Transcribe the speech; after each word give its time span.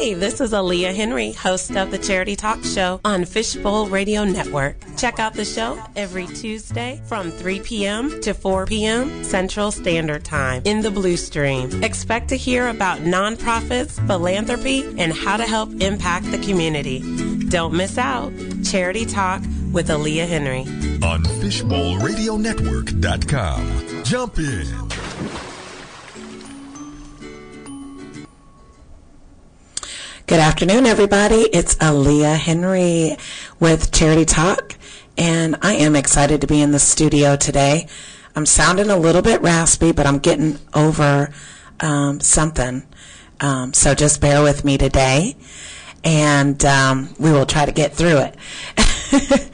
Hey, 0.00 0.14
this 0.14 0.40
is 0.40 0.52
Aaliyah 0.52 0.94
Henry, 0.94 1.32
host 1.32 1.76
of 1.76 1.90
the 1.90 1.98
Charity 1.98 2.34
Talk 2.34 2.64
Show 2.64 3.02
on 3.04 3.26
Fishbowl 3.26 3.88
Radio 3.88 4.24
Network. 4.24 4.76
Check 4.96 5.18
out 5.18 5.34
the 5.34 5.44
show 5.44 5.78
every 5.94 6.26
Tuesday 6.26 7.02
from 7.04 7.30
3 7.30 7.60
p.m. 7.60 8.18
to 8.22 8.32
4 8.32 8.64
p.m. 8.64 9.22
Central 9.22 9.70
Standard 9.70 10.24
Time 10.24 10.62
in 10.64 10.80
the 10.80 10.90
Blue 10.90 11.18
Stream. 11.18 11.84
Expect 11.84 12.30
to 12.30 12.36
hear 12.36 12.68
about 12.68 13.00
nonprofits, 13.00 14.00
philanthropy, 14.06 14.86
and 14.96 15.12
how 15.12 15.36
to 15.36 15.44
help 15.44 15.70
impact 15.82 16.30
the 16.30 16.38
community. 16.38 17.00
Don't 17.50 17.74
miss 17.74 17.98
out. 17.98 18.32
Charity 18.64 19.04
Talk 19.04 19.42
with 19.70 19.88
Aaliyah 19.88 20.26
Henry 20.26 20.60
on 21.02 21.24
FishbowlRadioNetwork.com. 21.24 24.04
Jump 24.04 24.38
in. 24.38 24.66
Good 30.30 30.38
afternoon, 30.38 30.86
everybody. 30.86 31.40
It's 31.52 31.74
Aaliyah 31.74 32.36
Henry 32.36 33.16
with 33.58 33.90
Charity 33.90 34.24
Talk, 34.24 34.76
and 35.18 35.56
I 35.60 35.74
am 35.74 35.96
excited 35.96 36.40
to 36.42 36.46
be 36.46 36.62
in 36.62 36.70
the 36.70 36.78
studio 36.78 37.34
today. 37.34 37.88
I'm 38.36 38.46
sounding 38.46 38.90
a 38.90 38.96
little 38.96 39.22
bit 39.22 39.42
raspy, 39.42 39.90
but 39.90 40.06
I'm 40.06 40.20
getting 40.20 40.60
over 40.72 41.30
um, 41.80 42.20
something. 42.20 42.86
Um, 43.40 43.74
so 43.74 43.92
just 43.96 44.20
bear 44.20 44.40
with 44.40 44.64
me 44.64 44.78
today, 44.78 45.34
and 46.04 46.64
um, 46.64 47.12
we 47.18 47.32
will 47.32 47.44
try 47.44 47.66
to 47.66 47.72
get 47.72 47.92
through 47.92 48.18
it. 48.18 48.36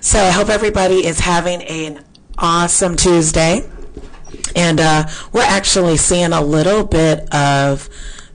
so 0.00 0.18
I 0.18 0.30
hope 0.30 0.48
everybody 0.48 1.06
is 1.06 1.20
having 1.20 1.62
an 1.62 2.04
awesome 2.36 2.96
Tuesday. 2.96 3.60
And 4.56 4.80
uh, 4.80 5.06
we're 5.32 5.42
actually 5.42 5.98
seeing 5.98 6.32
a 6.32 6.40
little 6.40 6.84
bit 6.84 7.32
of 7.32 7.88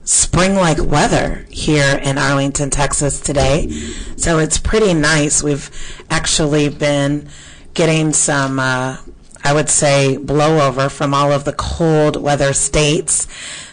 spring 0.04 0.54
like 0.54 0.78
weather 0.82 1.46
here 1.48 1.98
in 2.02 2.18
Arlington, 2.18 2.70
Texas 2.70 3.20
today. 3.20 3.68
So 4.16 4.38
it's 4.38 4.58
pretty 4.58 4.94
nice. 4.94 5.42
We've 5.42 5.70
actually 6.10 6.68
been 6.68 7.28
getting 7.74 8.12
some, 8.12 8.58
uh, 8.58 8.98
I 9.44 9.52
would 9.52 9.68
say, 9.68 10.18
blowover 10.20 10.90
from 10.90 11.14
all 11.14 11.32
of 11.32 11.44
the 11.44 11.52
cold 11.52 12.20
weather 12.20 12.52
states 12.52 13.26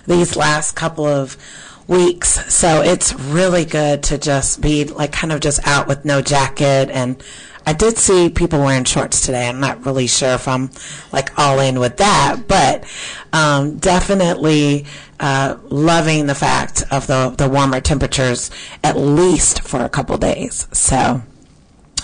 these 0.08 0.36
last 0.36 0.74
couple 0.74 1.06
of 1.06 1.38
weeks. 1.88 2.54
So 2.54 2.82
it's 2.82 3.14
really 3.14 3.66
good 3.66 4.04
to 4.04 4.18
just 4.18 4.62
be 4.62 4.86
like 4.86 5.12
kind 5.12 5.34
of 5.34 5.40
just 5.40 5.66
out 5.68 5.88
with 5.88 6.06
no 6.06 6.22
jacket 6.22 6.90
and 6.92 7.22
I 7.70 7.74
did 7.74 8.00
see 8.00 8.30
people 8.30 8.62
wearing 8.62 8.84
shorts 8.84 9.24
today. 9.24 9.48
I'm 9.48 9.60
not 9.60 9.86
really 9.86 10.08
sure 10.08 10.32
if 10.32 10.48
I'm 10.48 10.72
like 11.12 11.38
all 11.38 11.60
in 11.60 11.80
with 11.80 11.98
that, 11.98 12.46
but 12.48 12.84
um, 13.32 13.78
definitely 13.78 14.88
uh, 15.20 15.56
loving 15.66 16.26
the 16.26 16.34
fact 16.34 16.82
of 16.90 17.06
the 17.06 17.30
the 17.38 17.48
warmer 17.48 17.80
temperatures 17.80 18.50
at 18.84 18.98
least 18.98 19.62
for 19.62 19.82
a 19.82 19.90
couple 19.90 20.18
days. 20.18 20.68
So, 20.72 21.22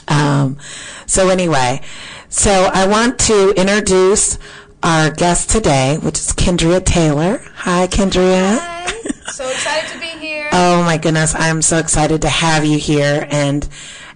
um, 0.07 0.59
so 1.07 1.29
anyway, 1.29 1.81
so 2.29 2.69
I 2.71 2.85
want 2.85 3.17
to 3.21 3.59
introduce 3.59 4.37
our 4.83 5.09
guest 5.09 5.49
today, 5.49 5.97
which 5.99 6.19
is 6.19 6.27
Kendria 6.27 6.85
Taylor. 6.85 7.41
Hi, 7.55 7.87
Kendria. 7.87 8.59
Hi. 8.59 8.85
So 9.31 9.49
excited 9.49 9.91
to 9.91 9.99
be 9.99 10.05
here. 10.05 10.47
oh 10.53 10.83
my 10.83 10.97
goodness, 10.97 11.33
I'm 11.35 11.63
so 11.63 11.77
excited 11.79 12.21
to 12.21 12.29
have 12.29 12.63
you 12.63 12.77
here 12.77 13.27
and 13.31 13.67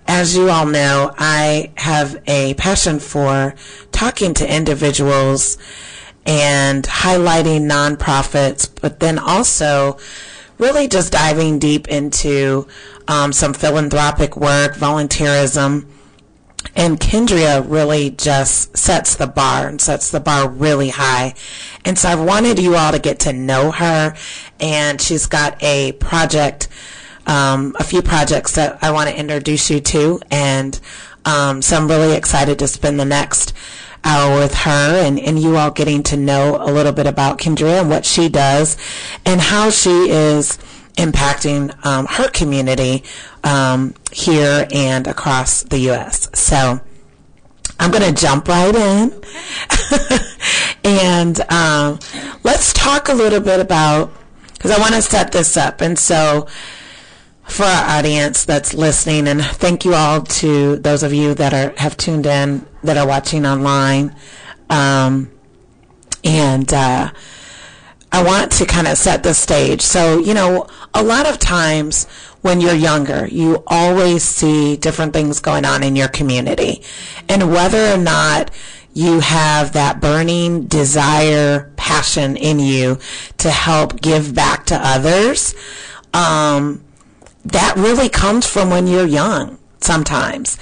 as 0.09 0.35
you 0.35 0.49
all 0.49 0.65
know, 0.65 1.13
I 1.19 1.71
have 1.77 2.19
a 2.25 2.55
passion 2.55 2.99
for 2.99 3.53
talking 3.91 4.33
to 4.33 4.55
individuals 4.55 5.59
and 6.25 6.83
highlighting 6.83 7.69
nonprofits, 7.69 8.67
but 8.81 8.99
then 8.99 9.19
also 9.19 9.99
really 10.57 10.87
just 10.87 11.13
diving 11.13 11.59
deep 11.59 11.87
into 11.89 12.67
um, 13.07 13.31
some 13.31 13.53
philanthropic 13.53 14.35
work, 14.35 14.73
volunteerism. 14.73 15.85
And 16.75 16.99
Kendria 16.99 17.63
really 17.69 18.09
just 18.09 18.75
sets 18.75 19.15
the 19.15 19.27
bar 19.27 19.67
and 19.67 19.79
sets 19.79 20.09
the 20.09 20.19
bar 20.19 20.49
really 20.49 20.89
high. 20.89 21.35
And 21.85 21.99
so 21.99 22.09
I 22.09 22.15
wanted 22.15 22.57
you 22.57 22.75
all 22.75 22.91
to 22.91 22.99
get 22.99 23.19
to 23.21 23.31
know 23.31 23.69
her. 23.69 24.15
And 24.59 24.99
she's 24.99 25.27
got 25.27 25.61
a 25.61 25.91
project 25.93 26.67
um, 27.27 27.75
a 27.79 27.83
few 27.83 28.01
projects 28.01 28.55
that 28.55 28.83
I 28.83 28.91
want 28.91 29.09
to 29.09 29.17
introduce 29.17 29.69
you 29.69 29.79
to, 29.79 30.19
and 30.31 30.79
um, 31.25 31.61
so 31.61 31.77
I'm 31.77 31.87
really 31.87 32.15
excited 32.15 32.59
to 32.59 32.67
spend 32.67 32.99
the 32.99 33.05
next 33.05 33.53
hour 34.03 34.39
with 34.39 34.53
her 34.53 35.01
and, 35.05 35.19
and 35.19 35.39
you 35.39 35.57
all 35.57 35.71
getting 35.71 36.03
to 36.03 36.17
know 36.17 36.57
a 36.61 36.71
little 36.71 36.93
bit 36.93 37.05
about 37.05 37.37
Kendria 37.37 37.81
and 37.81 37.89
what 37.89 38.05
she 38.05 38.29
does 38.29 38.77
and 39.25 39.41
how 39.41 39.69
she 39.69 40.09
is 40.09 40.57
impacting 40.95 41.85
um, 41.85 42.05
her 42.05 42.29
community 42.29 43.03
um, 43.43 43.93
here 44.11 44.67
and 44.71 45.07
across 45.07 45.63
the 45.63 45.79
U.S. 45.79 46.29
So 46.33 46.79
I'm 47.79 47.91
going 47.91 48.13
to 48.13 48.19
jump 48.19 48.47
right 48.47 48.75
in 48.75 49.21
and 50.83 51.39
um, 51.51 51.99
let's 52.43 52.73
talk 52.73 53.09
a 53.09 53.13
little 53.13 53.39
bit 53.39 53.59
about 53.59 54.11
because 54.53 54.71
I 54.71 54.79
want 54.79 54.95
to 54.95 55.01
set 55.01 55.31
this 55.31 55.55
up 55.55 55.81
and 55.81 55.97
so 55.97 56.47
for 57.49 57.63
our 57.63 57.97
audience 57.97 58.45
that's 58.45 58.73
listening, 58.73 59.27
and 59.27 59.41
thank 59.41 59.85
you 59.85 59.93
all 59.93 60.21
to 60.21 60.77
those 60.77 61.03
of 61.03 61.13
you 61.13 61.33
that 61.35 61.53
are 61.53 61.73
have 61.79 61.97
tuned 61.97 62.25
in 62.25 62.65
that 62.83 62.97
are 62.97 63.07
watching 63.07 63.45
online. 63.45 64.15
Um, 64.69 65.31
and 66.23 66.71
uh, 66.73 67.11
I 68.11 68.23
want 68.23 68.51
to 68.53 68.65
kind 68.65 68.87
of 68.87 68.97
set 68.97 69.23
the 69.23 69.33
stage. 69.33 69.81
So, 69.81 70.19
you 70.19 70.33
know, 70.33 70.67
a 70.93 71.03
lot 71.03 71.27
of 71.27 71.39
times 71.39 72.05
when 72.41 72.61
you're 72.61 72.73
younger, 72.73 73.27
you 73.27 73.63
always 73.67 74.23
see 74.23 74.77
different 74.77 75.13
things 75.13 75.39
going 75.39 75.65
on 75.65 75.83
in 75.83 75.95
your 75.95 76.07
community. 76.07 76.81
And 77.27 77.51
whether 77.51 77.93
or 77.93 77.97
not 77.97 78.51
you 78.93 79.19
have 79.19 79.73
that 79.73 80.01
burning 80.01 80.65
desire, 80.65 81.71
passion 81.75 82.35
in 82.35 82.59
you 82.59 82.97
to 83.37 83.51
help 83.51 84.01
give 84.01 84.33
back 84.33 84.65
to 84.67 84.75
others, 84.75 85.53
um, 86.13 86.83
that 87.45 87.75
really 87.77 88.09
comes 88.09 88.45
from 88.45 88.69
when 88.69 88.87
you're 88.87 89.07
young 89.07 89.57
sometimes. 89.79 90.57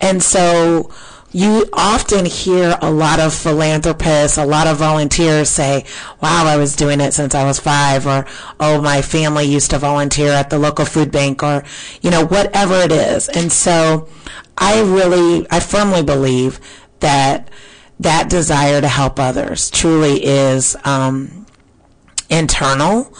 And 0.00 0.22
so 0.22 0.90
you 1.32 1.68
often 1.72 2.24
hear 2.24 2.78
a 2.80 2.90
lot 2.90 3.20
of 3.20 3.34
philanthropists, 3.34 4.38
a 4.38 4.46
lot 4.46 4.66
of 4.66 4.78
volunteers 4.78 5.50
say, 5.50 5.84
wow, 6.22 6.46
I 6.46 6.56
was 6.56 6.74
doing 6.74 7.00
it 7.00 7.12
since 7.12 7.34
I 7.34 7.44
was 7.44 7.58
five, 7.58 8.06
or, 8.06 8.26
oh, 8.58 8.80
my 8.80 9.02
family 9.02 9.44
used 9.44 9.70
to 9.72 9.78
volunteer 9.78 10.30
at 10.30 10.48
the 10.48 10.58
local 10.58 10.86
food 10.86 11.12
bank, 11.12 11.42
or, 11.42 11.62
you 12.00 12.10
know, 12.10 12.24
whatever 12.24 12.76
it 12.76 12.92
is. 12.92 13.28
And 13.28 13.52
so 13.52 14.08
I 14.56 14.80
really, 14.80 15.46
I 15.50 15.60
firmly 15.60 16.02
believe 16.02 16.58
that 17.00 17.50
that 18.00 18.30
desire 18.30 18.80
to 18.80 18.88
help 18.88 19.18
others 19.18 19.70
truly 19.70 20.24
is 20.24 20.76
um, 20.84 21.46
internal 22.30 23.14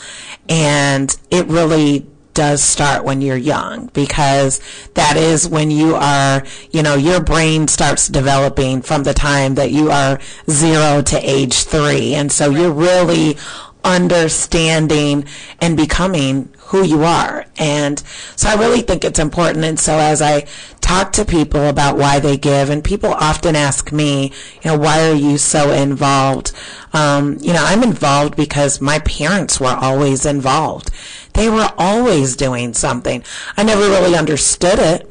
and 0.49 1.17
it 1.31 1.47
really 1.47 2.07
does 2.37 2.63
start 2.63 3.03
when 3.03 3.23
you're 3.23 3.37
young 3.37 3.87
because 3.95 4.61
that 4.93 5.17
is 5.17 5.49
when 5.49 5.71
you 5.71 5.97
are, 5.97 6.45
you 6.71 6.83
know, 6.83 6.95
your 6.95 7.21
brain 7.21 7.67
starts 7.67 8.09
developing 8.09 8.83
from 8.83 9.03
the 9.05 9.15
time 9.15 9.55
that 9.55 9.73
you 9.73 9.91
are 9.91 10.21
zero 10.49 11.01
to 11.01 11.19
age 11.19 11.65
three. 11.65 12.15
And 12.15 12.31
so 12.31 12.51
you're 12.51 12.71
really 12.71 13.39
understanding 13.83 15.25
and 15.61 15.77
becoming 15.79 16.53
who 16.67 16.85
you 16.85 17.03
are. 17.03 17.47
And 17.59 18.03
so 18.35 18.49
I 18.49 18.55
really 18.55 18.83
think 18.83 19.05
it's 19.05 19.19
important. 19.19 19.65
And 19.65 19.79
so 19.79 19.99
as 19.99 20.21
I 20.21 20.47
talk 20.81 21.13
to 21.13 21.25
people 21.25 21.69
about 21.69 21.97
why 21.97 22.19
they 22.19 22.37
give, 22.37 22.71
and 22.71 22.83
people 22.83 23.13
often 23.13 23.55
ask 23.55 23.93
me, 23.93 24.33
you 24.63 24.71
know, 24.71 24.79
why 24.79 25.09
are 25.09 25.15
you 25.15 25.39
so 25.39 25.71
involved? 25.71 26.53
Um, 26.93 27.39
you 27.41 27.53
know, 27.53 27.63
I'm 27.65 27.83
involved 27.83 28.37
because 28.37 28.81
my 28.81 28.99
parents 29.01 29.61
were 29.61 29.77
always 29.81 30.27
involved. 30.27 30.91
They 31.35 31.49
were 31.49 31.71
always 31.79 32.37
doing 32.37 32.75
something. 32.75 33.23
I 33.57 33.63
never 33.63 33.83
really 33.83 34.17
understood 34.17 34.79
it. 34.79 35.11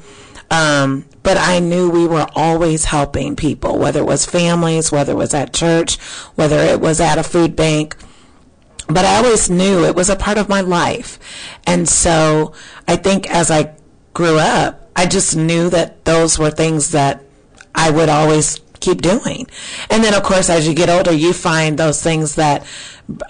Um, 0.52 1.06
but 1.24 1.38
I 1.38 1.60
knew 1.60 1.90
we 1.90 2.06
were 2.06 2.28
always 2.36 2.86
helping 2.86 3.36
people, 3.36 3.80
whether 3.80 4.02
it 4.02 4.06
was 4.06 4.26
families, 4.26 4.92
whether 4.92 5.14
it 5.14 5.18
was 5.18 5.34
at 5.34 5.54
church, 5.54 5.98
whether 6.36 6.60
it 6.60 6.80
was 6.80 7.00
at 7.00 7.18
a 7.18 7.24
food 7.24 7.56
bank, 7.56 7.96
but 8.88 9.06
I 9.06 9.18
always 9.18 9.50
knew 9.50 9.84
it 9.84 9.96
was 9.96 10.10
a 10.10 10.16
part 10.16 10.38
of 10.38 10.50
my 10.50 10.62
life. 10.62 11.20
And 11.66 11.88
so 11.88 12.54
I 12.88 12.96
think 12.96 13.30
as 13.30 13.50
I 13.50 13.76
grew 14.14 14.38
up, 14.38 14.90
I 14.96 15.06
just 15.06 15.36
knew 15.36 15.70
that 15.72 16.06
those 16.06 16.40
were 16.40 16.52
things 16.52 16.92
that 16.92 17.24
I 17.74 17.90
would 17.90 18.10
always 18.10 18.60
keep 18.80 19.02
doing. 19.02 19.48
And 19.90 20.04
then, 20.04 20.14
of 20.14 20.24
course, 20.24 20.50
as 20.50 20.68
you 20.68 20.74
get 20.74 20.90
older, 20.90 21.12
you 21.12 21.34
find 21.34 21.78
those 21.78 22.02
things 22.02 22.36
that, 22.36 22.66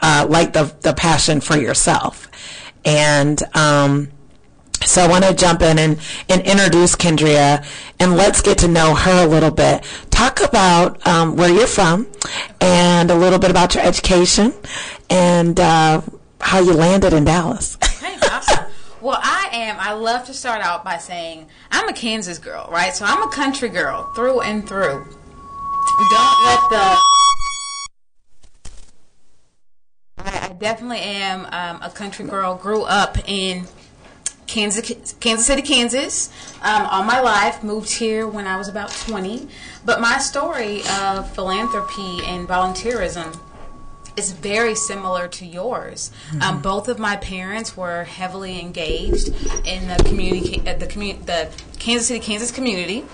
uh, 0.01 0.27
like 0.29 0.53
the, 0.53 0.73
the 0.81 0.93
passion 0.93 1.41
for 1.41 1.57
yourself. 1.57 2.29
And, 2.83 3.41
um, 3.55 4.11
so 4.85 5.01
I 5.01 5.07
want 5.07 5.23
to 5.25 5.33
jump 5.33 5.61
in 5.61 5.79
and, 5.79 5.99
and 6.29 6.41
introduce 6.41 6.95
Kendria 6.95 7.65
and 7.99 8.15
let's 8.15 8.41
get 8.41 8.57
to 8.59 8.67
know 8.67 8.95
her 8.95 9.25
a 9.25 9.27
little 9.27 9.51
bit. 9.51 9.83
Talk 10.09 10.41
about 10.41 11.05
um, 11.07 11.35
where 11.35 11.49
you're 11.49 11.67
from 11.67 12.07
and 12.61 13.11
a 13.11 13.15
little 13.15 13.39
bit 13.39 13.51
about 13.51 13.75
your 13.75 13.83
education 13.83 14.53
and 15.09 15.59
uh, 15.59 16.01
how 16.39 16.59
you 16.59 16.73
landed 16.73 17.13
in 17.13 17.25
Dallas. 17.25 17.77
Well, 19.05 19.19
I 19.21 19.49
am. 19.51 19.75
I 19.79 19.93
love 19.93 20.25
to 20.25 20.33
start 20.33 20.61
out 20.63 20.83
by 20.83 20.97
saying 20.97 21.47
I'm 21.69 21.87
a 21.87 21.93
Kansas 21.93 22.39
girl, 22.39 22.67
right? 22.71 22.91
So 22.91 23.05
I'm 23.05 23.21
a 23.21 23.31
country 23.31 23.69
girl 23.69 24.11
through 24.15 24.41
and 24.41 24.67
through. 24.67 25.05
Don't 26.09 26.43
let 26.43 26.59
the. 26.71 26.97
I, 30.17 30.49
I 30.49 30.55
definitely 30.57 31.01
am 31.01 31.45
um, 31.51 31.83
a 31.83 31.91
country 31.93 32.25
girl. 32.25 32.55
Grew 32.55 32.81
up 32.81 33.19
in 33.29 33.67
Kansas, 34.47 35.13
Kansas 35.19 35.45
City, 35.45 35.61
Kansas, 35.61 36.29
um, 36.61 36.85
all 36.85 37.03
my 37.03 37.19
life. 37.19 37.63
Moved 37.63 37.91
here 37.91 38.27
when 38.27 38.47
I 38.47 38.57
was 38.57 38.67
about 38.67 38.91
20. 38.91 39.47
But 39.83 40.01
my 40.01 40.17
story 40.17 40.81
of 40.99 41.31
philanthropy 41.33 42.19
and 42.25 42.47
volunteerism 42.47 43.39
is 44.17 44.31
very 44.31 44.75
similar 44.75 45.27
to 45.27 45.45
yours. 45.45 46.11
Mm-hmm. 46.29 46.41
Um, 46.41 46.61
both 46.61 46.87
of 46.87 46.99
my 46.99 47.17
parents 47.17 47.75
were 47.75 48.03
heavily 48.05 48.59
engaged 48.59 49.29
in 49.65 49.87
the 49.87 50.01
community, 50.05 50.61
uh, 50.65 50.73
the 50.73 50.87
community, 50.87 51.23
the 51.25 51.49
Kansas 51.79 52.07
City, 52.07 52.19
Kansas 52.19 52.51
community. 52.51 53.05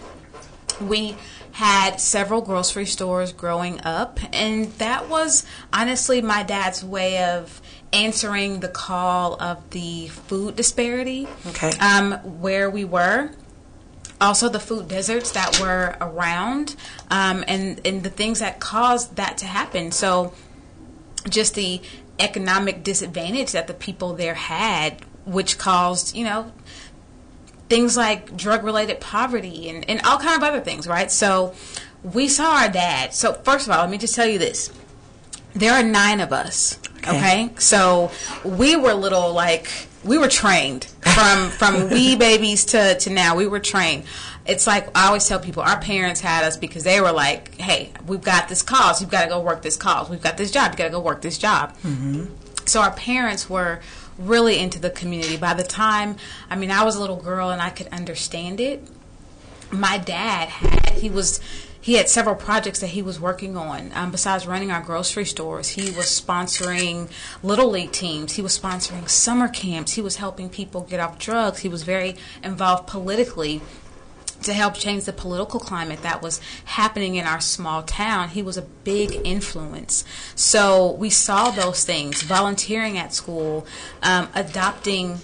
We 0.80 1.16
had 1.54 2.00
several 2.00 2.42
grocery 2.42 2.86
stores 2.86 3.34
growing 3.34 3.82
up, 3.82 4.20
and 4.34 4.72
that 4.74 5.10
was 5.10 5.46
honestly 5.74 6.22
my 6.22 6.44
dad's 6.44 6.84
way 6.84 7.24
of 7.24 7.61
answering 7.94 8.60
the 8.60 8.68
call 8.68 9.42
of 9.42 9.70
the 9.72 10.08
food 10.08 10.56
disparity. 10.56 11.28
Okay. 11.48 11.72
Um, 11.80 12.14
where 12.42 12.70
we 12.70 12.86
were. 12.86 13.32
Also, 14.20 14.50
the 14.50 14.60
food 14.60 14.88
deserts 14.88 15.32
that 15.32 15.60
were 15.60 15.98
around, 16.00 16.76
um, 17.10 17.44
and 17.48 17.82
and 17.84 18.04
the 18.04 18.10
things 18.10 18.40
that 18.40 18.60
caused 18.60 19.16
that 19.16 19.36
to 19.40 19.48
happen. 19.48 19.92
So, 19.92 20.34
just 21.28 21.56
the 21.56 21.82
economic 22.20 22.84
disadvantage 22.84 23.52
that 23.52 23.66
the 23.66 23.74
people 23.74 24.14
there 24.14 24.36
had, 24.36 25.04
which 25.26 25.58
caused, 25.58 26.16
you 26.16 26.24
know, 26.24 26.52
things 27.68 27.98
like 27.98 28.36
drug 28.36 28.64
related 28.64 29.00
poverty 29.00 29.70
and, 29.70 29.90
and 29.90 30.02
all 30.02 30.20
kind 30.20 30.42
of 30.42 30.48
other 30.48 30.60
things, 30.60 30.88
right? 30.88 31.12
So 31.12 31.54
we 32.04 32.28
saw 32.28 32.58
our 32.58 32.70
dad. 32.70 33.14
So 33.14 33.34
first 33.34 33.68
of 33.68 33.74
all, 33.74 33.82
let 33.82 33.90
me 33.90 33.98
just 33.98 34.14
tell 34.14 34.28
you 34.28 34.38
this. 34.38 34.72
There 35.54 35.74
are 35.74 35.84
nine 35.84 36.20
of 36.20 36.32
us. 36.32 36.80
Okay. 37.00 37.18
okay? 37.18 37.50
So 37.58 38.12
we 38.44 38.76
were 38.76 38.94
little 38.94 39.34
like 39.34 39.70
we 40.04 40.18
were 40.18 40.28
trained 40.28 40.86
from 41.02 41.50
from 41.58 41.90
wee 41.90 42.16
babies 42.16 42.66
to, 42.66 42.98
to 43.00 43.10
now. 43.10 43.36
We 43.36 43.48
were 43.48 43.60
trained 43.60 44.06
it's 44.46 44.66
like 44.66 44.90
I 44.98 45.08
always 45.08 45.28
tell 45.28 45.40
people, 45.40 45.64
our 45.64 45.80
parents 45.80 46.20
had 46.20 46.44
us 46.44 46.58
because 46.58 46.84
they 46.84 47.00
were 47.00 47.12
like, 47.12 47.56
"Hey, 47.60 47.92
we've 48.08 48.22
got 48.24 48.50
this 48.50 48.62
cause. 48.62 49.02
You've 49.02 49.12
got 49.12 49.24
to 49.24 49.30
go 49.30 49.40
work 49.40 49.62
this 49.62 49.78
cause. 49.78 50.10
We've 50.10 50.22
got 50.22 50.38
this 50.38 50.52
job. 50.52 50.72
You 50.72 50.78
got 50.78 50.86
to 50.86 50.90
go 50.90 51.00
work 51.00 51.22
this 51.22 51.38
job." 51.38 51.76
Mm-hmm. 51.84 52.26
So 52.66 52.82
our 52.82 52.92
parents 52.92 53.50
were 53.50 53.82
really 54.18 54.60
into 54.60 54.80
the 54.80 54.90
community. 54.90 55.38
By 55.38 55.54
the 55.54 55.64
time, 55.64 56.18
I 56.50 56.56
mean, 56.56 56.72
I 56.72 56.84
was 56.84 56.96
a 56.96 57.02
little 57.02 57.18
girl 57.18 57.50
and 57.50 57.62
I 57.62 57.70
could 57.70 57.88
understand 57.88 58.60
it. 58.60 58.84
My 59.72 59.98
dad 59.98 60.50
had 60.50 60.96
he 60.96 61.10
was 61.10 61.40
he 61.82 61.96
had 61.96 62.08
several 62.08 62.36
projects 62.36 62.80
that 62.80 62.88
he 62.88 63.02
was 63.02 63.20
working 63.20 63.58
on. 63.58 63.92
Um, 63.96 64.12
besides 64.12 64.46
running 64.46 64.72
our 64.72 64.82
grocery 64.82 65.26
stores, 65.26 65.70
he 65.70 65.90
was 65.92 66.06
sponsoring 66.06 67.10
little 67.42 67.70
league 67.70 67.92
teams. 67.92 68.34
He 68.34 68.42
was 68.42 68.58
sponsoring 68.58 69.10
summer 69.10 69.48
camps. 69.48 69.94
He 69.94 70.02
was 70.02 70.18
helping 70.18 70.50
people 70.50 70.82
get 70.82 71.00
off 71.00 71.18
drugs. 71.18 71.60
He 71.60 71.70
was 71.70 71.82
very 71.84 72.16
involved 72.44 72.88
politically 72.88 73.62
to 74.44 74.54
help 74.54 74.76
change 74.76 75.06
the 75.06 75.14
political 75.14 75.60
climate 75.60 76.02
that 76.02 76.22
was 76.22 76.40
happening 76.66 77.16
in 77.16 77.26
our 77.26 77.40
small 77.40 77.84
town. 77.84 78.30
He 78.30 78.44
was 78.44 78.58
a 78.58 78.64
big 78.64 79.20
influence. 79.24 80.04
So 80.36 80.94
we 80.94 81.10
saw 81.10 81.52
those 81.52 81.84
things, 81.84 82.22
volunteering 82.24 82.98
at 82.98 83.14
school, 83.14 83.66
um, 84.02 84.30
adopting, 84.34 85.20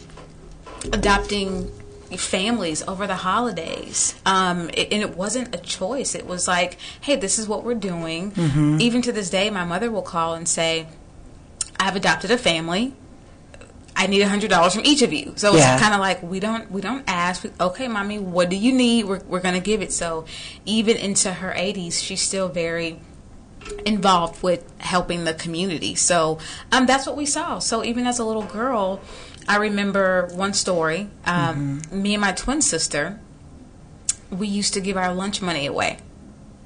adopting 0.92 1.72
families 2.16 2.84
over 2.88 3.08
the 3.08 3.16
holidays. 3.16 4.16
Um, 4.26 4.70
it, 4.74 4.92
and 4.92 5.02
it 5.02 5.18
wasn't 5.18 5.54
a 5.54 5.58
choice. 5.58 6.16
It 6.16 6.26
was 6.26 6.48
like, 6.48 6.78
hey, 7.02 7.16
this 7.16 7.38
is 7.38 7.48
what 7.48 7.64
we're 7.64 7.76
doing. 7.76 8.32
Mm-hmm. 8.32 8.82
Even 8.82 9.02
to 9.04 9.12
this 9.12 9.30
day, 9.30 9.50
my 9.50 9.66
mother 9.66 9.92
will 9.92 10.02
call 10.02 10.34
and 10.34 10.48
say, 10.48 10.88
I've 11.80 11.96
adopted 11.96 12.32
a 12.32 12.38
family 12.38 12.94
I 13.98 14.06
need 14.06 14.22
a 14.22 14.30
hundred 14.30 14.52
dollars 14.52 14.76
from 14.76 14.86
each 14.86 15.02
of 15.02 15.12
you. 15.12 15.34
So 15.38 15.56
yeah. 15.56 15.74
it's 15.74 15.82
kind 15.82 15.96
of 15.96 16.00
like 16.00 16.22
we 16.22 16.40
don't 16.40 16.70
we 16.72 16.82
don't 16.82 17.04
ask. 17.08 17.46
okay, 17.60 17.88
mommy, 17.88 18.20
what 18.20 18.48
do 18.50 18.56
you 18.56 18.72
need? 18.72 19.06
We're 19.06 19.22
we're 19.28 19.40
gonna 19.40 19.60
give 19.60 19.82
it. 19.82 19.92
So 19.92 20.26
even 20.66 20.98
into 20.98 21.34
her 21.34 21.52
80s, 21.52 22.04
she's 22.04 22.22
still 22.22 22.48
very 22.48 23.00
involved 23.88 24.44
with 24.44 24.64
helping 24.80 25.24
the 25.24 25.34
community. 25.34 25.96
So 25.96 26.38
um, 26.72 26.86
that's 26.86 27.08
what 27.08 27.18
we 27.18 27.26
saw. 27.26 27.58
So 27.58 27.84
even 27.84 28.06
as 28.06 28.20
a 28.20 28.24
little 28.24 28.44
girl, 28.44 29.02
I 29.48 29.58
remember 29.58 30.28
one 30.34 30.54
story. 30.54 31.10
Um, 31.26 31.82
mm-hmm. 31.82 32.02
Me 32.02 32.14
and 32.14 32.22
my 32.22 32.34
twin 32.34 32.62
sister, 32.62 33.20
we 34.30 34.48
used 34.48 34.74
to 34.74 34.82
give 34.82 34.98
our 34.98 35.14
lunch 35.14 35.42
money 35.42 35.66
away 35.66 36.00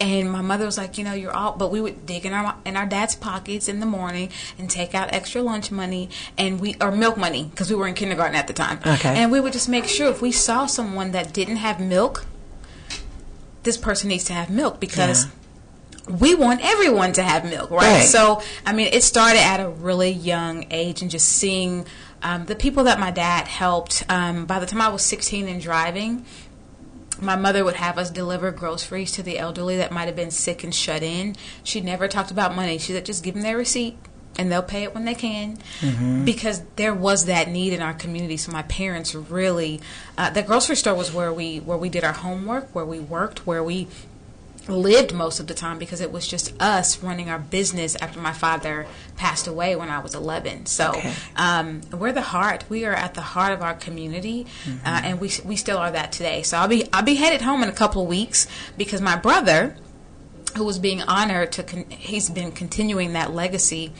and 0.01 0.31
my 0.31 0.41
mother 0.41 0.65
was 0.65 0.79
like, 0.79 0.97
you 0.97 1.03
know, 1.03 1.13
you're 1.13 1.31
all, 1.31 1.55
but 1.55 1.69
we 1.71 1.79
would 1.79 2.07
dig 2.07 2.25
in 2.25 2.33
our 2.33 2.55
in 2.65 2.75
our 2.75 2.87
dad's 2.87 3.15
pockets 3.15 3.67
in 3.67 3.79
the 3.79 3.85
morning 3.85 4.29
and 4.57 4.67
take 4.67 4.95
out 4.95 5.13
extra 5.13 5.43
lunch 5.43 5.69
money 5.69 6.09
and 6.37 6.59
we 6.59 6.75
or 6.81 6.91
milk 6.91 7.17
money 7.17 7.43
because 7.43 7.69
we 7.69 7.75
were 7.75 7.87
in 7.87 7.93
kindergarten 7.93 8.35
at 8.35 8.47
the 8.47 8.53
time. 8.53 8.79
Okay. 8.85 9.15
And 9.15 9.31
we 9.31 9.39
would 9.39 9.53
just 9.53 9.69
make 9.69 9.85
sure 9.85 10.09
if 10.09 10.21
we 10.21 10.31
saw 10.31 10.65
someone 10.65 11.11
that 11.11 11.31
didn't 11.33 11.57
have 11.57 11.79
milk, 11.79 12.25
this 13.61 13.77
person 13.77 14.09
needs 14.09 14.23
to 14.25 14.33
have 14.33 14.49
milk 14.49 14.79
because. 14.79 15.25
Yeah. 15.25 15.31
We 16.19 16.33
want 16.33 16.61
everyone 16.63 17.13
to 17.13 17.21
have 17.21 17.45
milk, 17.45 17.69
right? 17.69 17.99
right? 17.99 18.03
So, 18.03 18.41
I 18.65 18.73
mean, 18.73 18.89
it 18.91 19.03
started 19.03 19.39
at 19.39 19.59
a 19.59 19.69
really 19.69 20.09
young 20.09 20.65
age, 20.71 21.03
and 21.03 21.11
just 21.11 21.29
seeing 21.29 21.85
um, 22.23 22.45
the 22.45 22.55
people 22.55 22.83
that 22.85 22.99
my 22.99 23.11
dad 23.11 23.47
helped. 23.47 24.03
Um, 24.09 24.45
by 24.45 24.59
the 24.59 24.65
time 24.65 24.81
I 24.81 24.89
was 24.89 25.03
16 25.03 25.47
and 25.47 25.61
driving, 25.61 26.25
my 27.19 27.35
mother 27.35 27.63
would 27.63 27.75
have 27.75 27.97
us 27.97 28.09
deliver 28.09 28.51
groceries 28.51 29.11
to 29.13 29.23
the 29.23 29.37
elderly 29.37 29.77
that 29.77 29.91
might 29.91 30.05
have 30.05 30.15
been 30.15 30.31
sick 30.31 30.63
and 30.63 30.73
shut 30.73 31.03
in. 31.03 31.35
She 31.63 31.81
never 31.81 32.07
talked 32.07 32.31
about 32.31 32.55
money. 32.55 32.77
She 32.77 32.93
said, 32.93 33.05
just 33.05 33.23
give 33.23 33.35
them 33.35 33.43
their 33.43 33.57
receipt 33.57 33.97
and 34.37 34.51
they'll 34.51 34.63
pay 34.63 34.83
it 34.83 34.93
when 34.93 35.05
they 35.05 35.13
can 35.13 35.57
mm-hmm. 35.81 36.23
because 36.25 36.63
there 36.75 36.93
was 36.93 37.25
that 37.25 37.49
need 37.49 37.73
in 37.73 37.81
our 37.81 37.93
community 37.93 38.37
so 38.37 38.51
my 38.51 38.61
parents 38.63 39.13
really 39.13 39.81
uh, 40.17 40.29
the 40.29 40.41
grocery 40.41 40.75
store 40.75 40.95
was 40.95 41.13
where 41.13 41.33
we 41.33 41.59
where 41.59 41.77
we 41.77 41.89
did 41.89 42.03
our 42.03 42.13
homework 42.13 42.73
where 42.73 42.85
we 42.85 42.99
worked 42.99 43.45
where 43.45 43.63
we 43.63 43.87
lived 44.67 45.13
most 45.13 45.39
of 45.39 45.47
the 45.47 45.53
time 45.53 45.79
because 45.79 46.01
it 46.01 46.11
was 46.11 46.27
just 46.27 46.59
us 46.61 47.01
running 47.01 47.29
our 47.29 47.39
business 47.39 47.95
after 47.95 48.19
my 48.19 48.31
father 48.31 48.85
passed 49.17 49.47
away 49.47 49.75
when 49.75 49.89
I 49.89 49.99
was 49.99 50.13
11. 50.13 50.67
So 50.67 50.89
okay. 50.89 51.13
um, 51.35 51.81
we're 51.91 52.11
the 52.11 52.21
heart. 52.21 52.65
We 52.69 52.85
are 52.85 52.93
at 52.93 53.13
the 53.13 53.21
heart 53.21 53.53
of 53.53 53.61
our 53.61 53.73
community, 53.73 54.45
mm-hmm. 54.63 54.85
uh, 54.85 55.01
and 55.03 55.19
we 55.19 55.31
we 55.45 55.55
still 55.55 55.77
are 55.77 55.91
that 55.91 56.11
today. 56.11 56.43
So 56.43 56.57
I'll 56.57 56.67
be 56.67 56.87
I'll 56.93 57.03
be 57.03 57.15
headed 57.15 57.41
home 57.41 57.63
in 57.63 57.69
a 57.69 57.73
couple 57.73 58.03
of 58.03 58.07
weeks 58.07 58.47
because 58.77 59.01
my 59.01 59.15
brother, 59.15 59.75
who 60.55 60.63
was 60.63 60.79
being 60.79 61.01
honored 61.01 61.51
to, 61.53 61.63
con- 61.63 61.89
he's 61.89 62.29
been 62.29 62.51
continuing 62.51 63.13
that 63.13 63.33
legacy 63.33 63.93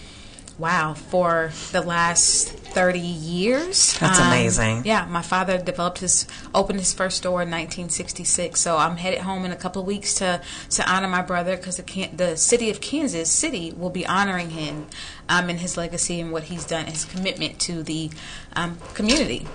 wow, 0.61 0.93
for 0.93 1.51
the 1.71 1.81
last 1.81 2.49
30 2.49 2.99
years. 2.99 3.97
That's 3.99 4.19
um, 4.19 4.27
amazing. 4.27 4.83
Yeah, 4.85 5.05
my 5.07 5.23
father 5.23 5.57
developed 5.57 5.99
his, 5.99 6.27
opened 6.53 6.79
his 6.79 6.93
first 6.93 7.17
store 7.17 7.41
in 7.41 7.49
1966. 7.49 8.59
So 8.59 8.77
I'm 8.77 8.97
headed 8.97 9.21
home 9.21 9.43
in 9.43 9.51
a 9.51 9.55
couple 9.55 9.81
of 9.81 9.87
weeks 9.87 10.13
to, 10.15 10.39
to 10.69 10.89
honor 10.89 11.07
my 11.07 11.23
brother 11.23 11.57
because 11.57 11.77
the, 11.77 12.09
the 12.15 12.37
city 12.37 12.69
of 12.69 12.79
Kansas 12.79 13.29
City 13.31 13.73
will 13.75 13.89
be 13.89 14.05
honoring 14.05 14.51
him 14.51 14.87
um, 15.27 15.49
and 15.49 15.59
his 15.59 15.75
legacy 15.75 16.21
and 16.21 16.31
what 16.31 16.43
he's 16.43 16.65
done, 16.65 16.85
his 16.85 17.05
commitment 17.05 17.59
to 17.61 17.83
the 17.83 18.11
um, 18.55 18.77
community. 18.93 19.47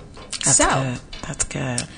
That's 0.45 0.57
so, 0.57 0.69
good. 0.69 1.01
That's 1.23 1.45
good. 1.45 1.89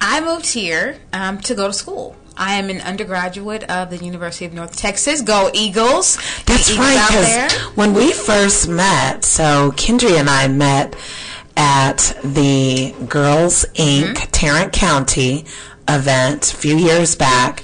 I 0.00 0.20
moved 0.20 0.46
here 0.46 0.98
um, 1.12 1.38
to 1.42 1.54
go 1.54 1.68
to 1.68 1.72
school. 1.72 2.16
I 2.36 2.54
am 2.54 2.68
an 2.68 2.80
undergraduate 2.80 3.64
of 3.64 3.90
the 3.90 3.96
University 3.96 4.44
of 4.44 4.52
North 4.52 4.76
Texas. 4.76 5.22
Go 5.22 5.50
Eagles! 5.54 6.16
That's 6.44 6.70
Eagles 6.70 6.86
right. 6.86 7.48
Because 7.48 7.76
when 7.76 7.94
we 7.94 8.12
first 8.12 8.68
met, 8.68 9.24
so 9.24 9.72
Kendria 9.72 10.20
and 10.20 10.28
I 10.28 10.48
met 10.48 10.96
at 11.56 12.18
the 12.22 12.94
Girls 13.08 13.64
Inc. 13.74 14.14
Mm-hmm. 14.14 14.30
Tarrant 14.30 14.72
County 14.72 15.46
event 15.88 16.52
a 16.52 16.56
few 16.56 16.76
years 16.76 17.14
back, 17.14 17.62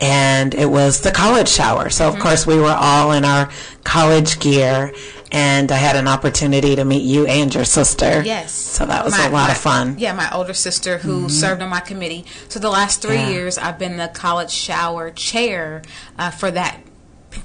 and 0.00 0.54
it 0.54 0.70
was 0.70 1.00
the 1.00 1.10
college 1.10 1.48
shower. 1.48 1.90
So 1.90 2.06
of 2.06 2.14
mm-hmm. 2.14 2.22
course 2.22 2.46
we 2.46 2.58
were 2.58 2.76
all 2.78 3.12
in 3.12 3.24
our 3.24 3.50
college 3.82 4.38
gear, 4.38 4.92
and 5.32 5.72
I 5.72 5.76
had 5.76 5.96
an 5.96 6.06
opportunity 6.06 6.76
to 6.76 6.84
meet 6.84 7.02
you 7.02 7.26
and 7.26 7.52
your 7.52 7.64
sister. 7.64 8.22
Yes. 8.22 8.52
So 8.52 8.84
that 8.84 9.04
was 9.04 9.16
my, 9.16 9.26
a 9.26 9.30
lot 9.30 9.46
my, 9.48 9.52
of 9.52 9.58
fun. 9.58 9.98
Yeah, 9.98 10.12
my 10.12 10.30
older 10.32 10.54
sister 10.54 10.98
who 10.98 11.20
mm-hmm. 11.20 11.28
served 11.28 11.62
on 11.62 11.70
my 11.70 11.80
committee. 11.80 12.26
So 12.48 12.60
the 12.60 12.70
last 12.70 13.00
three 13.00 13.16
yeah. 13.16 13.30
years, 13.30 13.58
I've 13.58 13.78
been 13.78 13.96
the 13.96 14.08
college 14.08 14.50
shower 14.50 15.10
chair 15.10 15.82
uh, 16.18 16.30
for 16.30 16.50
that 16.50 16.80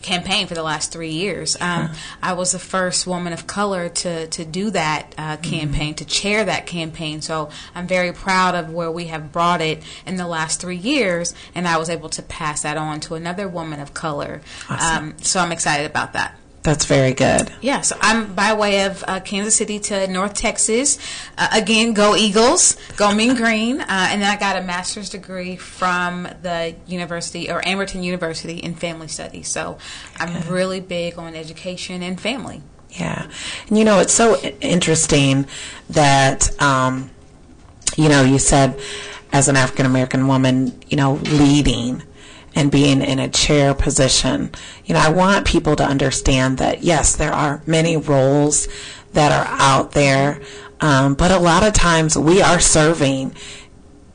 campaign 0.01 0.47
for 0.47 0.53
the 0.53 0.63
last 0.63 0.91
three 0.91 1.11
years. 1.11 1.55
Um, 1.61 1.91
I 2.21 2.33
was 2.33 2.51
the 2.51 2.59
first 2.59 3.07
woman 3.07 3.31
of 3.31 3.47
color 3.47 3.87
to, 3.87 4.27
to 4.27 4.43
do 4.43 4.69
that 4.71 5.15
uh, 5.17 5.37
campaign, 5.37 5.93
mm-hmm. 5.93 5.95
to 5.95 6.05
chair 6.05 6.43
that 6.43 6.65
campaign. 6.65 7.21
So 7.21 7.49
I'm 7.73 7.87
very 7.87 8.11
proud 8.11 8.53
of 8.53 8.69
where 8.69 8.91
we 8.91 9.05
have 9.05 9.31
brought 9.31 9.61
it 9.61 9.81
in 10.05 10.17
the 10.17 10.27
last 10.27 10.59
three 10.59 10.75
years, 10.75 11.33
and 11.55 11.65
I 11.65 11.77
was 11.77 11.89
able 11.89 12.09
to 12.09 12.21
pass 12.21 12.63
that 12.63 12.75
on 12.75 12.99
to 13.01 13.15
another 13.15 13.47
woman 13.47 13.79
of 13.79 13.93
color. 13.93 14.41
Awesome. 14.69 15.11
Um, 15.11 15.17
so 15.19 15.39
I'm 15.39 15.53
excited 15.53 15.85
about 15.85 16.11
that. 16.13 16.37
That's 16.67 16.83
very 16.83 17.13
good. 17.13 17.49
Yeah, 17.61 17.79
so 17.79 17.95
I'm 18.01 18.33
by 18.33 18.51
way 18.53 18.83
of 18.83 19.01
uh, 19.07 19.21
Kansas 19.21 19.55
City 19.55 19.79
to 19.79 20.05
North 20.07 20.33
Texas. 20.33 20.99
Uh, 21.37 21.47
again, 21.53 21.93
go 21.93 22.13
Eagles, 22.13 22.75
go 22.97 23.15
Mean 23.15 23.35
Green. 23.37 23.79
Uh, 23.79 23.85
and 23.87 24.21
then 24.21 24.29
I 24.29 24.37
got 24.37 24.57
a 24.57 24.61
master's 24.61 25.09
degree 25.09 25.55
from 25.55 26.23
the 26.41 26.75
university 26.85 27.49
or 27.49 27.61
Amberton 27.61 28.03
University 28.03 28.57
in 28.57 28.75
family 28.75 29.07
studies. 29.07 29.47
So 29.47 29.77
I'm 30.17 30.45
really 30.51 30.81
big 30.81 31.17
on 31.17 31.35
education 31.35 32.03
and 32.03 32.19
family. 32.19 32.61
Yeah. 32.89 33.31
And 33.69 33.77
you 33.77 33.85
know, 33.85 33.99
it's 33.99 34.13
so 34.13 34.37
interesting 34.59 35.47
that, 35.91 36.61
um, 36.61 37.11
you 37.95 38.09
know, 38.09 38.23
you 38.23 38.39
said 38.39 38.77
as 39.31 39.47
an 39.47 39.55
African 39.55 39.85
American 39.85 40.27
woman, 40.27 40.77
you 40.89 40.97
know, 40.97 41.13
leading 41.13 42.03
and 42.57 42.71
being 42.71 43.03
in 43.03 43.19
a 43.19 43.29
chair 43.29 43.75
position. 43.75 44.49
You 44.83 44.95
know, 44.95 44.99
I 44.99 45.09
want 45.09 45.45
people 45.45 45.75
to 45.75 45.83
understand 45.83 46.57
that, 46.57 46.83
yes, 46.83 47.15
there 47.15 47.31
are 47.31 47.61
many 47.67 47.95
roles 47.95 48.67
that 49.13 49.31
are 49.31 49.45
out 49.59 49.91
there, 49.91 50.41
um, 50.81 51.13
but 51.13 51.29
a 51.29 51.37
lot 51.37 51.63
of 51.63 51.73
times 51.73 52.17
we 52.17 52.41
are 52.41 52.59
serving 52.59 53.35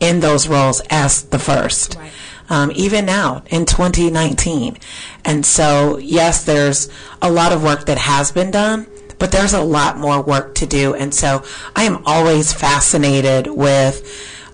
in 0.00 0.18
those 0.18 0.48
roles 0.48 0.82
as 0.90 1.22
the 1.22 1.38
first. 1.38 1.94
Right. 1.94 2.10
Um, 2.50 2.72
even 2.74 3.06
now 3.06 3.44
in 3.46 3.64
2019. 3.64 4.76
And 5.24 5.46
so, 5.46 5.98
yes, 5.98 6.44
there's 6.44 6.90
a 7.22 7.30
lot 7.30 7.52
of 7.52 7.62
work 7.62 7.86
that 7.86 7.96
has 7.96 8.32
been 8.32 8.50
done, 8.50 8.88
but 9.20 9.30
there's 9.30 9.54
a 9.54 9.62
lot 9.62 9.98
more 9.98 10.20
work 10.20 10.56
to 10.56 10.66
do. 10.66 10.94
And 10.94 11.14
so, 11.14 11.44
I 11.76 11.84
am 11.84 12.02
always 12.04 12.52
fascinated 12.52 13.46
with 13.46 14.04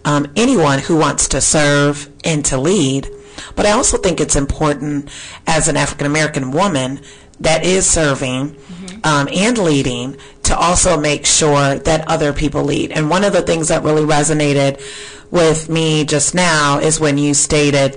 um, 0.04 0.30
anyone 0.36 0.80
who 0.80 0.96
wants 0.98 1.28
to 1.28 1.40
serve 1.40 2.10
and 2.22 2.44
to 2.44 2.58
lead. 2.58 3.08
But 3.56 3.66
I 3.66 3.72
also 3.72 3.98
think 3.98 4.20
it's 4.20 4.36
important 4.36 5.10
as 5.46 5.68
an 5.68 5.76
African 5.76 6.06
American 6.06 6.50
woman 6.52 7.00
that 7.40 7.64
is 7.64 7.88
serving 7.88 8.56
um, 9.04 9.28
and 9.32 9.58
leading 9.58 10.16
to 10.44 10.56
also 10.56 10.98
make 10.98 11.24
sure 11.24 11.76
that 11.76 12.08
other 12.08 12.32
people 12.32 12.64
lead. 12.64 12.92
And 12.92 13.08
one 13.10 13.24
of 13.24 13.32
the 13.32 13.42
things 13.42 13.68
that 13.68 13.82
really 13.84 14.04
resonated 14.04 14.82
with 15.30 15.68
me 15.68 16.04
just 16.04 16.34
now 16.34 16.78
is 16.78 16.98
when 16.98 17.18
you 17.18 17.34
stated 17.34 17.96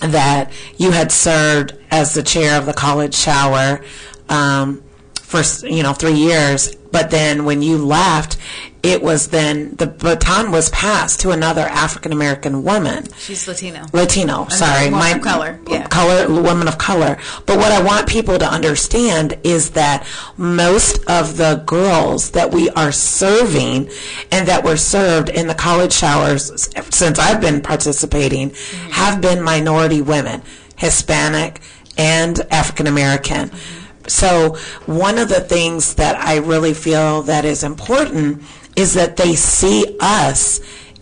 that 0.00 0.52
you 0.76 0.90
had 0.92 1.12
served 1.12 1.76
as 1.90 2.14
the 2.14 2.22
chair 2.22 2.58
of 2.58 2.66
the 2.66 2.72
college 2.72 3.14
shower 3.14 3.84
um, 4.28 4.82
for 5.20 5.42
you 5.66 5.82
know 5.82 5.92
three 5.92 6.14
years, 6.14 6.74
but 6.90 7.10
then 7.10 7.44
when 7.44 7.62
you 7.62 7.84
left, 7.84 8.38
it 8.82 9.02
was 9.02 9.28
then 9.28 9.74
the 9.76 9.86
baton 9.86 10.52
was 10.52 10.70
passed 10.70 11.20
to 11.20 11.30
another 11.30 11.62
African 11.62 12.12
American 12.12 12.62
woman. 12.62 13.08
She's 13.16 13.48
Latino. 13.48 13.86
Latino, 13.92 14.46
sorry, 14.48 14.90
woman 14.90 15.16
of 15.16 15.22
color, 15.22 15.60
yeah. 15.66 15.86
color, 15.88 16.42
women 16.42 16.68
of 16.68 16.78
color. 16.78 17.18
But 17.46 17.58
what 17.58 17.72
I 17.72 17.82
want 17.82 18.08
people 18.08 18.38
to 18.38 18.46
understand 18.46 19.38
is 19.42 19.70
that 19.70 20.06
most 20.36 20.98
of 21.08 21.36
the 21.36 21.62
girls 21.66 22.30
that 22.32 22.52
we 22.52 22.70
are 22.70 22.92
serving 22.92 23.90
and 24.30 24.46
that 24.46 24.64
were 24.64 24.76
served 24.76 25.28
in 25.28 25.48
the 25.48 25.54
college 25.54 25.92
showers 25.92 26.68
since 26.90 27.18
I've 27.18 27.40
been 27.40 27.60
participating 27.60 28.50
mm-hmm. 28.50 28.90
have 28.90 29.20
been 29.20 29.42
minority 29.42 30.02
women, 30.02 30.42
Hispanic 30.76 31.60
and 31.96 32.40
African 32.52 32.86
American. 32.86 33.48
Mm-hmm. 33.48 34.08
So 34.08 34.56
one 34.86 35.18
of 35.18 35.28
the 35.28 35.40
things 35.40 35.96
that 35.96 36.16
I 36.16 36.36
really 36.36 36.72
feel 36.72 37.22
that 37.22 37.44
is 37.44 37.62
important 37.62 38.42
is 38.78 38.94
that 38.94 39.16
they 39.16 39.34
see 39.34 39.96
us 39.98 40.60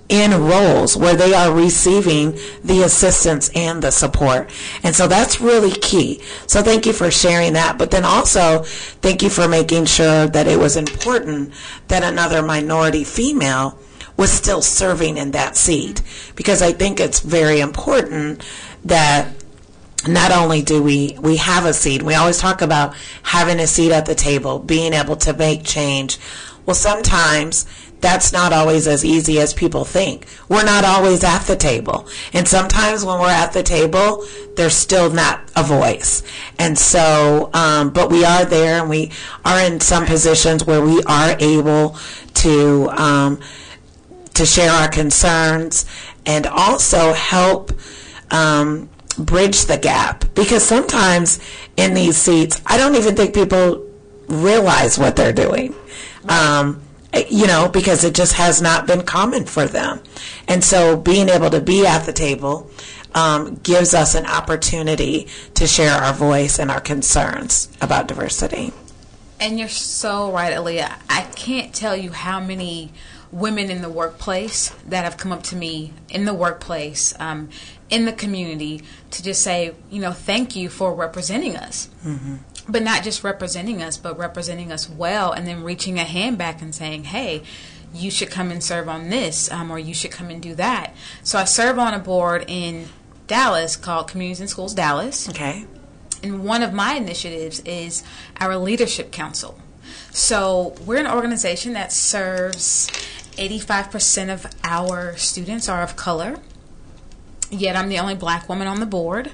in 0.08 0.30
roles 0.30 0.96
where 0.96 1.14
they 1.14 1.34
are 1.34 1.52
receiving 1.52 2.38
the 2.64 2.82
assistance 2.82 3.50
and 3.54 3.82
the 3.82 3.90
support. 3.90 4.50
And 4.82 4.94
so 4.94 5.06
that's 5.06 5.40
really 5.40 5.72
key. 5.72 6.22
So 6.46 6.62
thank 6.62 6.86
you 6.86 6.94
for 6.94 7.10
sharing 7.10 7.52
that. 7.52 7.76
But 7.76 7.90
then 7.90 8.04
also 8.04 8.62
thank 8.62 9.22
you 9.22 9.28
for 9.28 9.46
making 9.46 9.84
sure 9.84 10.26
that 10.26 10.46
it 10.46 10.58
was 10.58 10.76
important 10.76 11.52
that 11.88 12.02
another 12.02 12.42
minority 12.42 13.04
female 13.04 13.78
was 14.16 14.32
still 14.32 14.62
serving 14.62 15.18
in 15.18 15.32
that 15.32 15.54
seat. 15.54 16.00
Because 16.34 16.62
I 16.62 16.72
think 16.72 16.98
it's 16.98 17.20
very 17.20 17.60
important 17.60 18.42
that 18.84 19.28
not 20.08 20.30
only 20.30 20.62
do 20.62 20.80
we 20.80 21.16
we 21.20 21.36
have 21.36 21.64
a 21.64 21.72
seat 21.72 22.00
we 22.00 22.14
always 22.14 22.38
talk 22.38 22.62
about 22.62 22.94
having 23.24 23.58
a 23.58 23.66
seat 23.66 23.90
at 23.90 24.06
the 24.06 24.14
table 24.14 24.60
being 24.60 24.92
able 24.92 25.16
to 25.16 25.32
make 25.32 25.64
change 25.64 26.18
well 26.66 26.74
sometimes 26.74 27.66
that's 28.00 28.32
not 28.32 28.52
always 28.52 28.86
as 28.86 29.04
easy 29.04 29.40
as 29.40 29.54
people 29.54 29.84
think. 29.84 30.26
We're 30.50 30.64
not 30.64 30.84
always 30.84 31.24
at 31.24 31.40
the 31.40 31.56
table. 31.56 32.06
And 32.34 32.46
sometimes 32.46 33.06
when 33.06 33.18
we're 33.18 33.30
at 33.30 33.52
the 33.52 33.62
table 33.62 34.24
there's 34.56 34.74
still 34.74 35.10
not 35.10 35.50
a 35.56 35.62
voice. 35.62 36.22
And 36.58 36.78
so 36.78 37.50
um, 37.54 37.90
but 37.90 38.10
we 38.10 38.24
are 38.24 38.44
there 38.44 38.80
and 38.80 38.90
we 38.90 39.12
are 39.44 39.60
in 39.60 39.80
some 39.80 40.04
positions 40.04 40.64
where 40.64 40.84
we 40.84 41.02
are 41.04 41.36
able 41.40 41.96
to 42.34 42.90
um, 42.90 43.40
to 44.34 44.44
share 44.44 44.70
our 44.70 44.88
concerns 44.88 45.86
and 46.26 46.46
also 46.46 47.14
help 47.14 47.72
um, 48.30 48.90
bridge 49.18 49.64
the 49.64 49.78
gap. 49.78 50.24
Because 50.34 50.62
sometimes 50.62 51.40
in 51.76 51.94
these 51.94 52.16
seats 52.16 52.60
i 52.66 52.76
don't 52.76 52.94
even 52.94 53.14
think 53.14 53.34
people 53.34 53.84
realize 54.28 54.98
what 54.98 55.16
they're 55.16 55.32
doing 55.32 55.74
um, 56.28 56.80
you 57.30 57.46
know 57.46 57.68
because 57.68 58.04
it 58.04 58.14
just 58.14 58.34
has 58.34 58.60
not 58.60 58.86
been 58.86 59.02
common 59.02 59.44
for 59.44 59.66
them 59.66 60.00
and 60.48 60.62
so 60.62 60.96
being 60.96 61.28
able 61.28 61.50
to 61.50 61.60
be 61.60 61.86
at 61.86 62.04
the 62.04 62.12
table 62.12 62.70
um, 63.14 63.54
gives 63.62 63.94
us 63.94 64.14
an 64.14 64.26
opportunity 64.26 65.26
to 65.54 65.66
share 65.66 65.92
our 65.92 66.12
voice 66.12 66.58
and 66.58 66.70
our 66.70 66.80
concerns 66.80 67.68
about 67.80 68.06
diversity 68.08 68.72
And 69.38 69.58
you're 69.58 69.68
so 69.68 70.32
right, 70.32 70.52
Aaliyah. 70.54 70.94
I 71.10 71.22
can't 71.34 71.74
tell 71.74 71.94
you 71.94 72.10
how 72.12 72.40
many 72.40 72.90
women 73.30 73.70
in 73.70 73.82
the 73.82 73.90
workplace 73.90 74.70
that 74.88 75.04
have 75.04 75.16
come 75.18 75.30
up 75.32 75.42
to 75.42 75.56
me 75.56 75.92
in 76.08 76.24
the 76.24 76.32
workplace, 76.32 77.12
um, 77.20 77.50
in 77.88 78.04
the 78.04 78.12
community, 78.12 78.82
to 79.12 79.22
just 79.22 79.42
say, 79.42 79.72
you 79.90 80.00
know, 80.00 80.12
thank 80.12 80.56
you 80.56 80.68
for 80.68 80.94
representing 80.94 81.56
us. 81.56 81.88
But 82.68 82.82
not 82.82 83.04
just 83.04 83.22
representing 83.22 83.80
us, 83.82 83.96
but 83.96 84.18
representing 84.18 84.72
us 84.72 84.90
well, 84.90 85.30
and 85.32 85.46
then 85.46 85.62
reaching 85.62 85.98
a 85.98 86.04
hand 86.04 86.36
back 86.36 86.60
and 86.60 86.74
saying, 86.74 87.04
hey, 87.04 87.42
you 87.94 88.10
should 88.10 88.30
come 88.30 88.50
and 88.50 88.62
serve 88.62 88.88
on 88.88 89.08
this, 89.08 89.50
um, 89.52 89.70
or 89.70 89.78
you 89.78 89.94
should 89.94 90.10
come 90.10 90.30
and 90.30 90.42
do 90.42 90.54
that. 90.56 90.94
So 91.22 91.38
I 91.38 91.44
serve 91.44 91.78
on 91.78 91.94
a 91.94 91.98
board 91.98 92.44
in 92.48 92.88
Dallas 93.26 93.76
called 93.76 94.08
Communities 94.08 94.40
In 94.40 94.48
Schools 94.48 94.74
Dallas. 94.74 95.28
okay 95.28 95.64
And 96.22 96.44
one 96.44 96.62
of 96.62 96.72
my 96.72 96.94
initiatives 96.94 97.60
is 97.60 98.02
our 98.40 98.56
Leadership 98.56 99.12
Council. 99.12 99.58
So 100.10 100.74
we're 100.84 100.98
an 100.98 101.06
organization 101.06 101.72
that 101.74 101.92
serves 101.92 102.88
85% 103.36 104.32
of 104.32 104.46
our 104.64 105.16
students 105.16 105.68
are 105.68 105.82
of 105.82 105.94
color. 105.96 106.38
Yet 107.50 107.76
I'm 107.76 107.88
the 107.88 107.98
only 107.98 108.14
black 108.14 108.48
woman 108.48 108.66
on 108.66 108.80
the 108.80 108.86
board. 108.86 109.32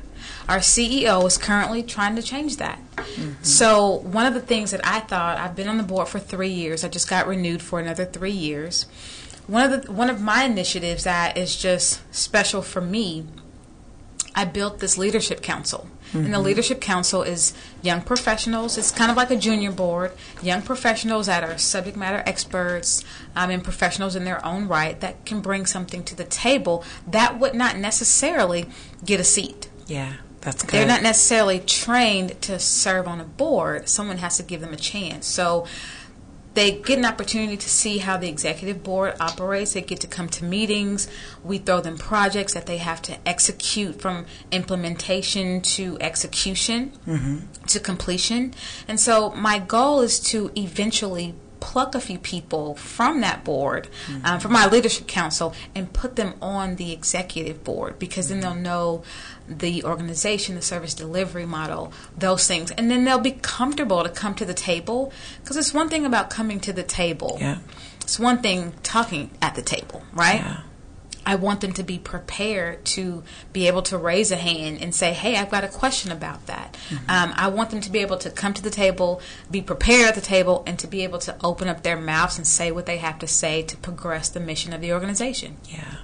Our 0.48 0.58
CEO 0.58 1.26
is 1.26 1.38
currently 1.38 1.82
trying 1.82 2.14
to 2.16 2.22
change 2.22 2.58
that. 2.58 2.78
Mm-hmm. 2.96 3.42
So 3.42 3.96
one 3.96 4.26
of 4.26 4.34
the 4.34 4.40
things 4.40 4.70
that 4.70 4.80
I 4.84 5.00
thought 5.00 5.38
I've 5.38 5.56
been 5.56 5.68
on 5.68 5.78
the 5.78 5.82
board 5.82 6.08
for 6.08 6.18
three 6.18 6.50
years. 6.50 6.84
I 6.84 6.88
just 6.88 7.08
got 7.08 7.26
renewed 7.26 7.62
for 7.62 7.80
another 7.80 8.04
three 8.04 8.32
years. 8.32 8.84
One 9.46 9.72
of 9.72 9.82
the 9.82 9.92
one 9.92 10.10
of 10.10 10.20
my 10.20 10.44
initiatives 10.44 11.04
that 11.04 11.36
is 11.36 11.56
just 11.56 12.00
special 12.14 12.62
for 12.62 12.80
me 12.80 13.26
I 14.34 14.44
built 14.44 14.78
this 14.78 14.96
leadership 14.96 15.42
council. 15.42 15.88
And 16.14 16.34
the 16.34 16.38
leadership 16.40 16.80
council 16.80 17.22
is 17.22 17.54
young 17.80 18.02
professionals. 18.02 18.76
It's 18.76 18.90
kind 18.90 19.10
of 19.10 19.16
like 19.16 19.30
a 19.30 19.36
junior 19.36 19.72
board. 19.72 20.12
Young 20.42 20.62
professionals 20.62 21.26
that 21.26 21.42
are 21.42 21.56
subject 21.58 21.96
matter 21.96 22.22
experts 22.26 23.02
um, 23.34 23.50
and 23.50 23.64
professionals 23.64 24.14
in 24.14 24.24
their 24.24 24.44
own 24.44 24.68
right 24.68 25.00
that 25.00 25.24
can 25.24 25.40
bring 25.40 25.64
something 25.66 26.04
to 26.04 26.14
the 26.14 26.24
table 26.24 26.84
that 27.06 27.38
would 27.40 27.54
not 27.54 27.76
necessarily 27.78 28.66
get 29.04 29.20
a 29.20 29.24
seat. 29.24 29.68
yeah 29.86 30.14
that's 30.42 30.62
good 30.62 30.72
They're 30.72 30.86
not 30.86 31.02
necessarily 31.02 31.60
trained 31.60 32.40
to 32.42 32.58
serve 32.58 33.06
on 33.06 33.20
a 33.20 33.24
board. 33.24 33.88
Someone 33.88 34.18
has 34.18 34.36
to 34.38 34.42
give 34.42 34.60
them 34.60 34.72
a 34.72 34.76
chance. 34.76 35.24
So 35.24 35.66
they 36.54 36.72
get 36.72 36.98
an 36.98 37.04
opportunity 37.04 37.56
to 37.56 37.68
see 37.68 37.98
how 37.98 38.16
the 38.16 38.28
executive 38.28 38.82
board 38.82 39.14
operates. 39.20 39.72
They 39.72 39.80
get 39.80 40.00
to 40.00 40.06
come 40.06 40.28
to 40.30 40.44
meetings. 40.44 41.08
We 41.42 41.58
throw 41.58 41.80
them 41.80 41.96
projects 41.96 42.54
that 42.54 42.66
they 42.66 42.78
have 42.78 43.00
to 43.02 43.16
execute 43.26 44.00
from 44.00 44.26
implementation 44.50 45.62
to 45.62 45.96
execution 46.00 46.92
mm-hmm. 47.06 47.64
to 47.66 47.80
completion. 47.80 48.54
And 48.86 49.00
so 49.00 49.30
my 49.30 49.58
goal 49.58 50.02
is 50.02 50.20
to 50.20 50.50
eventually 50.56 51.34
pluck 51.62 51.94
a 51.94 52.00
few 52.00 52.18
people 52.18 52.74
from 52.74 53.20
that 53.20 53.44
board, 53.44 53.88
um, 54.24 54.40
from 54.40 54.52
my 54.52 54.66
leadership 54.66 55.06
council, 55.06 55.54
and 55.76 55.92
put 55.92 56.16
them 56.16 56.34
on 56.42 56.74
the 56.74 56.92
executive 56.92 57.62
board 57.62 58.00
because 58.00 58.28
then 58.28 58.40
they'll 58.40 58.54
know 58.56 59.04
the 59.48 59.84
organization, 59.84 60.56
the 60.56 60.62
service 60.62 60.92
delivery 60.92 61.46
model, 61.46 61.92
those 62.18 62.48
things, 62.48 62.72
and 62.72 62.90
then 62.90 63.04
they'll 63.04 63.20
be 63.20 63.38
comfortable 63.42 64.02
to 64.02 64.08
come 64.08 64.34
to 64.34 64.44
the 64.44 64.54
table. 64.54 65.12
Because 65.40 65.56
it's 65.56 65.72
one 65.72 65.88
thing 65.88 66.04
about 66.04 66.30
coming 66.30 66.58
to 66.60 66.72
the 66.72 66.82
table. 66.82 67.38
yeah 67.40 67.58
It's 68.00 68.18
one 68.18 68.42
thing 68.42 68.72
talking 68.82 69.30
at 69.40 69.54
the 69.54 69.62
table, 69.62 70.02
right? 70.12 70.40
Yeah. 70.40 70.60
I 71.24 71.36
want 71.36 71.60
them 71.60 71.72
to 71.74 71.82
be 71.82 71.98
prepared 71.98 72.84
to 72.86 73.22
be 73.52 73.66
able 73.68 73.82
to 73.82 73.98
raise 73.98 74.32
a 74.32 74.36
hand 74.36 74.78
and 74.80 74.94
say, 74.94 75.12
"Hey, 75.12 75.36
I've 75.36 75.50
got 75.50 75.64
a 75.64 75.68
question 75.68 76.10
about 76.10 76.46
that." 76.46 76.76
Mm-hmm. 76.88 77.10
Um, 77.10 77.34
I 77.36 77.48
want 77.48 77.70
them 77.70 77.80
to 77.80 77.90
be 77.90 78.00
able 78.00 78.18
to 78.18 78.30
come 78.30 78.54
to 78.54 78.62
the 78.62 78.70
table, 78.70 79.20
be 79.50 79.62
prepared 79.62 80.08
at 80.08 80.14
the 80.14 80.20
table, 80.20 80.62
and 80.66 80.78
to 80.78 80.86
be 80.86 81.04
able 81.04 81.18
to 81.20 81.36
open 81.42 81.68
up 81.68 81.82
their 81.82 81.96
mouths 81.96 82.38
and 82.38 82.46
say 82.46 82.72
what 82.72 82.86
they 82.86 82.98
have 82.98 83.18
to 83.20 83.26
say 83.26 83.62
to 83.62 83.76
progress 83.76 84.28
the 84.28 84.40
mission 84.40 84.72
of 84.72 84.80
the 84.80 84.92
organization. 84.92 85.56
Yeah, 85.68 85.96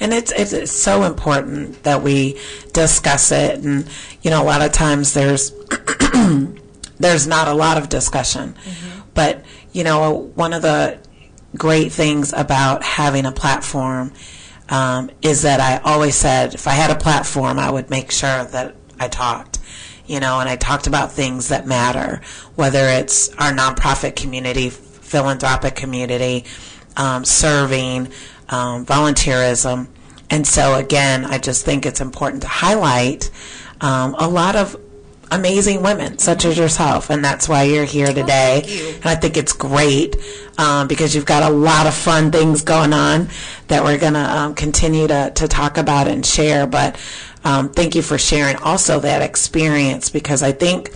and 0.00 0.12
it's 0.12 0.32
it's, 0.32 0.52
it's 0.52 0.72
so 0.72 1.04
important 1.04 1.82
that 1.84 2.02
we 2.02 2.40
discuss 2.72 3.30
it, 3.30 3.60
and 3.60 3.88
you 4.22 4.30
know, 4.30 4.42
a 4.42 4.46
lot 4.46 4.62
of 4.62 4.72
times 4.72 5.14
there's 5.14 5.52
there's 6.98 7.26
not 7.26 7.48
a 7.48 7.54
lot 7.54 7.78
of 7.78 7.88
discussion, 7.88 8.54
mm-hmm. 8.54 9.00
but 9.14 9.44
you 9.72 9.84
know, 9.84 10.30
one 10.34 10.52
of 10.52 10.62
the 10.62 10.98
great 11.56 11.92
things 11.92 12.32
about 12.32 12.82
having 12.82 13.26
a 13.26 13.32
platform 13.32 14.12
um, 14.68 15.10
is 15.22 15.42
that 15.42 15.60
I 15.60 15.78
always 15.88 16.14
said 16.14 16.54
if 16.54 16.66
I 16.66 16.72
had 16.72 16.90
a 16.90 16.96
platform, 16.96 17.58
I 17.58 17.70
would 17.70 17.90
make 17.90 18.10
sure 18.10 18.44
that 18.44 18.74
I 18.98 19.08
talked, 19.08 19.58
you 20.06 20.20
know, 20.20 20.40
and 20.40 20.48
I 20.48 20.56
talked 20.56 20.86
about 20.86 21.12
things 21.12 21.48
that 21.48 21.66
matter, 21.66 22.20
whether 22.54 22.86
it's 22.88 23.28
our 23.34 23.52
nonprofit 23.52 24.16
community, 24.16 24.70
philanthropic 24.70 25.74
community, 25.74 26.44
um, 26.96 27.24
serving, 27.24 28.08
um, 28.48 28.86
volunteerism. 28.86 29.88
And 30.30 30.46
so, 30.46 30.74
again, 30.74 31.24
I 31.24 31.38
just 31.38 31.64
think 31.64 31.86
it's 31.86 32.00
important 32.00 32.42
to 32.42 32.48
highlight 32.48 33.30
um, 33.80 34.14
a 34.18 34.28
lot 34.28 34.56
of 34.56 34.76
amazing 35.30 35.82
women 35.82 36.18
such 36.18 36.44
as 36.44 36.56
yourself, 36.56 37.10
and 37.10 37.24
that's 37.24 37.48
why 37.48 37.64
you're 37.64 37.84
here 37.84 38.08
today. 38.08 38.62
Oh, 38.64 38.94
and 38.96 39.06
I 39.06 39.14
think 39.14 39.36
it's 39.36 39.52
great 39.52 40.16
um, 40.58 40.88
because 40.88 41.14
you've 41.14 41.26
got 41.26 41.50
a 41.50 41.54
lot 41.54 41.86
of 41.86 41.94
fun 41.94 42.30
things 42.30 42.62
going 42.62 42.92
on 42.92 43.28
that 43.68 43.84
we're 43.84 43.98
going 43.98 44.14
to 44.14 44.20
um, 44.20 44.54
continue 44.54 45.06
to, 45.06 45.32
to 45.34 45.48
talk 45.48 45.78
about 45.78 46.08
and 46.08 46.24
share. 46.24 46.66
But 46.66 46.98
um, 47.44 47.70
thank 47.70 47.94
you 47.94 48.02
for 48.02 48.18
sharing 48.18 48.56
also 48.56 49.00
that 49.00 49.22
experience 49.22 50.10
because 50.10 50.42
I 50.42 50.52
think. 50.52 50.90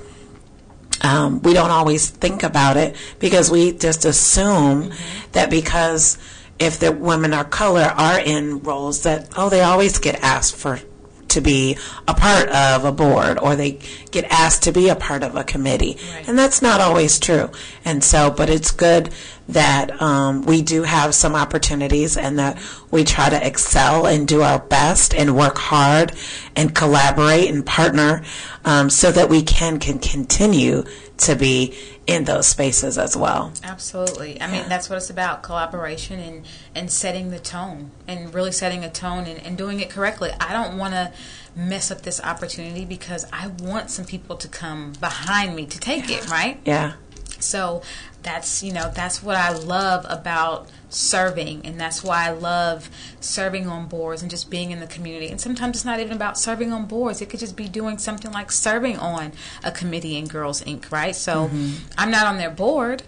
Um, 1.00 1.40
we 1.42 1.54
don't 1.54 1.70
always 1.70 2.10
think 2.10 2.42
about 2.42 2.76
it 2.76 2.96
because 3.20 3.52
we 3.52 3.70
just 3.70 4.04
assume 4.04 4.90
mm-hmm. 4.90 5.30
that 5.30 5.48
because 5.48 6.18
if 6.58 6.80
the 6.80 6.90
women 6.90 7.32
of 7.32 7.50
color 7.50 7.82
are 7.82 8.18
in 8.18 8.60
roles 8.62 9.02
that 9.04 9.28
oh 9.36 9.48
they 9.48 9.60
always 9.60 9.98
get 9.98 10.16
asked 10.22 10.56
for 10.56 10.80
to 11.28 11.40
be 11.40 11.76
a 12.06 12.14
part 12.14 12.48
of 12.48 12.84
a 12.84 12.92
board 12.92 13.38
or 13.38 13.56
they 13.56 13.78
get 14.10 14.24
asked 14.30 14.62
to 14.64 14.72
be 14.72 14.88
a 14.88 14.96
part 14.96 15.22
of 15.22 15.36
a 15.36 15.44
committee. 15.44 15.98
Right. 16.12 16.28
And 16.28 16.38
that's 16.38 16.62
not 16.62 16.80
always 16.80 17.18
true. 17.18 17.50
And 17.84 18.02
so, 18.02 18.30
but 18.30 18.48
it's 18.50 18.70
good 18.70 19.10
that 19.48 20.00
um, 20.02 20.44
we 20.44 20.62
do 20.62 20.82
have 20.82 21.14
some 21.14 21.34
opportunities 21.34 22.16
and 22.16 22.38
that 22.38 22.58
we 22.90 23.04
try 23.04 23.30
to 23.30 23.46
excel 23.46 24.06
and 24.06 24.28
do 24.28 24.42
our 24.42 24.58
best 24.58 25.14
and 25.14 25.36
work 25.36 25.56
hard 25.56 26.12
and 26.54 26.74
collaborate 26.74 27.50
and 27.50 27.64
partner 27.64 28.22
um, 28.64 28.90
so 28.90 29.10
that 29.10 29.28
we 29.28 29.42
can, 29.42 29.78
can 29.78 29.98
continue 29.98 30.84
to 31.18 31.34
be 31.34 31.74
in 32.08 32.24
those 32.24 32.46
spaces 32.46 32.96
as 32.96 33.14
well. 33.14 33.52
Absolutely. 33.62 34.40
I 34.40 34.46
yeah. 34.46 34.52
mean, 34.52 34.68
that's 34.68 34.88
what 34.88 34.96
it's 34.96 35.10
about 35.10 35.42
collaboration 35.42 36.18
and, 36.18 36.46
and 36.74 36.90
setting 36.90 37.28
the 37.28 37.38
tone 37.38 37.90
and 38.08 38.34
really 38.34 38.50
setting 38.50 38.82
a 38.82 38.90
tone 38.90 39.26
and, 39.26 39.38
and 39.44 39.58
doing 39.58 39.80
it 39.80 39.90
correctly. 39.90 40.30
I 40.40 40.54
don't 40.54 40.78
want 40.78 40.94
to 40.94 41.12
mess 41.54 41.90
up 41.90 42.02
this 42.02 42.18
opportunity 42.24 42.86
because 42.86 43.26
I 43.30 43.48
want 43.48 43.90
some 43.90 44.06
people 44.06 44.36
to 44.36 44.48
come 44.48 44.94
behind 45.00 45.54
me 45.54 45.66
to 45.66 45.78
take 45.78 46.08
yeah. 46.08 46.16
it, 46.16 46.30
right? 46.30 46.60
Yeah. 46.64 46.92
So 47.40 47.82
that's 48.22 48.62
you 48.64 48.72
know 48.72 48.90
that's 48.92 49.22
what 49.22 49.36
I 49.36 49.52
love 49.52 50.04
about 50.08 50.68
serving 50.88 51.64
and 51.66 51.78
that's 51.78 52.02
why 52.02 52.26
I 52.26 52.30
love 52.30 52.90
serving 53.20 53.66
on 53.66 53.88
boards 53.88 54.22
and 54.22 54.30
just 54.30 54.50
being 54.50 54.70
in 54.70 54.80
the 54.80 54.86
community 54.86 55.28
and 55.28 55.40
sometimes 55.40 55.76
it's 55.76 55.84
not 55.84 56.00
even 56.00 56.14
about 56.14 56.38
serving 56.38 56.72
on 56.72 56.86
boards 56.86 57.20
it 57.20 57.28
could 57.28 57.40
just 57.40 57.56
be 57.56 57.68
doing 57.68 57.98
something 57.98 58.32
like 58.32 58.50
serving 58.50 58.98
on 58.98 59.32
a 59.62 59.70
committee 59.70 60.16
in 60.16 60.26
Girls 60.26 60.62
Inc 60.62 60.90
right 60.90 61.14
so 61.14 61.46
mm-hmm. 61.46 61.74
I'm 61.98 62.10
not 62.10 62.26
on 62.26 62.38
their 62.38 62.50
board 62.50 63.02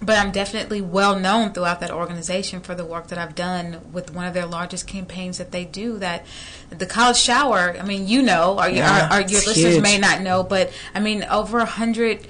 but 0.00 0.18
I'm 0.18 0.30
definitely 0.30 0.80
well 0.80 1.18
known 1.18 1.52
throughout 1.52 1.80
that 1.80 1.90
organization 1.90 2.60
for 2.60 2.74
the 2.74 2.84
work 2.84 3.08
that 3.08 3.18
I've 3.18 3.34
done 3.34 3.80
with 3.92 4.12
one 4.12 4.26
of 4.26 4.34
their 4.34 4.46
largest 4.46 4.86
campaigns 4.86 5.38
that 5.38 5.52
they 5.52 5.64
do. 5.64 5.98
That 5.98 6.26
the 6.68 6.86
college 6.86 7.16
shower. 7.16 7.74
I 7.78 7.82
mean, 7.82 8.06
you 8.06 8.22
know, 8.22 8.58
or, 8.58 8.68
yeah, 8.68 9.08
or, 9.10 9.18
or 9.18 9.20
your 9.20 9.40
listeners 9.40 9.74
huge. 9.74 9.82
may 9.82 9.98
not 9.98 10.20
know, 10.20 10.42
but 10.42 10.70
I 10.94 11.00
mean, 11.00 11.24
over 11.24 11.58
a 11.58 11.64
hundred 11.64 12.26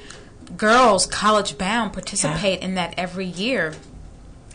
girls 0.57 1.07
college 1.07 1.59
bound 1.59 1.93
participate 1.93 2.61
yeah. 2.61 2.67
in 2.67 2.75
that 2.75 2.95
every 2.97 3.27
year. 3.27 3.75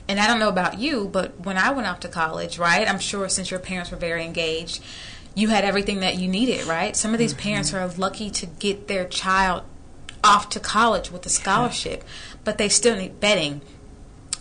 And 0.08 0.20
I 0.20 0.28
don't 0.28 0.40
know 0.40 0.50
about 0.50 0.80
you, 0.80 1.08
but 1.08 1.40
when 1.46 1.58
I 1.58 1.72
went 1.72 1.88
off 1.88 2.00
to 2.02 2.08
college, 2.08 2.58
right? 2.58 2.88
I'm 2.88 3.00
sure 3.00 3.30
since 3.30 3.52
your 3.52 3.60
parents 3.60 3.92
were 3.92 3.98
very 3.98 4.26
engaged, 4.26 4.84
you 5.36 5.48
had 5.48 5.64
everything 5.64 6.02
that 6.02 6.18
you 6.18 6.28
needed, 6.28 6.66
right? 6.66 6.96
Some 6.96 7.14
of 7.14 7.20
these 7.20 7.34
mm-hmm. 7.34 7.44
parents 7.44 7.74
are 7.74 7.88
lucky 7.88 8.30
to 8.32 8.46
get 8.46 8.88
their 8.88 9.06
child 9.06 9.64
off 10.24 10.50
to 10.50 10.60
college 10.60 11.12
with 11.12 11.26
a 11.26 11.30
scholarship, 11.30 12.04
but 12.44 12.58
they 12.58 12.70
still 12.70 12.96
need 12.96 13.20
bedding 13.20 13.62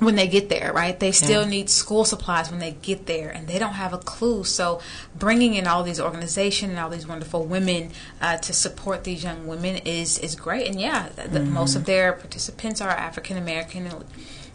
when 0.01 0.17
they 0.17 0.27
get 0.27 0.49
there, 0.49 0.73
right? 0.73 0.99
They 0.99 1.13
still 1.13 1.43
yeah. 1.43 1.49
need 1.49 1.71
school 1.71 2.05
supplies 2.05 2.51
when 2.51 2.59
they 2.59 2.73
get 2.73 3.07
there, 3.07 3.29
and 3.29 3.47
they 3.47 3.59
don't 3.59 3.75
have 3.75 3.93
a 3.93 3.99
clue. 3.99 4.45
So, 4.45 4.81
bringing 5.15 5.55
in 5.55 5.67
all 5.67 5.83
these 5.83 6.01
organizations 6.01 6.71
and 6.71 6.79
all 6.79 6.89
these 6.89 7.07
wonderful 7.07 7.45
women 7.45 7.93
uh, 8.21 8.39
to 8.39 8.53
support 8.53 9.05
these 9.05 9.23
young 9.23 9.47
women 9.47 9.77
is 9.85 10.19
is 10.19 10.35
great. 10.35 10.67
And 10.69 10.81
yeah, 10.81 11.11
the, 11.11 11.23
mm-hmm. 11.23 11.53
most 11.53 11.77
of 11.77 11.85
their 11.85 12.15
participants 12.15 12.81
are 12.81 12.89
African 12.89 13.37
American 13.37 13.91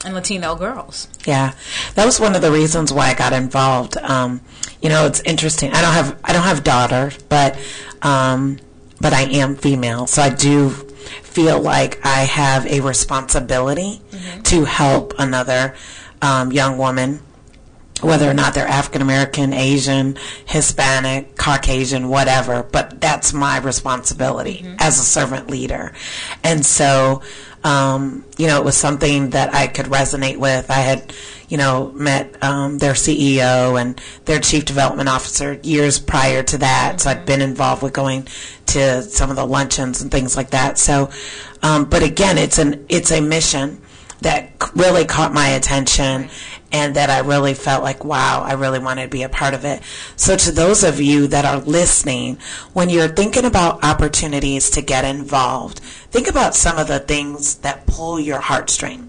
and, 0.04 0.14
Latino 0.14 0.56
girls. 0.56 1.08
Yeah, 1.26 1.54
that 1.96 2.06
was 2.06 2.20
one 2.20 2.36
of 2.36 2.42
the 2.42 2.52
reasons 2.52 2.92
why 2.92 3.10
I 3.10 3.14
got 3.14 3.34
involved. 3.34 3.98
Um, 3.98 4.42
you 4.82 4.90
know, 4.90 5.06
it's 5.06 5.22
interesting. 5.22 5.72
I 5.74 5.82
don't 5.82 5.94
have 5.94 6.20
I 6.24 6.34
don't 6.34 6.44
have 6.44 6.64
daughter, 6.64 7.12
but 7.30 7.58
um, 8.02 8.60
but 9.00 9.14
I 9.14 9.24
am 9.24 9.56
female, 9.56 10.08
so 10.08 10.22
I 10.22 10.30
do 10.30 10.70
feel 11.36 11.60
like 11.60 12.00
I 12.06 12.22
have 12.22 12.66
a 12.68 12.80
responsibility 12.80 14.02
mm-hmm. 14.10 14.42
to 14.44 14.66
help 14.66 15.14
another 15.20 15.76
um, 16.22 16.52
young 16.52 16.78
woman, 16.78 17.20
whether 18.02 18.30
or 18.30 18.34
not 18.34 18.54
they're 18.54 18.68
African 18.68 19.02
American, 19.02 19.54
Asian, 19.54 20.18
Hispanic, 20.46 21.36
Caucasian, 21.36 22.08
whatever. 22.08 22.64
But 22.64 23.02
that's 23.02 23.34
my 23.34 23.60
responsibility 23.60 24.62
mm-hmm. 24.64 24.76
as 24.80 24.98
a 24.98 25.04
servant 25.04 25.50
leader. 25.50 25.94
And 26.44 26.66
so, 26.66 27.22
um, 27.66 28.24
you 28.38 28.48
know, 28.48 28.58
it 28.60 28.64
was 28.64 28.78
something 28.78 29.32
that 29.32 29.54
I 29.54 29.68
could 29.68 29.88
resonate 29.88 30.38
with. 30.38 30.72
I 30.72 30.76
had 30.80 31.14
you 31.50 31.58
know, 31.58 31.92
met 31.92 32.42
um, 32.44 32.78
their 32.80 32.94
CEO 32.94 33.80
and 33.80 34.02
their 34.26 34.40
chief 34.40 34.66
development 34.66 35.10
officer 35.10 35.60
years 35.64 36.00
prior 36.00 36.44
to 36.44 36.58
that. 36.60 37.02
So 37.02 37.10
I'd 37.12 37.26
been 37.26 37.42
involved 37.42 37.84
with 37.84 37.94
going 37.94 38.28
to 38.68 39.04
some 39.04 39.30
of 39.30 39.36
the 39.36 39.46
luncheons 39.46 40.02
and 40.02 40.12
things 40.12 40.36
like 40.36 40.52
that. 40.52 40.78
So, 40.78 41.10
um, 41.62 41.86
but 41.86 42.04
again, 42.04 42.38
it's 42.38 42.58
an 42.58 42.86
it's 42.90 43.12
a 43.12 43.22
mission 43.22 43.82
that 44.22 44.52
really 44.76 45.06
caught 45.06 45.34
my 45.34 45.50
attention 45.50 46.30
and 46.76 46.98
that 46.98 47.10
I 47.10 47.20
really 47.20 47.54
felt 47.54 47.84
like, 47.84 48.04
wow, 48.04 48.44
I 48.44 48.54
really 48.54 48.80
wanted 48.80 49.04
to 49.04 49.08
be 49.08 49.24
a 49.24 49.30
part 49.30 49.54
of 49.54 49.64
it. 49.64 49.82
So 50.18 50.36
to 50.36 50.52
those 50.52 50.84
of 50.84 51.00
you 51.00 51.26
that 51.28 51.46
are 51.46 51.60
listening, 51.60 52.38
when 52.74 52.90
you're 52.90 53.08
thinking 53.08 53.46
about 53.46 53.82
opportunities 53.82 54.70
to 54.72 54.82
get 54.82 55.06
involved, 55.06 55.80
think 55.80 56.28
about 56.28 56.54
some 56.54 56.78
of 56.78 56.90
the 56.90 57.00
things 57.00 57.56
that 57.60 57.88
pull 57.88 58.20
your 58.20 58.42
heartstring 58.42 59.08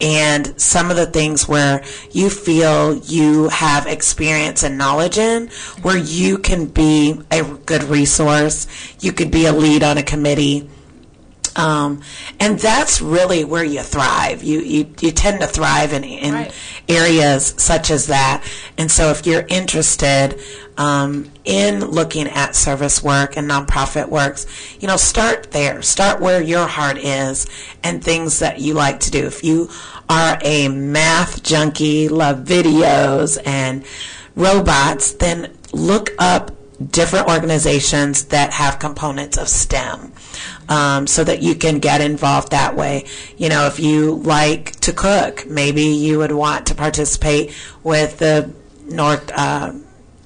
and 0.00 0.58
some 0.58 0.90
of 0.90 0.96
the 0.96 1.04
things 1.04 1.46
where 1.46 1.84
you 2.10 2.30
feel 2.30 2.96
you 2.96 3.50
have 3.50 3.86
experience 3.86 4.62
and 4.62 4.78
knowledge 4.78 5.18
in, 5.18 5.48
where 5.82 5.98
you 5.98 6.38
can 6.38 6.66
be 6.66 7.20
a 7.30 7.42
good 7.66 7.82
resource, 7.84 8.66
you 9.00 9.12
could 9.12 9.30
be 9.30 9.44
a 9.44 9.52
lead 9.52 9.82
on 9.82 9.98
a 9.98 10.02
committee. 10.02 10.70
Um, 11.58 12.02
and 12.38 12.58
that's 12.58 13.00
really 13.00 13.44
where 13.44 13.64
you 13.64 13.82
thrive. 13.82 14.44
You, 14.44 14.60
you, 14.60 14.94
you 15.00 15.10
tend 15.10 15.40
to 15.40 15.46
thrive 15.48 15.92
in, 15.92 16.04
in 16.04 16.32
right. 16.32 16.54
areas 16.88 17.52
such 17.56 17.90
as 17.90 18.06
that. 18.06 18.44
And 18.78 18.90
so 18.90 19.10
if 19.10 19.26
you're 19.26 19.44
interested, 19.48 20.40
um, 20.76 21.28
in 21.44 21.80
looking 21.80 22.28
at 22.28 22.54
service 22.54 23.02
work 23.02 23.36
and 23.36 23.50
nonprofit 23.50 24.08
works, 24.08 24.46
you 24.78 24.86
know, 24.86 24.96
start 24.96 25.50
there. 25.50 25.82
Start 25.82 26.20
where 26.20 26.40
your 26.40 26.68
heart 26.68 26.98
is 26.98 27.48
and 27.82 28.02
things 28.02 28.38
that 28.38 28.60
you 28.60 28.74
like 28.74 29.00
to 29.00 29.10
do. 29.10 29.26
If 29.26 29.42
you 29.42 29.68
are 30.08 30.38
a 30.40 30.68
math 30.68 31.42
junkie, 31.42 32.08
love 32.08 32.44
videos 32.44 33.38
and 33.44 33.84
robots, 34.36 35.14
then 35.14 35.52
look 35.72 36.10
up 36.20 36.52
different 36.92 37.26
organizations 37.26 38.26
that 38.26 38.52
have 38.52 38.78
components 38.78 39.36
of 39.36 39.48
STEM 39.48 40.12
um, 40.68 41.06
so 41.06 41.24
that 41.24 41.42
you 41.42 41.54
can 41.54 41.78
get 41.78 42.00
involved 42.00 42.50
that 42.50 42.76
way. 42.76 43.04
You 43.36 43.48
know, 43.48 43.66
if 43.66 43.80
you 43.80 44.14
like 44.14 44.72
to 44.80 44.92
cook, 44.92 45.46
maybe 45.46 45.82
you 45.82 46.18
would 46.18 46.32
want 46.32 46.66
to 46.66 46.74
participate 46.74 47.54
with 47.82 48.18
the 48.18 48.52
North. 48.84 49.30
Uh, 49.34 49.72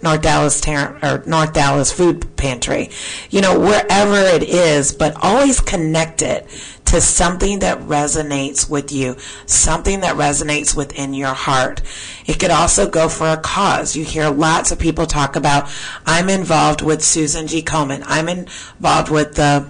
North 0.02 0.22
Dallas 0.22 0.60
Ter- 0.60 0.98
or 1.00 1.22
North 1.26 1.52
Dallas 1.52 1.92
Food 1.92 2.36
Pantry, 2.36 2.90
you 3.30 3.40
know, 3.40 3.58
wherever 3.58 4.16
it 4.16 4.42
is, 4.42 4.92
but 4.92 5.16
always 5.22 5.60
connect 5.60 6.22
it 6.22 6.44
to 6.86 7.00
something 7.00 7.60
that 7.60 7.78
resonates 7.78 8.68
with 8.68 8.90
you, 8.90 9.16
something 9.46 10.00
that 10.00 10.16
resonates 10.16 10.76
within 10.76 11.14
your 11.14 11.34
heart. 11.34 11.80
It 12.26 12.40
could 12.40 12.50
also 12.50 12.90
go 12.90 13.08
for 13.08 13.28
a 13.28 13.36
cause. 13.36 13.94
You 13.94 14.04
hear 14.04 14.28
lots 14.28 14.72
of 14.72 14.78
people 14.78 15.06
talk 15.06 15.36
about, 15.36 15.70
I'm 16.04 16.28
involved 16.28 16.82
with 16.82 17.02
Susan 17.02 17.46
G. 17.46 17.62
Komen. 17.62 18.02
I'm 18.06 18.28
involved 18.28 19.10
with 19.10 19.36
the 19.36 19.68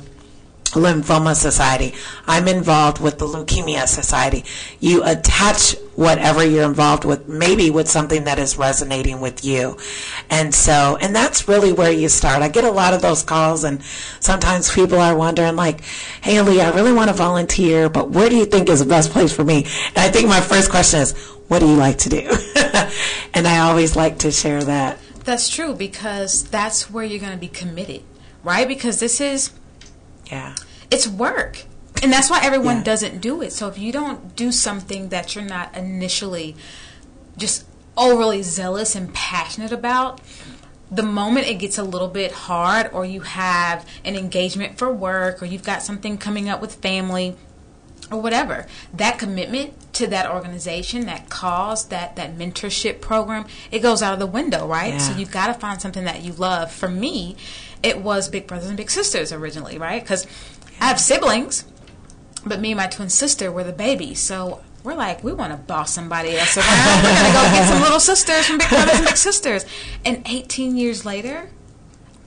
Lymphoma 0.73 1.35
Society. 1.35 1.95
I'm 2.27 2.49
involved 2.49 3.01
with 3.01 3.19
the 3.19 3.27
Leukemia 3.27 3.87
Society. 3.87 4.45
You 4.81 5.03
attach 5.05 5.77
whatever 5.95 6.45
you're 6.45 6.65
involved 6.65 7.05
with, 7.05 7.29
maybe 7.29 7.71
with 7.71 7.89
something 7.89 8.25
that 8.25 8.39
is 8.39 8.57
resonating 8.57 9.21
with 9.21 9.45
you. 9.45 9.77
And 10.31 10.55
so, 10.55 10.97
and 11.01 11.15
that's 11.15 11.49
really 11.49 11.73
where 11.73 11.93
you 11.93 12.09
start. 12.09 12.43
I 12.43 12.49
get 12.49 12.65
a 12.65 12.71
lot 12.71 12.95
of 12.95 13.03
those 13.03 13.23
calls 13.23 13.65
and 13.65 13.83
sometimes 14.21 14.73
people 14.73 14.99
are 14.99 15.17
wondering 15.17 15.57
like, 15.57 15.83
hey, 16.23 16.41
Lee, 16.41 16.61
I 16.61 16.71
really 16.71 16.93
want 16.93 17.09
to 17.09 17.15
volunteer, 17.15 17.89
but 17.89 18.11
where 18.11 18.31
do 18.31 18.37
you 18.37 18.47
think 18.47 18.69
is 18.69 18.81
the 18.81 18.87
best 18.87 19.11
place 19.11 19.35
for 19.35 19.45
me? 19.45 19.67
And 19.89 19.99
I 19.99 20.09
think 20.09 20.29
my 20.29 20.41
first 20.41 20.71
question 20.71 21.01
is, 21.01 21.13
what 21.49 21.59
do 21.59 21.69
you 21.69 21.77
like 21.77 21.99
to 21.99 22.09
do? 22.09 22.31
and 23.35 23.47
I 23.47 23.59
always 23.59 23.95
like 23.95 24.19
to 24.21 24.33
share 24.33 24.63
that. 24.65 24.99
That's 25.25 25.49
true 25.49 25.75
because 25.75 26.45
that's 26.45 26.91
where 26.91 27.05
you're 27.05 27.21
going 27.21 27.33
to 27.33 27.39
be 27.39 27.49
committed, 27.49 28.03
right? 28.43 28.67
Because 28.67 28.99
this 28.99 29.21
is 29.21 29.51
Yeah. 30.33 30.55
it's 30.91 31.07
work. 31.07 31.65
And 32.03 32.13
that's 32.13 32.29
why 32.31 32.41
everyone 32.43 32.79
Yeah. 32.79 32.83
doesn't 32.85 33.21
do 33.21 33.43
it. 33.43 33.53
So 33.53 33.69
if 33.69 33.79
you 33.79 33.93
don't 33.93 34.35
do 34.35 34.51
something 34.51 35.11
that 35.11 35.35
you're 35.35 35.45
not 35.45 35.77
initially 35.77 36.57
just 37.37 37.65
overly 37.97 38.43
zealous 38.43 38.95
and 38.95 39.13
passionate 39.15 39.73
about, 39.73 40.21
the 40.91 41.03
moment 41.03 41.47
it 41.47 41.55
gets 41.55 41.79
a 41.79 41.83
little 41.83 42.09
bit 42.09 42.33
hard 42.33 42.91
or 42.93 43.05
you 43.05 43.21
have 43.21 43.87
an 44.05 44.17
engagement 44.17 44.77
for 44.79 44.93
work 44.93 45.43
or 45.43 45.47
you've 45.47 45.63
got 45.63 45.83
something 45.83 46.19
coming 46.19 46.49
up 46.49 46.61
with 46.61 46.75
family 46.77 47.37
or 48.13 48.21
whatever, 48.21 48.67
that 48.93 49.19
commitment 49.19 49.75
to 49.95 50.07
that 50.09 50.31
organization, 50.31 51.07
that 51.07 51.29
cause, 51.29 51.87
that 51.89 52.17
that 52.17 52.37
mentorship 52.37 53.01
program, 53.01 53.47
it 53.71 53.81
goes 53.81 54.03
out 54.03 54.13
of 54.13 54.19
the 54.19 54.27
window, 54.27 54.67
right? 54.67 54.95
Yeah. 54.95 54.99
So 54.99 55.17
you've 55.17 55.33
got 55.33 55.49
to 55.49 55.55
find 55.55 55.81
something 55.81 56.05
that 56.05 56.23
you 56.23 56.33
love. 56.33 56.71
For 56.73 56.89
me, 56.89 57.37
it 57.83 58.01
was 58.01 58.29
Big 58.29 58.47
Brothers 58.47 58.69
and 58.69 58.77
Big 58.77 58.91
Sisters 58.91 59.33
originally, 59.33 59.79
right? 59.79 60.03
Because 60.03 60.27
I 60.81 60.87
have 60.87 61.01
siblings, 61.01 61.65
but 62.45 62.61
me 62.61 62.73
and 62.73 62.79
my 62.79 62.87
twin 62.87 63.09
sister 63.09 63.51
were 63.51 63.65
the 63.65 63.73
babies. 63.73 64.21
So 64.21 64.63
we're 64.85 64.95
like, 64.95 65.23
we 65.23 65.33
want 65.33 65.53
to 65.53 65.57
boss 65.57 65.93
somebody 65.93 66.37
else 66.37 66.57
around. 66.57 67.03
we're 67.03 67.15
gonna 67.15 67.33
go 67.33 67.43
get 67.53 67.69
some 67.69 67.83
little 67.83 68.01
sisters 68.01 68.47
from 68.47 68.59
Big 68.59 68.69
Brothers 68.69 68.97
and 68.97 69.07
Big 69.07 69.17
Sisters. 69.17 69.65
And 70.05 70.23
18 70.27 70.77
years 70.77 71.05
later, 71.05 71.51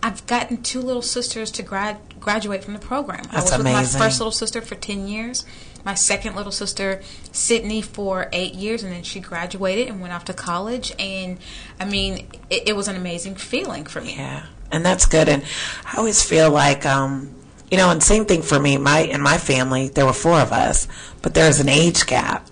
I've 0.01 0.25
gotten 0.27 0.61
two 0.61 0.81
little 0.81 1.01
sisters 1.01 1.51
to 1.51 1.63
grad 1.63 1.97
graduate 2.19 2.63
from 2.63 2.73
the 2.73 2.79
program. 2.79 3.23
That's 3.31 3.51
I 3.51 3.57
was 3.57 3.65
with 3.65 3.73
my 3.73 3.83
first 3.83 4.19
little 4.19 4.31
sister 4.31 4.61
for 4.61 4.75
10 4.75 5.07
years. 5.07 5.45
My 5.85 5.93
second 5.93 6.35
little 6.35 6.51
sister, 6.51 7.01
Sydney, 7.31 7.81
for 7.81 8.27
eight 8.33 8.55
years, 8.55 8.83
and 8.83 8.91
then 8.91 9.03
she 9.03 9.19
graduated 9.19 9.87
and 9.87 10.01
went 10.01 10.13
off 10.13 10.25
to 10.25 10.33
college. 10.33 10.91
And 10.97 11.37
I 11.79 11.85
mean, 11.85 12.27
it, 12.49 12.69
it 12.69 12.75
was 12.75 12.87
an 12.87 12.95
amazing 12.95 13.35
feeling 13.35 13.85
for 13.85 14.01
me. 14.01 14.15
Yeah, 14.15 14.47
and 14.71 14.83
that's 14.83 15.05
good. 15.05 15.29
And 15.29 15.43
I 15.85 15.97
always 15.97 16.23
feel 16.23 16.49
like, 16.49 16.85
um, 16.85 17.35
you 17.69 17.77
know, 17.77 17.91
and 17.91 18.01
same 18.01 18.25
thing 18.25 18.41
for 18.41 18.59
me. 18.59 18.77
My 18.77 18.99
in 18.99 19.21
my 19.21 19.37
family, 19.37 19.89
there 19.89 20.05
were 20.05 20.13
four 20.13 20.39
of 20.39 20.51
us, 20.51 20.87
but 21.21 21.35
there's 21.35 21.59
an 21.59 21.69
age 21.69 22.05
gap. 22.07 22.49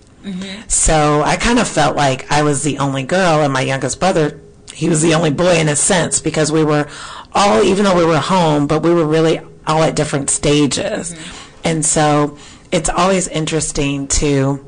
So 0.68 1.20
I 1.22 1.36
kind 1.36 1.58
of 1.58 1.68
felt 1.68 1.96
like 1.96 2.32
I 2.32 2.42
was 2.42 2.62
the 2.62 2.78
only 2.78 3.02
girl, 3.02 3.42
and 3.42 3.52
my 3.52 3.60
youngest 3.60 4.00
brother, 4.00 4.40
he 4.72 4.88
was 4.88 5.02
the 5.02 5.12
only 5.12 5.30
boy 5.30 5.56
in 5.56 5.68
a 5.68 5.76
sense 5.76 6.18
because 6.20 6.50
we 6.50 6.64
were 6.64 6.88
all, 7.34 7.62
even 7.62 7.84
though 7.84 7.94
we 7.94 8.06
were 8.06 8.20
home, 8.20 8.66
but 8.66 8.82
we 8.82 8.94
were 8.94 9.04
really 9.04 9.40
all 9.66 9.82
at 9.82 9.94
different 9.94 10.30
stages. 10.30 11.14
And 11.62 11.84
so 11.84 12.38
it's 12.74 12.88
always 12.88 13.28
interesting 13.28 14.08
to 14.08 14.66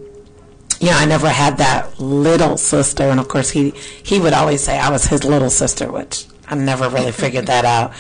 you 0.79 0.91
know, 0.91 0.97
I 0.97 1.07
never 1.07 1.29
had 1.29 1.57
that 1.57 1.99
little 1.99 2.59
sister, 2.59 3.05
and 3.05 3.19
of 3.19 3.29
course 3.29 3.51
he 3.51 3.71
he 3.71 4.21
would 4.21 4.33
always 4.33 4.63
say 4.63 4.79
I 4.79 4.91
was 4.91 5.07
his 5.07 5.25
little 5.25 5.51
sister, 5.51 5.91
which 5.91 6.27
I 6.47 6.55
never 6.55 6.89
really 6.89 7.13
figured 7.13 7.47
that 7.47 7.65
out. 7.65 7.95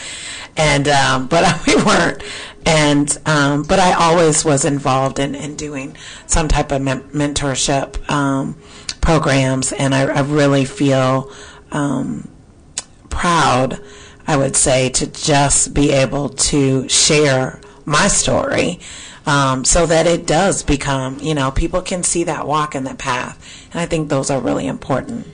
And 0.57 0.87
um, 0.87 1.27
but 1.27 1.42
we 1.66 1.75
weren't, 1.77 2.23
and 2.66 3.19
um, 3.27 3.62
but 3.62 3.79
I 3.79 3.95
always 3.95 4.45
was 4.45 4.64
involved 4.64 5.19
in, 5.19 5.35
in 5.35 5.57
doing 5.57 5.97
some 6.27 6.49
type 6.49 6.71
of 6.71 6.83
men- 6.83 7.09
mentorship 7.11 8.09
um, 8.11 8.57
programs, 9.01 9.73
and 9.73 9.95
I, 9.95 10.03
I 10.03 10.21
really 10.21 10.66
feel 10.66 11.33
um, 11.73 12.29
proud, 13.09 13.81
I 14.27 14.37
would 14.37 14.55
say, 14.55 14.90
to 14.90 15.07
just 15.07 15.73
be 15.73 15.92
able 15.92 16.29
to 16.29 16.88
share 16.90 17.61
my 17.87 18.09
story 18.09 18.81
um, 19.27 19.65
so 19.65 19.87
that 19.87 20.07
it 20.07 20.27
does 20.27 20.62
become, 20.62 21.19
you 21.19 21.35
know, 21.35 21.51
people 21.51 21.83
can 21.83 22.03
see 22.03 22.25
that 22.25 22.47
walk 22.47 22.75
and 22.75 22.87
that 22.87 22.99
path. 22.99 23.69
And 23.73 23.81
I 23.81 23.87
think 23.87 24.09
those 24.09 24.31
are 24.31 24.41
really 24.41 24.67
important. 24.67 25.27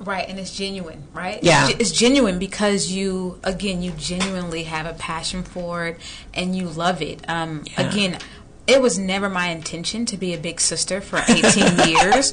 Right, 0.00 0.28
and 0.28 0.38
it's 0.38 0.54
genuine, 0.54 1.04
right? 1.14 1.42
Yeah. 1.42 1.68
It's 1.70 1.90
genuine 1.90 2.38
because 2.38 2.90
you, 2.90 3.38
again, 3.44 3.82
you 3.82 3.92
genuinely 3.92 4.64
have 4.64 4.86
a 4.86 4.92
passion 4.94 5.42
for 5.42 5.86
it 5.86 6.00
and 6.34 6.56
you 6.56 6.68
love 6.68 7.00
it. 7.00 7.24
Um, 7.28 7.64
Yeah. 7.66 7.88
Again, 7.88 8.18
it 8.66 8.80
was 8.80 8.98
never 8.98 9.28
my 9.28 9.48
intention 9.48 10.06
to 10.06 10.16
be 10.16 10.34
a 10.34 10.38
big 10.38 10.60
sister 10.60 11.00
for 11.00 11.22
18 11.28 11.88
years. 11.88 12.32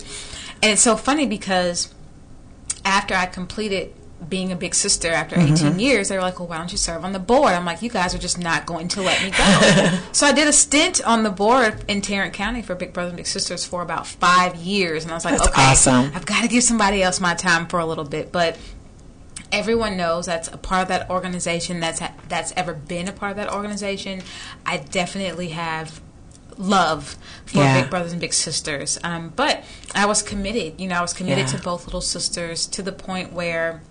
And 0.63 0.71
it's 0.71 0.82
so 0.82 0.95
funny 0.95 1.26
because 1.26 1.93
after 2.86 3.13
I 3.13 3.26
completed 3.26 3.93
being 4.29 4.51
a 4.51 4.55
big 4.55 4.75
sister 4.75 5.10
after 5.10 5.39
18 5.39 5.79
years, 5.79 6.10
they 6.10 6.15
were 6.15 6.21
like, 6.21 6.39
well, 6.39 6.47
why 6.47 6.57
don't 6.57 6.71
you 6.71 6.77
serve 6.77 7.03
on 7.03 7.12
the 7.12 7.19
board? 7.19 7.53
I'm 7.53 7.65
like, 7.65 7.81
you 7.81 7.89
guys 7.89 8.13
are 8.13 8.19
just 8.19 8.38
not 8.38 8.65
going 8.65 8.88
to 8.89 9.01
let 9.01 9.21
me 9.23 9.31
go. 9.31 9.99
so 10.12 10.27
I 10.27 10.31
did 10.31 10.47
a 10.47 10.53
stint 10.53 11.03
on 11.05 11.23
the 11.23 11.31
board 11.31 11.84
in 11.88 12.01
Tarrant 12.01 12.34
County 12.34 12.62
for 12.62 12.75
Big 12.75 12.93
Brothers 12.93 13.12
and 13.12 13.17
Big 13.17 13.25
Sisters 13.27 13.65
for 13.65 13.81
about 13.81 14.05
five 14.05 14.55
years. 14.55 15.03
And 15.03 15.12
I 15.12 15.15
was 15.15 15.25
like, 15.25 15.38
That's 15.39 15.49
okay, 15.49 15.62
awesome. 15.62 16.12
I've 16.15 16.25
got 16.25 16.43
to 16.43 16.47
give 16.47 16.63
somebody 16.63 17.01
else 17.01 17.19
my 17.19 17.34
time 17.34 17.65
for 17.67 17.79
a 17.79 17.86
little 17.86 18.03
bit. 18.05 18.31
But 18.31 18.57
everyone 19.51 19.97
knows 19.97 20.25
that's 20.27 20.47
a 20.47 20.57
part 20.57 20.84
of 20.84 20.88
that 20.89 21.10
organization 21.10 21.79
that's 21.79 22.01
that's 22.29 22.53
ever 22.55 22.73
been 22.73 23.07
a 23.07 23.12
part 23.12 23.31
of 23.31 23.38
that 23.38 23.51
organization. 23.53 24.21
I 24.65 24.77
definitely 24.77 25.49
have 25.49 25.99
love 26.57 27.17
for 27.45 27.57
Yeah. 27.60 27.81
Big 27.81 27.89
Brothers 27.89 28.12
and 28.12 28.21
Big 28.21 28.34
Sisters. 28.34 28.99
Um, 29.03 29.34
but 29.36 29.63
I 29.95 30.05
was 30.05 30.21
committed. 30.21 30.79
You 30.79 30.88
know, 30.88 30.95
I 30.95 31.01
was 31.01 31.13
committed 31.13 31.47
Yeah. 31.51 31.57
to 31.57 31.63
both 31.63 31.86
little 31.86 32.01
sisters 32.01 32.65
to 32.67 32.81
the 32.84 32.91
point 32.91 33.34
where. 33.34 33.81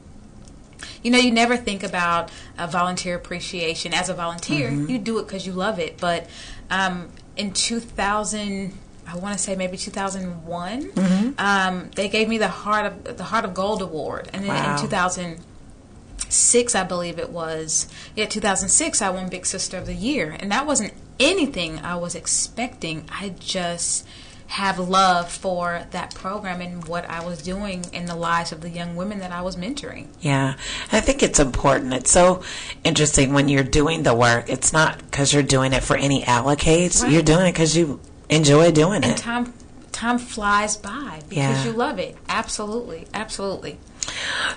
You 1.03 1.11
know, 1.11 1.19
you 1.19 1.31
never 1.31 1.57
think 1.57 1.83
about 1.83 2.31
uh, 2.59 2.67
volunteer 2.67 3.15
appreciation. 3.17 3.95
As 3.95 4.09
a 4.09 4.15
volunteer, 4.15 4.71
Mm-hmm. 4.71 4.91
you 4.91 4.99
do 4.99 5.19
it 5.19 5.27
because 5.27 5.47
you 5.47 5.53
love 5.53 5.79
it. 5.79 5.99
But 5.99 6.29
um, 6.71 7.09
in 7.37 7.53
2000, 7.53 8.73
I 9.09 9.17
want 9.17 9.37
to 9.37 9.43
say 9.43 9.57
maybe 9.57 9.77
2001, 9.77 10.93
Mm-hmm. 10.93 11.31
um, 11.39 11.91
they 11.97 12.09
gave 12.09 12.29
me 12.29 12.39
the 12.39 12.49
Heart 12.49 12.87
of 13.07 13.17
the 13.17 13.25
Heart 13.25 13.45
of 13.47 13.55
Gold 13.55 13.83
award, 13.83 14.29
and 14.33 14.43
then 14.45 14.51
Wow. 14.51 14.77
in 14.77 14.81
2006, 14.83 16.75
I 16.75 16.85
believe 16.85 17.19
it 17.19 17.31
was, 17.31 17.89
yeah, 18.15 18.27
2006, 18.27 19.03
I 19.03 19.11
won 19.11 19.29
Big 19.29 19.47
Sister 19.47 19.77
of 19.79 19.87
the 19.87 19.95
Year, 19.95 20.37
and 20.39 20.51
that 20.53 20.67
wasn't 20.67 20.93
anything 21.19 21.79
I 21.81 21.97
was 21.97 22.15
expecting. 22.15 23.05
I 23.11 23.31
just 23.41 24.07
have 24.51 24.81
love 24.81 25.31
for 25.31 25.87
that 25.93 26.13
program 26.13 26.61
and 26.61 26.85
what 26.89 27.09
I 27.09 27.25
was 27.25 27.41
doing 27.41 27.85
in 27.93 28.07
the 28.07 28.17
lives 28.17 28.51
of 28.51 28.61
the 28.63 28.69
young 28.69 28.97
women 28.97 29.21
that 29.21 29.31
I 29.31 29.43
was 29.43 29.55
mentoring. 29.55 30.09
Yeah, 30.21 30.55
I 30.91 31.01
think 31.01 31.23
it's 31.23 31.39
important. 31.39 31.95
It's 31.95 32.11
so 32.11 32.43
interesting 32.83 33.33
when 33.33 33.49
you're 33.49 33.63
doing 33.63 34.03
the 34.03 34.13
work. 34.13 34.49
It's 34.51 34.73
not 34.73 34.99
because 34.99 35.33
you're 35.33 35.45
doing 35.45 35.73
it 35.73 35.85
for 35.85 35.97
any 35.97 36.23
allocates. 36.25 37.01
Right. 37.01 37.13
You're 37.13 37.23
doing 37.23 37.47
it 37.47 37.53
because 37.53 37.77
you 37.77 38.01
enjoy 38.29 38.73
doing 38.73 39.05
And 39.05 39.13
it. 39.13 39.19
time 39.19 39.53
time 39.93 40.19
flies 40.19 40.77
by 40.77 41.21
because 41.29 41.37
Yeah. 41.39 41.65
you 41.65 41.73
love 41.73 42.01
it. 42.01 42.17
Absolutely, 42.29 43.07
absolutely. 43.15 43.79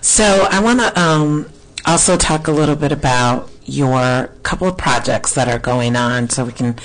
So 0.01 0.47
I 0.49 0.59
want 0.59 0.79
to 0.79 0.99
um, 0.99 1.49
also 1.85 2.17
talk 2.17 2.47
a 2.47 2.51
little 2.51 2.75
bit 2.75 2.91
about 2.91 3.49
your 3.65 4.27
couple 4.43 4.67
of 4.67 4.77
projects 4.77 5.33
that 5.35 5.47
are 5.47 5.59
going 5.59 5.95
on, 5.95 6.29
so 6.29 6.45
we 6.45 6.51
can 6.51 6.75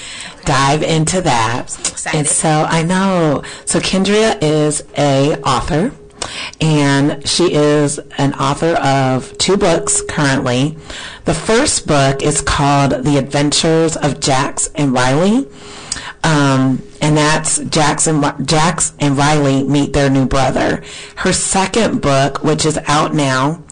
dive 0.44 0.82
into 0.82 1.20
that. 1.22 1.66
excited. 1.66 2.18
And 2.18 2.26
so 2.26 2.48
I 2.48 2.82
know. 2.82 3.42
So 3.64 3.80
Kendria 3.80 4.38
is 4.42 4.84
a 4.96 5.40
author, 5.42 5.92
and 6.60 7.26
she 7.28 7.52
is 7.52 7.98
an 8.18 8.34
author 8.34 8.74
of 8.76 9.36
two 9.38 9.56
books 9.56 10.02
currently. 10.02 10.76
The 11.24 11.34
first 11.34 11.86
book 11.86 12.22
is 12.22 12.40
called 12.40 13.04
The 13.04 13.18
Adventures 13.18 13.96
of 13.96 14.20
Jax 14.20 14.68
and 14.74 14.92
Riley. 14.92 15.48
Um, 16.24 16.82
and 17.00 17.16
that's 17.16 17.58
Jax 17.58 18.06
and, 18.06 18.46
Jax 18.46 18.92
and 18.98 19.16
Riley 19.16 19.62
meet 19.62 19.92
their 19.92 20.10
new 20.10 20.26
brother. 20.26 20.82
Her 21.16 21.32
second 21.32 22.02
book, 22.02 22.42
which 22.42 22.66
is 22.66 22.78
out 22.86 23.14
now, 23.14 23.62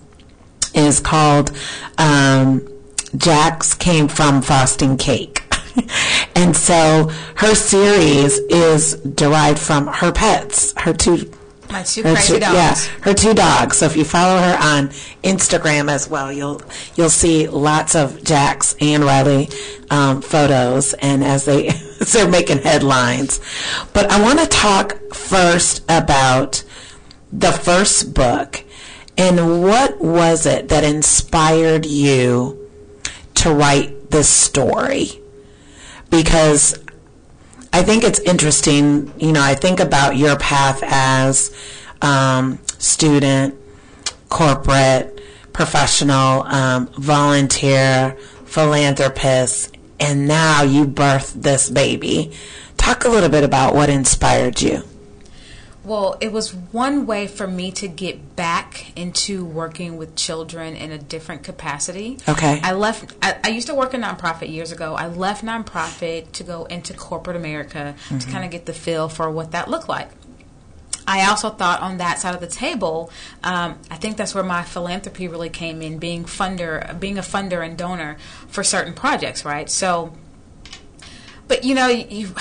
is 0.76 1.00
called 1.00 1.50
um, 1.98 2.68
Jax 3.16 3.74
Came 3.74 4.08
from 4.08 4.42
Frosting 4.42 4.96
Cake. 4.96 5.42
and 6.34 6.56
so 6.56 7.10
her 7.36 7.54
series 7.54 8.38
is 8.38 8.96
derived 8.96 9.58
from 9.58 9.86
her 9.86 10.12
pets, 10.12 10.74
her 10.78 10.92
two 10.92 11.30
My 11.70 11.82
two 11.82 12.02
her 12.02 12.14
crazy 12.14 12.34
two, 12.34 12.40
dogs. 12.40 12.54
Yeah, 12.54 12.92
her 13.02 13.14
two 13.14 13.34
dogs. 13.34 13.78
So 13.78 13.86
if 13.86 13.96
you 13.96 14.04
follow 14.04 14.40
her 14.40 14.56
on 14.60 14.88
Instagram 15.22 15.90
as 15.90 16.08
well, 16.08 16.32
you'll 16.32 16.62
you'll 16.94 17.10
see 17.10 17.48
lots 17.48 17.94
of 17.94 18.22
Jax 18.22 18.76
and 18.80 19.04
Riley 19.04 19.48
um, 19.90 20.22
photos. 20.22 20.94
And 20.94 21.24
as 21.24 21.44
they 21.44 21.64
because 21.98 22.12
they're 22.12 22.28
making 22.28 22.58
headlines. 22.58 23.40
But 23.92 24.10
I 24.10 24.20
want 24.22 24.38
to 24.38 24.46
talk 24.46 24.98
first 25.12 25.82
about 25.88 26.62
the 27.32 27.52
first 27.52 28.14
book 28.14 28.62
and 29.18 29.62
what 29.62 30.00
was 30.00 30.46
it 30.46 30.68
that 30.68 30.84
inspired 30.84 31.86
you 31.86 32.68
to 33.34 33.52
write 33.52 34.10
this 34.10 34.28
story? 34.28 35.08
Because 36.10 36.78
I 37.72 37.82
think 37.82 38.04
it's 38.04 38.18
interesting. 38.20 39.12
You 39.18 39.32
know, 39.32 39.42
I 39.42 39.54
think 39.54 39.80
about 39.80 40.16
your 40.16 40.36
path 40.36 40.82
as 40.82 41.54
um, 42.02 42.58
student, 42.78 43.54
corporate, 44.28 45.20
professional, 45.52 46.42
um, 46.42 46.86
volunteer, 46.98 48.16
philanthropist, 48.44 49.76
and 49.98 50.28
now 50.28 50.62
you 50.62 50.84
birthed 50.84 51.42
this 51.42 51.70
baby. 51.70 52.32
Talk 52.76 53.04
a 53.04 53.08
little 53.08 53.30
bit 53.30 53.44
about 53.44 53.74
what 53.74 53.88
inspired 53.88 54.60
you. 54.60 54.82
Well, 55.86 56.16
it 56.20 56.32
was 56.32 56.52
one 56.52 57.06
way 57.06 57.28
for 57.28 57.46
me 57.46 57.70
to 57.72 57.86
get 57.86 58.34
back 58.34 58.92
into 58.98 59.44
working 59.44 59.96
with 59.96 60.16
children 60.16 60.74
in 60.74 60.90
a 60.90 60.98
different 60.98 61.44
capacity. 61.44 62.18
Okay. 62.28 62.58
I 62.60 62.72
left, 62.72 63.14
I, 63.22 63.36
I 63.44 63.48
used 63.50 63.68
to 63.68 63.74
work 63.76 63.94
in 63.94 64.00
nonprofit 64.00 64.52
years 64.52 64.72
ago. 64.72 64.96
I 64.96 65.06
left 65.06 65.44
nonprofit 65.44 66.32
to 66.32 66.42
go 66.42 66.64
into 66.64 66.92
corporate 66.92 67.36
America 67.36 67.94
mm-hmm. 67.96 68.18
to 68.18 68.26
kind 68.28 68.44
of 68.44 68.50
get 68.50 68.66
the 68.66 68.72
feel 68.72 69.08
for 69.08 69.30
what 69.30 69.52
that 69.52 69.68
looked 69.68 69.88
like. 69.88 70.10
I 71.06 71.28
also 71.28 71.50
thought 71.50 71.80
on 71.80 71.98
that 71.98 72.18
side 72.18 72.34
of 72.34 72.40
the 72.40 72.48
table, 72.48 73.12
um, 73.44 73.78
I 73.88 73.94
think 73.94 74.16
that's 74.16 74.34
where 74.34 74.42
my 74.42 74.64
philanthropy 74.64 75.28
really 75.28 75.50
came 75.50 75.82
in, 75.82 75.98
being 75.98 76.24
funder, 76.24 76.98
being 76.98 77.16
a 77.16 77.22
funder 77.22 77.64
and 77.64 77.78
donor 77.78 78.16
for 78.48 78.64
certain 78.64 78.92
projects, 78.92 79.44
right? 79.44 79.70
So, 79.70 80.12
but 81.46 81.62
you 81.62 81.76
know, 81.76 81.86
you 81.86 82.34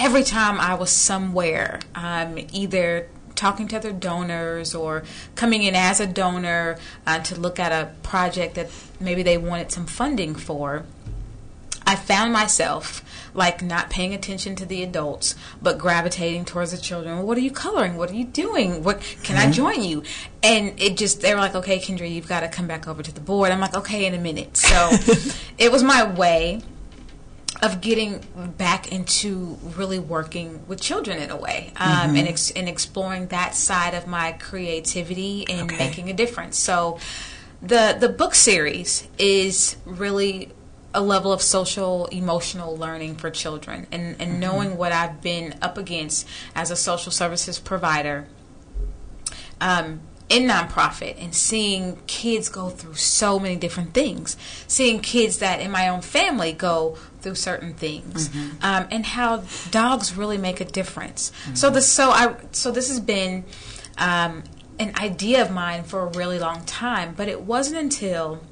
every 0.00 0.24
time 0.24 0.58
I 0.58 0.74
was 0.74 0.90
somewhere, 0.90 1.78
um, 1.94 2.38
either 2.52 3.08
talking 3.34 3.68
to 3.68 3.76
other 3.76 3.92
donors 3.92 4.74
or 4.74 5.02
coming 5.34 5.62
in 5.62 5.74
as 5.74 6.00
a 6.00 6.06
donor 6.06 6.78
uh, 7.06 7.18
to 7.20 7.38
look 7.38 7.58
at 7.58 7.70
a 7.70 7.92
project 8.02 8.54
that 8.54 8.70
maybe 8.98 9.22
they 9.22 9.36
wanted 9.36 9.70
some 9.70 9.86
funding 9.86 10.34
for, 10.34 10.84
I 11.86 11.96
found 11.96 12.32
myself 12.32 13.04
like 13.34 13.62
not 13.62 13.90
paying 13.90 14.14
attention 14.14 14.56
to 14.56 14.66
the 14.66 14.82
adults, 14.82 15.34
but 15.60 15.78
gravitating 15.78 16.46
towards 16.46 16.70
the 16.70 16.78
children. 16.78 17.22
What 17.22 17.36
are 17.36 17.42
you 17.42 17.50
coloring? 17.50 17.96
What 17.96 18.10
are 18.10 18.14
you 18.14 18.24
doing? 18.24 18.82
What 18.82 19.00
can 19.22 19.36
mm-hmm. 19.36 19.48
I 19.48 19.52
join 19.52 19.82
you? 19.82 20.02
And 20.42 20.80
it 20.80 20.96
just 20.96 21.20
they 21.20 21.34
were 21.34 21.40
like, 21.40 21.54
okay, 21.54 21.78
Kendra, 21.78 22.10
you've 22.10 22.28
got 22.28 22.40
to 22.40 22.48
come 22.48 22.66
back 22.66 22.88
over 22.88 23.02
to 23.02 23.12
the 23.12 23.20
board. 23.20 23.52
I'm 23.52 23.60
like, 23.60 23.74
okay, 23.74 24.06
in 24.06 24.14
a 24.14 24.18
minute. 24.18 24.56
So 24.56 24.90
it 25.58 25.70
was 25.70 25.82
my 25.82 26.10
way 26.10 26.62
of 27.62 27.80
getting 27.80 28.20
back 28.56 28.90
into 28.90 29.58
really 29.76 29.98
working 29.98 30.66
with 30.66 30.80
children 30.80 31.18
in 31.18 31.30
a 31.30 31.36
way 31.36 31.72
um, 31.76 31.88
mm-hmm. 31.88 32.16
and, 32.16 32.28
ex- 32.28 32.50
and 32.52 32.68
exploring 32.68 33.26
that 33.28 33.54
side 33.54 33.94
of 33.94 34.06
my 34.06 34.32
creativity 34.32 35.46
and 35.48 35.70
okay. 35.70 35.86
making 35.86 36.10
a 36.10 36.12
difference 36.12 36.58
so 36.58 36.98
the 37.62 37.96
the 37.98 38.08
book 38.08 38.34
series 38.34 39.06
is 39.18 39.76
really 39.84 40.50
a 40.92 41.00
level 41.00 41.32
of 41.32 41.40
social 41.40 42.06
emotional 42.06 42.76
learning 42.76 43.14
for 43.14 43.30
children 43.30 43.86
and, 43.92 44.16
and 44.18 44.32
mm-hmm. 44.32 44.40
knowing 44.40 44.76
what 44.76 44.92
I've 44.92 45.20
been 45.20 45.54
up 45.62 45.78
against 45.78 46.26
as 46.54 46.70
a 46.70 46.76
social 46.76 47.12
services 47.12 47.58
provider 47.58 48.26
um, 49.60 50.00
in 50.28 50.44
nonprofit 50.44 51.22
and 51.22 51.34
seeing 51.34 51.98
kids 52.06 52.48
go 52.48 52.70
through 52.70 52.94
so 52.94 53.38
many 53.38 53.56
different 53.56 53.92
things, 53.92 54.36
seeing 54.66 55.00
kids 55.00 55.38
that 55.38 55.60
in 55.60 55.70
my 55.70 55.88
own 55.88 56.00
family 56.00 56.52
go 56.52 56.96
through 57.20 57.36
certain 57.36 57.74
things, 57.74 58.28
mm-hmm. 58.28 58.64
um, 58.64 58.88
and 58.90 59.06
how 59.06 59.44
dogs 59.70 60.16
really 60.16 60.38
make 60.38 60.60
a 60.60 60.64
difference. 60.64 61.30
Mm-hmm. 61.44 61.54
So 61.54 61.70
this, 61.70 61.88
so 61.88 62.10
I, 62.10 62.36
so 62.52 62.70
this 62.70 62.88
has 62.88 63.00
been 63.00 63.44
um, 63.98 64.44
an 64.78 64.94
idea 64.96 65.42
of 65.42 65.50
mine 65.50 65.84
for 65.84 66.02
a 66.02 66.06
really 66.06 66.38
long 66.38 66.64
time, 66.64 67.14
but 67.16 67.28
it 67.28 67.42
wasn't 67.42 67.78
until 67.78 68.42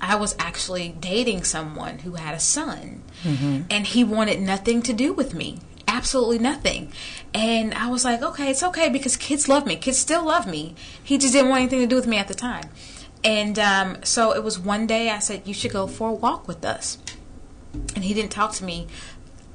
I 0.00 0.16
was 0.16 0.36
actually 0.38 0.94
dating 1.00 1.44
someone 1.44 2.00
who 2.00 2.12
had 2.12 2.34
a 2.34 2.40
son, 2.40 3.02
mm-hmm. 3.22 3.62
and 3.70 3.86
he 3.86 4.04
wanted 4.04 4.40
nothing 4.40 4.82
to 4.82 4.92
do 4.92 5.12
with 5.12 5.34
me 5.34 5.60
absolutely 5.94 6.38
nothing. 6.38 6.92
And 7.32 7.72
I 7.74 7.88
was 7.88 8.04
like, 8.04 8.22
okay, 8.22 8.50
it's 8.50 8.62
okay 8.62 8.88
because 8.88 9.16
kids 9.16 9.48
love 9.48 9.64
me. 9.64 9.76
Kids 9.76 9.98
still 9.98 10.24
love 10.24 10.46
me. 10.46 10.74
He 11.02 11.18
just 11.18 11.32
didn't 11.32 11.48
want 11.48 11.60
anything 11.60 11.80
to 11.80 11.86
do 11.86 11.96
with 11.96 12.06
me 12.06 12.18
at 12.18 12.28
the 12.28 12.34
time. 12.34 12.68
And 13.22 13.58
um, 13.58 14.04
so 14.04 14.32
it 14.32 14.44
was 14.44 14.58
one 14.58 14.86
day 14.86 15.08
I 15.08 15.18
said, 15.18 15.42
you 15.46 15.54
should 15.54 15.72
go 15.72 15.86
for 15.86 16.10
a 16.10 16.12
walk 16.12 16.46
with 16.46 16.64
us. 16.64 16.98
And 17.94 18.04
he 18.04 18.14
didn't 18.14 18.30
talk 18.30 18.52
to 18.54 18.64
me 18.64 18.86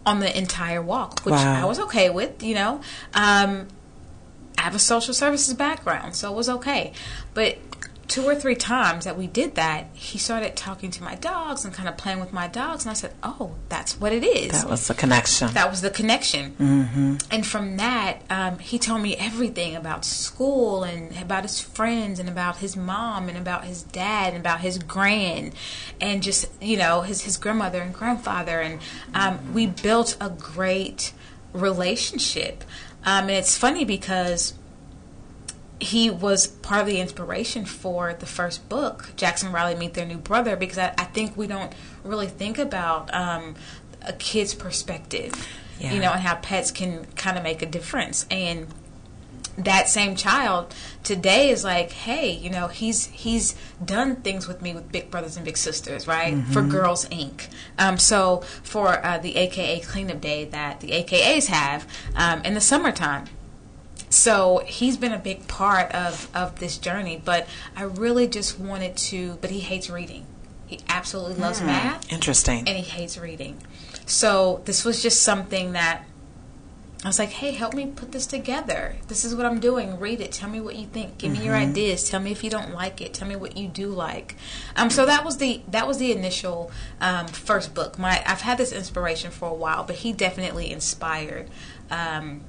on 0.06 0.20
the 0.20 0.38
entire 0.38 0.82
walk, 0.82 1.22
which 1.22 1.34
wow. 1.34 1.62
I 1.62 1.66
was 1.66 1.80
okay 1.80 2.10
with, 2.10 2.44
you 2.44 2.56
know. 2.56 2.82
Um, 3.14 3.68
I 4.58 4.64
have 4.64 4.76
a 4.76 4.80
social 4.80 5.14
services 5.14 5.54
background, 5.54 6.16
so 6.16 6.32
it 6.32 6.36
was 6.36 6.50
okay. 6.50 6.94
But 7.34 7.58
two 8.10 8.24
or 8.24 8.34
three 8.34 8.56
times 8.56 9.06
that 9.06 9.16
we 9.16 9.28
did 9.28 9.54
that, 9.54 9.86
he 9.94 10.18
started 10.18 10.56
talking 10.56 10.90
to 10.90 11.04
my 11.04 11.14
dogs 11.16 11.64
and 11.64 11.72
kind 11.74 11.88
of 11.88 11.96
playing 11.96 12.20
with 12.20 12.34
my 12.34 12.48
dogs. 12.48 12.84
And 12.84 12.90
I 12.90 12.94
said, 12.96 13.14
Oh, 13.22 13.56
that's 13.70 14.00
what 14.00 14.12
it 14.12 14.24
is. 14.24 14.52
That 14.52 14.68
was 14.68 14.88
the 14.88 14.96
connection. 14.96 15.54
That 15.54 15.70
was 15.70 15.82
the 15.82 15.92
connection. 15.92 16.56
Mm-hmm. 16.60 17.16
And 17.30 17.46
from 17.46 17.78
that, 17.78 18.22
um, 18.30 18.58
he 18.58 18.80
told 18.80 19.02
me 19.02 19.16
everything 19.16 19.76
about 19.76 20.04
school 20.04 20.84
and 20.84 21.16
about 21.22 21.44
his 21.44 21.62
friends 21.62 22.20
and 22.20 22.28
about 22.28 22.58
his 22.58 22.76
mom 22.76 23.30
and 23.30 23.38
about 23.38 23.64
his 23.64 23.84
dad 23.84 24.34
and 24.34 24.42
about 24.42 24.62
his 24.62 24.80
grand 24.80 25.54
and 26.02 26.24
just, 26.24 26.50
you 26.60 26.78
know, 26.78 27.02
his, 27.02 27.22
his 27.22 27.38
grandmother 27.38 27.80
and 27.80 27.94
grandfather. 27.94 28.60
And 28.60 28.82
um, 29.14 29.54
we 29.54 29.68
built 29.68 30.18
a 30.20 30.32
great 30.32 31.14
relationship. 31.54 32.64
Um, 33.06 33.26
and 33.26 33.32
it's 33.32 33.56
funny 33.56 33.86
because 33.86 34.56
he 35.80 36.10
was 36.10 36.48
part 36.48 36.82
of 36.82 36.88
the 36.88 37.00
inspiration 37.00 37.66
for 37.66 38.14
the 38.14 38.26
first 38.26 38.68
book, 38.70 39.12
Jax 39.16 39.44
and 39.44 39.54
Riley 39.54 39.76
Meet 39.76 39.94
Their 39.94 40.06
New 40.06 40.18
Brother, 40.18 40.56
because 40.56 40.78
I, 40.78 40.94
I 40.98 41.06
think 41.06 41.38
we 41.38 41.48
don't 41.48 41.74
really 42.04 42.28
think 42.28 42.58
about 42.58 43.14
um, 43.14 43.56
a 44.02 44.14
kid's 44.14 44.54
perspective, 44.54 45.34
yeah. 45.80 45.94
you 45.94 46.00
know, 46.00 46.12
and 46.12 46.22
how 46.22 46.36
pets 46.36 46.72
can 46.72 47.06
kind 47.16 47.38
of 47.38 47.44
make 47.44 47.62
a 47.62 47.66
difference. 47.66 48.26
And 48.30 48.68
that 49.58 49.90
same 49.90 50.16
child 50.16 50.74
today 51.04 51.50
is 51.50 51.64
like, 51.64 51.92
hey, 51.92 52.32
you 52.32 52.50
know, 52.50 52.68
he's 52.68 53.08
he's 53.08 53.56
done 53.84 54.18
things 54.18 54.48
with 54.48 54.62
me 54.62 54.74
with 54.74 54.92
Big 54.92 55.12
Brothers 55.12 55.36
and 55.36 55.46
Big 55.46 55.58
Sisters, 55.58 56.08
right? 56.08 56.34
Mm-hmm. 56.34 56.52
For 56.52 56.62
Girls 56.62 57.06
Inc. 57.10 57.48
Um, 57.78 57.98
so 57.98 58.38
for 58.64 59.06
uh, 59.06 59.18
the 59.18 59.36
AKA 59.36 59.82
cleanup 59.82 60.22
day 60.22 60.46
that 60.46 60.80
the 60.82 60.92
AKAs 60.92 61.48
have 61.48 61.88
um, 62.16 62.42
in 62.44 62.54
the 62.54 62.62
summertime 62.62 63.28
so 64.10 64.64
he's 64.66 64.98
been 64.98 65.14
a 65.14 65.20
big 65.20 65.48
part 65.48 65.92
of, 65.92 66.30
of 66.36 66.60
this 66.60 66.78
journey, 66.78 67.22
but 67.24 67.48
I 67.76 67.84
really 67.84 68.28
just 68.28 68.60
wanted 68.60 68.98
to, 68.98 69.38
but 69.42 69.52
he 69.52 69.60
hates 69.60 69.90
reading. 69.90 70.26
He 70.66 70.80
absolutely 70.88 71.36
loves 71.36 71.62
mm, 71.62 71.68
math. 71.68 72.12
Interesting. 72.12 72.68
And 72.68 72.78
he 72.78 72.84
hates 72.84 73.18
reading. 73.18 73.58
So 74.06 74.62
this 74.66 74.84
was 74.84 75.02
just 75.02 75.22
something 75.22 75.74
that 75.74 76.06
I 77.04 77.08
was 77.08 77.18
like, 77.18 77.30
hey, 77.30 77.52
help 77.52 77.74
me 77.74 77.88
put 77.88 78.12
this 78.12 78.28
together. 78.28 78.98
This 79.08 79.24
is 79.24 79.34
what 79.34 79.46
I'm 79.46 79.62
doing. 79.62 80.00
Read 80.00 80.20
it. 80.20 80.34
Tell 80.34 80.50
me 80.50 80.60
what 80.60 80.76
you 80.76 80.86
think. 80.86 81.18
Give 81.18 81.32
mm-hmm. 81.32 81.40
me 81.40 81.46
your 81.46 81.56
mm-hmm. 81.56 81.72
ideas. 81.72 82.10
Tell 82.10 82.20
me 82.20 82.32
if 82.32 82.44
you 82.44 82.50
don't 82.50 82.74
like 82.74 83.00
it. 83.00 83.14
Tell 83.14 83.28
me 83.28 83.38
what 83.38 83.56
you 83.56 83.70
do 83.70 83.88
like. 83.88 84.36
Um, 84.76 84.90
so 84.90 85.06
that 85.06 85.24
was 85.24 85.38
the 85.38 85.62
that 85.70 85.88
was 85.88 85.98
the 85.98 86.12
initial 86.12 86.72
um, 87.00 87.28
first 87.28 87.74
book. 87.74 87.98
My 87.98 88.22
I've 88.26 88.42
had 88.42 88.58
this 88.58 88.74
inspiration 88.74 89.32
for 89.32 89.50
a 89.50 89.54
while, 89.54 89.86
but 89.86 89.98
he 89.98 90.12
definitely 90.12 90.72
inspired 90.72 91.50
um, 91.90 92.42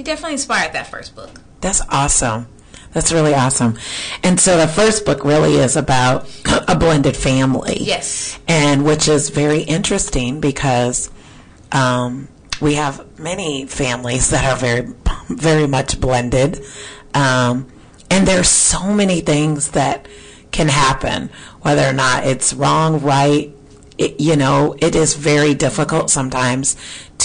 he 0.00 0.04
definitely 0.04 0.32
inspired 0.32 0.72
that 0.72 0.86
first 0.86 1.14
book. 1.14 1.42
That's 1.60 1.82
awesome. 1.90 2.46
That's 2.94 3.12
really 3.12 3.34
awesome. 3.34 3.78
And 4.22 4.40
so 4.40 4.56
the 4.56 4.66
first 4.66 5.04
book 5.04 5.24
really 5.26 5.56
is 5.56 5.76
about 5.76 6.26
a 6.66 6.74
blended 6.74 7.18
family. 7.18 7.76
Yes. 7.80 8.38
And 8.48 8.82
which 8.82 9.08
is 9.08 9.28
very 9.28 9.60
interesting 9.60 10.40
because 10.40 11.10
um, 11.70 12.28
we 12.62 12.76
have 12.76 13.18
many 13.18 13.66
families 13.66 14.30
that 14.30 14.42
are 14.46 14.56
very, 14.56 14.90
very 15.28 15.66
much 15.66 16.00
blended. 16.00 16.64
Um, 17.12 17.70
and 18.10 18.26
there's 18.26 18.48
so 18.48 18.94
many 18.94 19.20
things 19.20 19.72
that 19.72 20.08
can 20.50 20.68
happen, 20.68 21.28
whether 21.60 21.86
or 21.86 21.92
not 21.92 22.26
it's 22.26 22.54
wrong, 22.54 23.02
right. 23.02 23.54
It, 23.98 24.18
you 24.18 24.36
know, 24.36 24.74
it 24.78 24.96
is 24.96 25.14
very 25.14 25.52
difficult 25.52 26.08
sometimes 26.08 26.74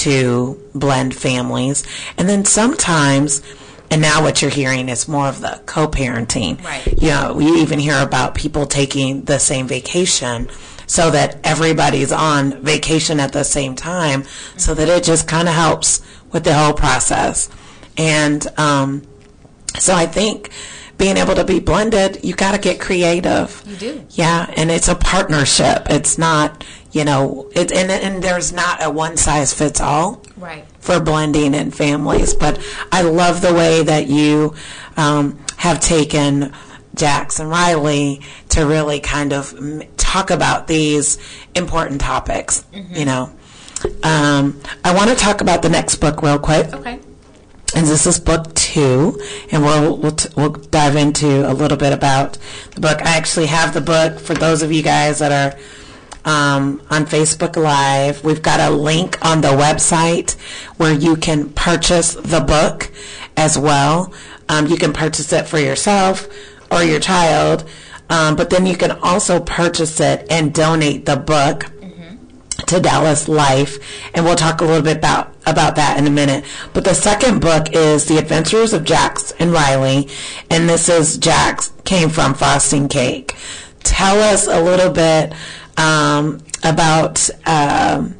to 0.05 0.61
blend 0.75 1.15
families. 1.15 1.83
And 2.17 2.29
then 2.29 2.45
sometimes, 2.45 3.41
and 3.89 4.01
now 4.01 4.21
what 4.21 4.41
you're 4.41 4.51
hearing 4.51 4.87
is 4.87 5.07
more 5.07 5.27
of 5.27 5.41
the 5.41 5.61
co-parenting. 5.65 6.63
Right. 6.63 7.01
You 7.01 7.09
know, 7.09 7.39
you 7.39 7.57
even 7.57 7.79
hear 7.79 8.01
about 8.01 8.35
people 8.35 8.65
taking 8.67 9.23
the 9.23 9.39
same 9.39 9.67
vacation 9.67 10.47
so 10.87 11.09
that 11.09 11.39
everybody's 11.43 12.11
on 12.11 12.61
vacation 12.61 13.19
at 13.19 13.33
the 13.33 13.43
same 13.43 13.75
time 13.75 14.23
so 14.57 14.75
that 14.75 14.87
it 14.87 15.03
just 15.03 15.27
kind 15.27 15.47
of 15.47 15.55
helps 15.55 16.01
with 16.31 16.43
the 16.43 16.53
whole 16.53 16.73
process. 16.73 17.49
And 17.97 18.45
um, 18.59 19.01
so 19.79 19.95
I 19.95 20.05
think 20.05 20.51
being 20.97 21.17
able 21.17 21.35
to 21.35 21.43
be 21.43 21.59
blended, 21.59 22.23
you 22.23 22.35
got 22.35 22.51
to 22.51 22.59
get 22.59 22.79
creative. 22.79 23.63
You 23.65 23.75
do. 23.75 24.05
Yeah, 24.11 24.53
and 24.55 24.69
it's 24.69 24.87
a 24.87 24.95
partnership. 24.95 25.87
It's 25.89 26.17
not, 26.17 26.63
you 26.95 27.03
know, 27.03 27.49
it, 27.53 27.71
and 27.73 27.91
and 27.91 28.23
there's 28.23 28.53
not 28.53 28.81
a 28.81 28.89
one 28.89 29.17
size 29.17 29.53
fits 29.53 29.81
all 29.81 30.21
Right. 30.37 30.65
for 30.79 30.99
blending 31.01 31.53
in 31.53 31.71
families. 31.71 32.33
But 32.33 32.57
I 32.91 33.01
love 33.01 33.41
the 33.41 33.53
way 33.53 33.83
that 33.83 34.07
you 34.07 34.55
um, 34.95 35.37
have 35.57 35.81
taken 35.81 36.53
Jax 36.95 37.39
and 37.41 37.49
Riley 37.49 38.21
to 38.49 38.65
really 38.65 39.01
kind 39.01 39.33
of 39.33 39.53
talk 39.97 40.29
about 40.31 40.67
these 40.67 41.17
important 41.53 41.99
topics. 41.99 42.63
You 42.71 43.03
know, 43.03 43.23
um, 44.03 44.61
I 44.85 44.95
want 44.95 45.09
to 45.09 45.15
talk 45.17 45.41
about 45.41 45.61
the 45.63 45.69
next 45.69 45.95
book 45.97 46.21
real 46.21 46.39
quick. 46.39 46.73
Okay. 46.73 46.99
And 47.75 47.85
this 47.87 48.07
is 48.07 48.21
book 48.21 48.53
two, 48.55 49.19
and 49.51 49.61
we'll 49.63 49.97
we'll, 49.97 50.11
t- 50.13 50.29
we'll 50.37 50.51
dive 50.51 50.95
into 50.95 51.27
a 51.49 51.51
little 51.51 51.77
bit 51.77 51.91
about 51.91 52.37
the 52.73 52.79
book. 52.79 53.01
I 53.01 53.17
actually 53.17 53.47
have 53.47 53.73
the 53.73 53.81
book 53.81 54.17
for 54.17 54.33
those 54.33 54.61
of 54.61 54.71
you 54.71 54.81
guys 54.81 55.19
that 55.19 55.33
are 55.33 55.59
um, 56.25 56.81
on 56.89 57.05
Facebook 57.05 57.55
Live. 57.55 58.23
We've 58.23 58.41
got 58.41 58.59
a 58.59 58.69
link 58.69 59.23
on 59.25 59.41
the 59.41 59.49
website 59.49 60.33
where 60.77 60.93
you 60.93 61.15
can 61.15 61.49
purchase 61.51 62.15
the 62.15 62.41
book 62.41 62.91
as 63.37 63.57
well. 63.57 64.13
Um, 64.49 64.67
you 64.67 64.77
can 64.77 64.93
purchase 64.93 65.31
it 65.31 65.47
for 65.47 65.59
yourself 65.59 66.27
or 66.71 66.83
your 66.83 66.99
child, 66.99 67.67
um, 68.09 68.35
but 68.35 68.49
then 68.49 68.65
you 68.65 68.75
can 68.75 68.91
also 68.91 69.39
purchase 69.39 69.99
it 69.99 70.27
and 70.29 70.53
donate 70.53 71.05
the 71.05 71.15
book 71.15 71.71
to 72.67 72.79
Dallas 72.79 73.27
Life, 73.27 73.77
and 74.13 74.25
we'll 74.25 74.35
talk 74.35 74.61
a 74.61 74.65
little 74.65 74.81
bit 74.81 74.97
about 74.97 75.35
about 75.45 75.75
that 75.75 75.97
in 75.99 76.07
a 76.07 76.11
minute. 76.11 76.43
But 76.73 76.83
the 76.83 76.93
second 76.93 77.39
book 77.41 77.73
is 77.73 78.05
The 78.05 78.17
Adventures 78.17 78.73
of 78.73 78.83
Jax 78.83 79.31
and 79.39 79.51
Riley, 79.51 80.09
and 80.49 80.67
this 80.67 80.89
is 80.89 81.17
Jax 81.17 81.71
came 81.83 82.09
from 82.09 82.33
Frosting 82.33 82.87
Cake. 82.87 83.35
Tell 83.83 84.19
us 84.19 84.47
a 84.47 84.61
little 84.61 84.91
bit 84.91 85.33
um, 85.77 86.39
about 86.63 87.29
um, 87.45 88.15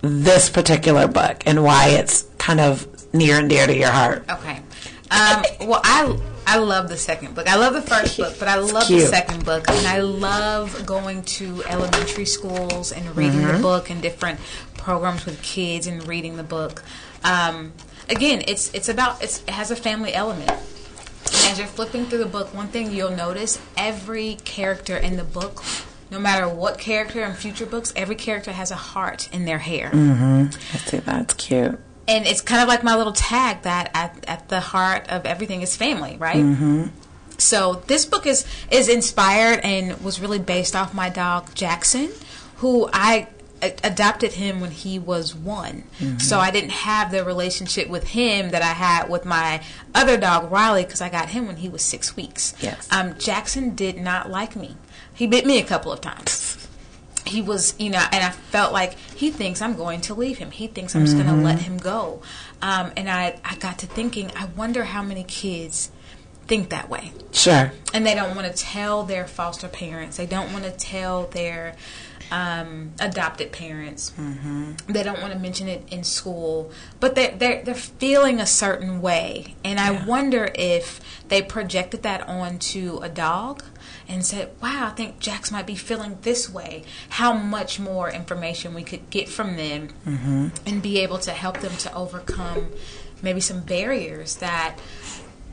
this 0.00 0.48
particular 0.50 1.06
book 1.06 1.42
and 1.46 1.62
why 1.62 1.88
it's 1.90 2.22
kind 2.38 2.60
of 2.60 2.86
near 3.14 3.38
and 3.38 3.48
dear 3.48 3.66
to 3.66 3.76
your 3.76 3.90
heart. 3.90 4.24
Okay. 4.30 4.60
Um, 5.10 5.42
well, 5.68 5.80
I 5.84 6.18
I 6.46 6.58
love 6.58 6.88
the 6.88 6.96
second 6.96 7.34
book. 7.34 7.46
I 7.48 7.56
love 7.56 7.74
the 7.74 7.82
first 7.82 8.16
book, 8.16 8.34
but 8.38 8.48
I 8.48 8.56
love 8.56 8.88
the 8.88 9.00
second 9.00 9.44
book, 9.44 9.68
and 9.68 9.86
I 9.86 10.00
love 10.00 10.84
going 10.86 11.22
to 11.24 11.62
elementary 11.64 12.24
schools 12.24 12.92
and 12.92 13.14
reading 13.16 13.40
Mm-hmm. 13.40 13.56
the 13.58 13.62
book 13.62 13.90
and 13.90 14.00
different 14.02 14.40
programs 14.76 15.24
with 15.26 15.40
kids 15.42 15.86
and 15.86 16.06
reading 16.08 16.36
the 16.36 16.42
book. 16.42 16.82
Um, 17.22 17.72
again, 18.08 18.42
it's 18.48 18.72
it's 18.74 18.88
about 18.88 19.22
it's, 19.22 19.42
it 19.42 19.50
has 19.50 19.70
a 19.70 19.76
family 19.76 20.14
element. 20.14 20.50
As 20.50 21.58
you're 21.58 21.68
flipping 21.68 22.06
through 22.06 22.18
the 22.18 22.26
book, 22.26 22.52
one 22.54 22.68
thing 22.68 22.90
you'll 22.90 23.14
notice 23.16 23.60
every 23.76 24.36
character 24.44 24.96
in 24.96 25.16
the 25.16 25.24
book, 25.24 25.62
no 26.12 26.18
matter 26.20 26.46
what 26.48 26.78
character 26.78 27.24
in 27.24 27.34
future 27.34 27.66
books, 27.66 27.92
every 27.96 28.14
character 28.14 28.52
has 28.52 28.70
a 28.70 28.76
heart 28.76 29.28
in 29.32 29.44
their 29.46 29.58
hair 29.58 29.90
I 30.74 30.76
see 30.76 30.98
that's 30.98 31.34
cute. 31.34 31.80
and 32.06 32.26
it's 32.26 32.40
kind 32.42 32.62
of 32.62 32.68
like 32.68 32.84
my 32.84 32.94
little 32.96 33.12
tag 33.14 33.62
that 33.62 33.90
at, 33.94 34.24
at 34.28 34.48
the 34.48 34.60
heart 34.60 35.08
of 35.08 35.24
everything 35.26 35.62
is 35.62 35.76
family, 35.76 36.16
right? 36.18 36.36
Mm-hmm. 36.36 36.86
So 37.38 37.82
this 37.86 38.04
book 38.04 38.26
is 38.26 38.46
is 38.70 38.88
inspired 38.88 39.60
and 39.64 40.00
was 40.04 40.20
really 40.20 40.38
based 40.38 40.76
off 40.76 40.94
my 40.94 41.08
dog 41.08 41.52
Jackson, 41.54 42.10
who 42.56 42.88
I 42.92 43.26
adopted 43.62 44.32
him 44.32 44.60
when 44.60 44.72
he 44.72 44.98
was 44.98 45.34
one. 45.34 45.84
So 46.18 46.38
I 46.38 46.50
didn't 46.50 46.70
have 46.70 47.12
the 47.12 47.24
relationship 47.24 47.88
with 47.88 48.08
him 48.08 48.50
that 48.50 48.60
I 48.62 48.72
had 48.72 49.08
with 49.08 49.24
my 49.24 49.62
other 49.94 50.16
dog 50.16 50.50
Riley 50.50 50.84
because 50.84 51.00
I 51.00 51.08
got 51.08 51.28
him 51.28 51.46
when 51.46 51.56
he 51.56 51.68
was 51.68 51.82
six 51.82 52.16
weeks. 52.16 52.54
Yes. 52.60 52.88
Um, 52.90 53.16
Jackson 53.18 53.76
did 53.76 53.96
not 53.98 54.28
like 54.28 54.56
me. 54.56 54.76
He 55.14 55.26
bit 55.26 55.46
me 55.46 55.58
a 55.58 55.64
couple 55.64 55.92
of 55.92 56.00
times 56.00 56.62
he 57.32 57.40
was, 57.40 57.74
you 57.78 57.90
know, 57.90 58.04
and 58.12 58.22
I 58.24 58.30
felt 58.30 58.72
like 58.72 58.94
he 58.94 59.30
thinks 59.30 59.62
I'm 59.62 59.74
going 59.74 60.00
to 60.02 60.14
leave 60.14 60.38
him. 60.38 60.50
He 60.50 60.66
thinks 60.66 60.94
I'm 60.94 61.04
just 61.04 61.16
going 61.16 61.28
to 61.28 61.34
let 61.34 61.60
him 61.60 61.78
go. 61.78 62.22
Um, 62.60 62.92
and 62.96 63.08
I, 63.08 63.40
I 63.44 63.56
got 63.56 63.78
to 63.78 63.86
thinking, 63.86 64.30
I 64.36 64.46
wonder 64.56 64.84
how 64.84 65.02
many 65.02 65.24
kids 65.24 65.90
think 66.46 66.70
that 66.70 66.88
way. 66.88 67.12
Sure. 67.32 67.72
And 67.94 68.04
they 68.04 68.14
don't 68.14 68.36
want 68.36 68.54
to 68.54 68.62
tell 68.62 69.04
their 69.04 69.26
foster 69.26 69.68
parents. 69.68 70.16
They 70.16 70.26
don't 70.26 70.52
want 70.52 70.64
to 70.64 70.72
tell 70.72 71.26
their 71.26 71.76
um, 72.32 72.92
adopted 72.98 73.52
parents. 73.52 74.10
They 74.86 75.02
don't 75.02 75.20
want 75.20 75.34
to 75.34 75.38
mention 75.38 75.68
it 75.68 75.86
in 75.90 76.02
school, 76.02 76.72
but 76.98 77.14
they're, 77.14 77.36
they're 77.36 77.62
they're 77.62 77.74
feeling 77.74 78.40
a 78.40 78.46
certain 78.46 79.02
way, 79.02 79.54
and 79.62 79.78
I 79.78 80.04
wonder 80.06 80.50
if 80.54 81.00
they 81.28 81.42
projected 81.42 82.02
that 82.04 82.26
onto 82.26 82.98
a 83.02 83.08
dog 83.10 83.62
and 84.08 84.24
said, 84.24 84.50
"Wow, 84.62 84.86
I 84.86 84.94
think 84.94 85.18
Jax 85.20 85.50
might 85.52 85.66
be 85.66 85.74
feeling 85.76 86.18
this 86.22 86.48
way." 86.48 86.84
How 87.10 87.32
much 87.34 87.78
more 87.78 88.10
information 88.10 88.72
we 88.74 88.82
could 88.82 89.10
get 89.10 89.28
from 89.28 89.56
them, 89.56 89.88
and 90.66 90.80
be 90.82 90.98
able 91.00 91.18
to 91.18 91.32
help 91.32 91.60
them 91.60 91.76
to 91.84 91.94
overcome 91.94 92.70
maybe 93.20 93.40
some 93.40 93.60
barriers 93.60 94.36
that 94.36 94.78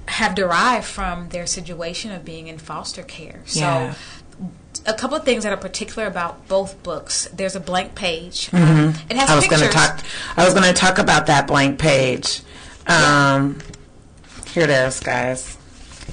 have 0.07 0.33
derived 0.33 0.85
from 0.87 1.29
their 1.29 1.45
situation 1.45 2.11
of 2.11 2.25
being 2.25 2.47
in 2.47 2.57
foster 2.57 3.03
care. 3.03 3.41
So 3.45 3.59
Yeah. 3.59 3.93
A 4.85 4.93
couple 4.93 5.17
of 5.17 5.23
things 5.25 5.43
that 5.43 5.51
are 5.53 5.57
particular 5.57 6.07
about 6.07 6.47
both 6.47 6.81
books. 6.83 7.27
There's 7.33 7.55
a 7.55 7.59
blank 7.59 7.95
page. 7.95 8.49
Um, 8.53 8.93
it 9.09 9.17
has 9.17 9.29
Mm-hmm. 9.29 9.31
I 9.31 9.35
was 9.35 9.47
pictures. 9.47 9.67
to 9.67 9.73
talk. 9.73 10.03
I 10.37 10.45
was 10.45 10.53
going 10.53 10.65
to 10.65 10.73
talk 10.73 10.97
about 10.97 11.27
that 11.27 11.47
blank 11.47 11.79
page. 11.79 12.41
Um, 12.87 13.59
Here 14.53 14.63
it 14.63 14.69
is, 14.69 14.99
guys. 14.99 15.57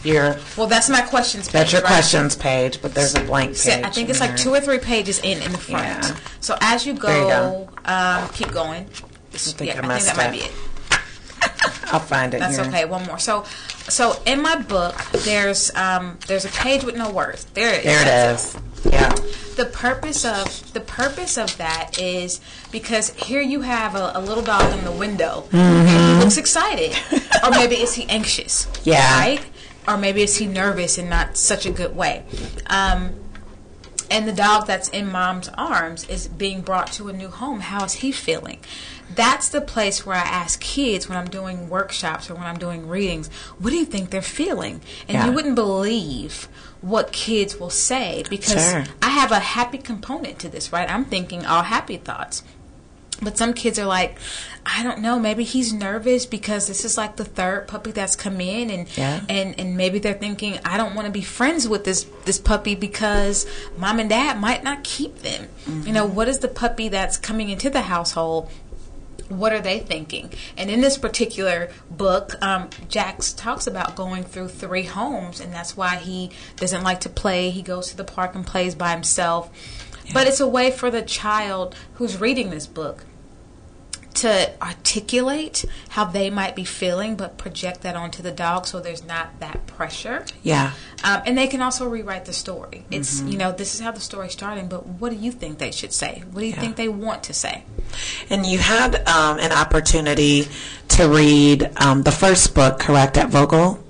Your 0.04 0.36
Well, 0.56 0.66
that's 0.66 0.88
my 0.90 1.00
questions 1.00 1.46
page. 1.46 1.52
that's 1.52 1.72
your 1.72 1.80
right? 1.82 1.88
questions 1.88 2.36
page, 2.36 2.82
but 2.82 2.94
there's 2.94 3.14
a 3.14 3.20
blank 3.24 3.56
page. 3.56 3.82
I 3.84 3.88
think 3.90 4.10
it's 4.10 4.20
in 4.20 4.26
like 4.26 4.36
there. 4.36 4.44
two 4.44 4.52
or 4.54 4.60
three 4.60 4.78
pages 4.78 5.18
in 5.20 5.40
in 5.42 5.52
the 5.52 5.58
front. 5.58 5.84
Yeah. 5.86 6.16
So 6.40 6.56
as 6.60 6.86
you 6.86 6.92
go, 6.94 7.08
you 7.08 7.28
go. 7.28 7.68
Um, 7.86 8.28
keep 8.30 8.52
going. 8.52 8.84
think 9.30 9.60
yeah, 9.74 9.80
I 9.82 9.90
I 9.90 9.98
think 9.98 10.04
that 10.04 10.16
might 10.16 10.32
be 10.32 10.38
it. 10.44 10.52
I'll 11.86 12.00
find 12.00 12.34
it. 12.34 12.40
That's 12.40 12.58
okay. 12.58 12.84
One 12.84 13.04
more. 13.06 13.18
So, 13.18 13.44
so 13.88 14.20
in 14.26 14.42
my 14.42 14.56
book, 14.60 14.96
there's 15.24 15.74
um, 15.74 16.18
there's 16.26 16.44
a 16.44 16.48
page 16.48 16.84
with 16.84 16.96
no 16.96 17.10
words. 17.10 17.44
There 17.54 17.72
it 17.72 17.78
is. 17.78 17.84
There 17.84 18.02
it 18.02 18.34
is. 18.34 18.56
Yeah. 18.92 19.08
the 19.56 19.68
purpose 19.72 20.24
of 20.24 20.72
the 20.72 20.78
purpose 20.80 21.36
of 21.36 21.56
that 21.56 21.98
is 22.00 22.40
because 22.70 23.10
here 23.14 23.40
you 23.40 23.62
have 23.62 23.96
a, 23.96 24.12
a 24.14 24.20
little 24.20 24.44
dog 24.44 24.72
in 24.78 24.84
the 24.84 24.92
window 24.92 25.48
and 25.50 25.88
he 25.88 26.24
looks 26.24 26.36
excited 26.36 26.96
or 27.42 27.50
maybe 27.50 27.74
is 27.74 27.94
he 27.94 28.08
anxious 28.08 28.68
Yeah. 28.84 29.18
right 29.18 29.44
or 29.88 29.96
maybe 29.96 30.22
is 30.22 30.36
he 30.36 30.46
nervous 30.46 30.98
in 30.98 31.08
not 31.08 31.36
such 31.36 31.66
a 31.66 31.72
good 31.72 31.96
way 31.96 32.22
um, 32.66 33.14
and 34.08 34.28
the 34.28 34.32
dog 34.32 34.68
that's 34.68 34.88
in 34.90 35.10
mom's 35.10 35.48
arms 35.58 36.08
is 36.08 36.28
being 36.28 36.60
brought 36.60 36.92
to 36.92 37.08
a 37.08 37.12
new 37.12 37.28
home 37.28 37.58
how 37.60 37.82
is 37.84 37.94
he 37.94 38.12
feeling 38.12 38.60
that's 39.14 39.48
the 39.50 39.60
place 39.60 40.04
where 40.04 40.16
i 40.16 40.20
ask 40.20 40.60
kids 40.60 41.08
when 41.08 41.16
i'm 41.16 41.28
doing 41.28 41.68
workshops 41.68 42.28
or 42.28 42.34
when 42.34 42.44
i'm 42.44 42.58
doing 42.58 42.88
readings 42.88 43.28
what 43.58 43.70
do 43.70 43.76
you 43.76 43.84
think 43.84 44.10
they're 44.10 44.20
feeling 44.22 44.80
and 45.08 45.14
Yeah. 45.16 45.26
you 45.26 45.32
wouldn't 45.32 45.54
believe 45.54 46.48
what 46.80 47.12
kids 47.12 47.58
will 47.58 47.70
say 47.70 48.24
because 48.28 48.70
Sure. 48.70 48.84
I 49.02 49.08
have 49.10 49.32
a 49.32 49.38
happy 49.40 49.78
component 49.78 50.38
to 50.40 50.48
this, 50.48 50.72
right? 50.72 50.88
I'm 50.88 51.04
thinking 51.06 51.44
all 51.46 51.62
happy 51.62 51.96
thoughts. 51.96 52.42
But 53.22 53.38
some 53.38 53.54
kids 53.54 53.78
are 53.78 53.86
like, 53.86 54.18
I 54.66 54.82
don't 54.82 55.00
know, 55.00 55.18
maybe 55.18 55.42
he's 55.42 55.72
nervous 55.72 56.26
because 56.26 56.68
this 56.68 56.84
is 56.84 56.98
like 56.98 57.16
the 57.16 57.24
third 57.24 57.66
puppy 57.66 57.90
that's 57.92 58.14
come 58.14 58.40
in 58.42 58.68
and 58.70 58.86
Yeah. 58.96 59.20
and, 59.28 59.58
and 59.58 59.76
maybe 59.76 59.98
they're 59.98 60.12
thinking, 60.14 60.58
I 60.66 60.76
don't 60.76 60.94
want 60.94 61.06
to 61.06 61.12
be 61.12 61.22
friends 61.22 61.66
with 61.66 61.84
this 61.84 62.06
this 62.26 62.38
puppy 62.38 62.74
because 62.74 63.46
mom 63.78 63.98
and 63.98 64.10
dad 64.10 64.38
might 64.38 64.62
not 64.62 64.84
keep 64.84 65.20
them. 65.22 65.48
You 65.66 65.92
know, 65.92 66.04
mm-hmm. 66.06 66.14
what 66.14 66.28
is 66.28 66.40
the 66.40 66.48
puppy 66.48 66.88
that's 66.90 67.16
coming 67.16 67.48
into 67.48 67.70
the 67.70 67.82
household? 67.82 68.50
What 69.28 69.52
are 69.52 69.60
they 69.60 69.78
thinking? 69.78 70.30
And 70.56 70.70
in 70.70 70.80
this 70.80 70.98
particular 70.98 71.70
book, 71.90 72.34
um, 72.42 72.70
Jax 72.88 73.32
talks 73.32 73.66
about 73.66 73.96
going 73.96 74.24
through 74.24 74.48
three 74.48 74.84
homes, 74.84 75.40
and 75.40 75.52
that's 75.52 75.76
why 75.76 75.96
he 75.96 76.30
doesn't 76.56 76.82
like 76.82 77.00
to 77.00 77.08
play. 77.08 77.50
He 77.50 77.62
goes 77.62 77.88
to 77.90 77.96
the 77.96 78.04
park 78.04 78.34
and 78.34 78.46
plays 78.46 78.74
by 78.74 78.92
himself. 78.92 79.50
But 80.12 80.28
it's 80.28 80.40
a 80.40 80.46
way 80.46 80.70
for 80.70 80.90
the 80.90 81.02
child 81.02 81.74
who's 81.94 82.20
reading 82.20 82.50
this 82.50 82.66
book 82.66 83.04
to 84.16 84.50
articulate 84.62 85.64
how 85.90 86.04
they 86.04 86.30
might 86.30 86.54
be 86.56 86.64
feeling, 86.64 87.16
but 87.16 87.38
project 87.38 87.82
that 87.82 87.96
onto 87.96 88.22
the 88.22 88.30
dog 88.32 88.66
so 88.66 88.80
there's 88.80 89.04
not 89.04 89.38
that 89.40 89.66
pressure. 89.66 90.24
Yeah. 90.42 90.72
Um, 91.04 91.22
and 91.26 91.36
they 91.38 91.46
can 91.46 91.60
also 91.62 91.88
rewrite 91.88 92.24
the 92.24 92.32
story. 92.32 92.84
It's, 92.90 93.20
Mm-hmm. 93.20 93.28
you 93.28 93.38
know, 93.38 93.52
this 93.52 93.74
is 93.74 93.80
how 93.80 93.92
the 93.92 94.00
story's 94.00 94.32
starting, 94.32 94.68
but 94.68 94.86
what 94.86 95.10
do 95.10 95.16
you 95.16 95.32
think 95.32 95.58
they 95.58 95.70
should 95.70 95.92
say? 95.92 96.22
What 96.32 96.40
do 96.40 96.46
you 96.46 96.52
Yeah. 96.54 96.60
think 96.60 96.76
they 96.76 96.88
want 96.88 97.22
to 97.24 97.32
say? 97.34 97.64
And 98.30 98.44
you 98.46 98.58
had 98.58 98.96
um, 99.08 99.38
an 99.38 99.52
opportunity 99.52 100.48
to 100.88 101.08
read 101.08 101.70
um, 101.76 102.02
the 102.02 102.12
first 102.12 102.54
book, 102.54 102.78
correct, 102.78 103.16
at 103.16 103.28
Vogel 103.30 103.82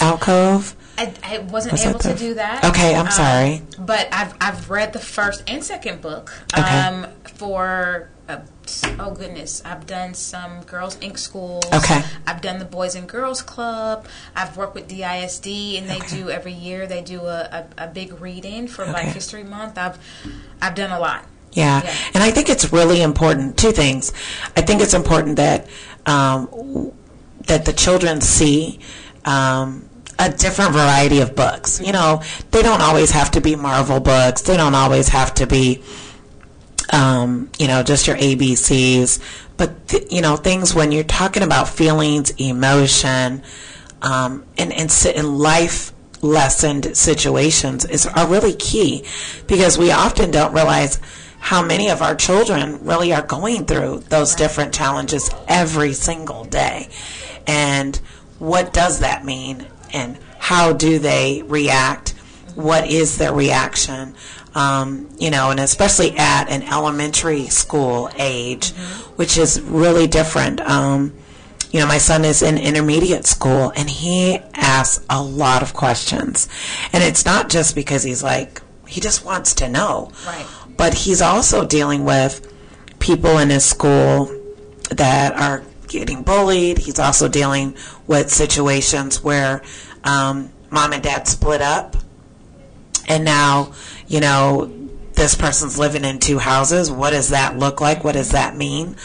Alcove? 0.00 0.74
I, 0.96 1.12
I 1.24 1.38
wasn't 1.38 1.72
Was 1.72 1.84
able 1.86 1.98
to 2.00 2.14
do 2.14 2.34
that. 2.34 2.64
Okay, 2.64 2.94
I'm 2.94 3.06
Um, 3.06 3.12
sorry. 3.12 3.62
But 3.78 4.06
I've 4.12 4.32
I've 4.40 4.70
read 4.70 4.92
the 4.92 5.00
first 5.00 5.42
and 5.48 5.62
second 5.64 6.00
book. 6.00 6.32
Okay. 6.56 6.62
Um, 6.62 7.06
for 7.34 8.10
uh, 8.12 8.13
oh 8.98 9.10
goodness, 9.12 9.62
I've 9.64 9.86
done 9.86 10.14
some 10.14 10.62
Girls 10.62 10.96
Inc. 10.96 11.18
schools. 11.18 11.64
Okay. 11.72 12.02
I've 12.26 12.40
done 12.40 12.58
the 12.58 12.64
Boys 12.64 12.94
and 12.94 13.08
Girls 13.08 13.42
Club. 13.42 14.06
I've 14.34 14.56
worked 14.56 14.74
with 14.74 14.88
DISD, 14.88 15.78
and 15.78 15.88
they 15.88 15.96
Okay. 15.98 16.16
do 16.16 16.30
every 16.30 16.52
year 16.52 16.86
they 16.86 17.02
do 17.02 17.20
a, 17.22 17.66
a, 17.78 17.84
a 17.84 17.86
big 17.88 18.20
read-in 18.20 18.68
for 18.68 18.84
Black 18.86 19.06
History 19.06 19.44
Month. 19.44 19.78
I've 19.78 19.98
I've 20.60 20.74
done 20.74 20.90
a 20.90 20.98
lot. 20.98 21.24
Yeah. 21.52 21.82
Yeah. 21.84 21.94
And 22.14 22.22
I 22.22 22.30
think 22.30 22.48
it's 22.48 22.72
really 22.72 23.00
important. 23.02 23.56
Two 23.56 23.70
things. 23.72 24.12
I 24.56 24.60
think 24.62 24.80
it's 24.80 24.94
important 24.94 25.36
that 25.36 25.68
um, 26.06 26.92
that 27.46 27.64
the 27.64 27.72
children 27.72 28.20
see 28.20 28.80
um, 29.24 29.88
a 30.18 30.30
different 30.30 30.72
variety 30.72 31.20
of 31.20 31.34
books. 31.36 31.80
You 31.80 31.92
know, 31.92 32.22
they 32.50 32.62
don't 32.62 32.80
always 32.82 33.10
have 33.12 33.30
to 33.32 33.40
be 33.40 33.56
Marvel 33.56 34.00
books. 34.00 34.42
They 34.42 34.56
don't 34.56 34.74
always 34.74 35.08
have 35.08 35.34
to 35.34 35.46
be, 35.46 35.82
um, 36.92 37.50
you 37.58 37.66
know, 37.66 37.82
just 37.82 38.06
your 38.06 38.16
ABCs. 38.16 39.20
But 39.56 39.88
th- 39.88 40.12
you 40.12 40.20
know, 40.20 40.36
things 40.36 40.74
when 40.74 40.92
you're 40.92 41.04
talking 41.04 41.42
about 41.42 41.68
feelings, 41.68 42.30
emotion, 42.38 43.42
um, 44.02 44.44
and 44.58 44.72
and, 44.72 45.06
and 45.16 45.38
life 45.38 45.92
lessened 46.22 46.96
situations 46.96 47.84
is 47.84 48.06
are 48.06 48.26
really 48.26 48.54
key. 48.54 49.04
Because 49.46 49.78
we 49.78 49.90
often 49.90 50.30
don't 50.30 50.52
realize 50.52 50.98
how 51.38 51.62
many 51.62 51.90
of 51.90 52.00
our 52.00 52.14
children 52.14 52.82
really 52.84 53.12
are 53.12 53.22
going 53.22 53.66
through 53.66 53.98
those 54.08 54.34
different 54.34 54.72
challenges 54.72 55.30
every 55.46 55.92
single 55.92 56.44
day. 56.44 56.88
And 57.46 57.96
what 58.38 58.72
does 58.72 59.00
that 59.00 59.24
mean? 59.26 59.66
And 59.92 60.18
how 60.38 60.72
do 60.72 60.98
they 60.98 61.42
react? 61.42 62.10
What 62.54 62.88
is 62.88 63.18
their 63.18 63.34
reaction 63.34 64.14
um, 64.54 65.08
you 65.18 65.30
know 65.30 65.50
and 65.50 65.60
especially 65.60 66.16
at 66.16 66.48
an 66.48 66.62
elementary 66.62 67.46
school 67.46 68.10
age 68.16 68.70
which 69.16 69.36
is 69.36 69.60
really 69.60 70.06
different 70.06 70.60
um, 70.60 71.12
you 71.74 71.80
know, 71.80 71.86
my 71.86 71.98
son 71.98 72.24
is 72.24 72.40
in 72.40 72.56
intermediate 72.56 73.26
school 73.26 73.72
and 73.74 73.90
he 73.90 74.38
asks 74.54 75.04
a 75.10 75.20
lot 75.20 75.60
of 75.60 75.74
questions. 75.74 76.48
And 76.92 77.02
it's 77.02 77.24
not 77.24 77.50
just 77.50 77.74
because 77.74 78.04
he's 78.04 78.22
like, 78.22 78.62
he 78.86 79.00
just 79.00 79.24
wants 79.24 79.54
to 79.54 79.68
know. 79.68 80.12
Right. 80.24 80.46
But 80.76 80.94
he's 80.94 81.20
also 81.20 81.66
dealing 81.66 82.04
with 82.04 82.54
people 83.00 83.38
in 83.38 83.50
his 83.50 83.64
school 83.64 84.26
that 84.92 85.34
are 85.34 85.64
getting 85.88 86.22
bullied. 86.22 86.78
He's 86.78 87.00
also 87.00 87.26
dealing 87.26 87.74
with 88.06 88.30
situations 88.30 89.24
where 89.24 89.60
um, 90.04 90.52
mom 90.70 90.92
and 90.92 91.02
dad 91.02 91.26
split 91.26 91.60
up 91.60 91.96
and 93.08 93.24
now, 93.24 93.72
you 94.06 94.20
know, 94.20 94.70
this 95.14 95.34
person's 95.34 95.78
living 95.78 96.04
in 96.04 96.18
two 96.18 96.38
houses. 96.38 96.90
What 96.90 97.10
does 97.10 97.28
that 97.30 97.56
look 97.58 97.80
like? 97.80 98.02
What 98.04 98.12
does 98.14 98.32
that 98.32 98.56
mean? 98.56 98.96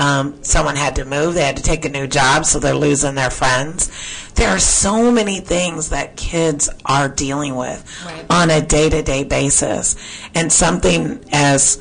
Um, 0.00 0.42
someone 0.44 0.76
had 0.76 0.96
to 0.96 1.04
move. 1.04 1.34
They 1.34 1.44
had 1.44 1.56
to 1.56 1.62
take 1.62 1.84
a 1.84 1.88
new 1.88 2.06
job, 2.06 2.44
so 2.44 2.58
they're 2.60 2.74
losing 2.74 3.16
their 3.16 3.30
friends. 3.30 3.90
There 4.34 4.48
are 4.48 4.60
so 4.60 5.10
many 5.10 5.40
things 5.40 5.88
that 5.90 6.16
kids 6.16 6.70
are 6.86 7.08
dealing 7.08 7.56
with 7.56 7.84
Right. 8.06 8.24
on 8.30 8.50
a 8.50 8.60
day 8.62 8.88
to 8.88 9.02
day 9.02 9.24
basis. 9.24 9.96
And 10.34 10.52
something 10.52 11.24
as, 11.32 11.80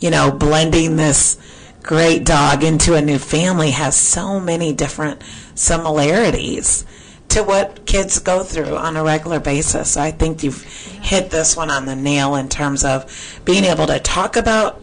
you 0.00 0.10
know, 0.10 0.30
blending 0.32 0.96
this 0.96 1.36
great 1.82 2.24
dog 2.24 2.64
into 2.64 2.94
a 2.94 3.02
new 3.02 3.18
family 3.18 3.70
has 3.72 3.94
so 3.94 4.40
many 4.40 4.72
different 4.72 5.22
similarities 5.54 6.84
to 7.38 7.44
what 7.44 7.86
kids 7.86 8.18
go 8.18 8.42
through 8.42 8.76
on 8.76 8.96
a 8.96 9.04
regular 9.04 9.38
basis. 9.38 9.96
I 9.96 10.10
think 10.10 10.42
you've 10.42 10.62
hit 10.62 11.30
this 11.30 11.56
one 11.56 11.70
on 11.70 11.86
the 11.86 11.94
nail 11.94 12.34
in 12.34 12.48
terms 12.48 12.84
of 12.84 13.40
being 13.44 13.64
able 13.64 13.86
to 13.86 14.00
talk 14.00 14.36
about 14.36 14.82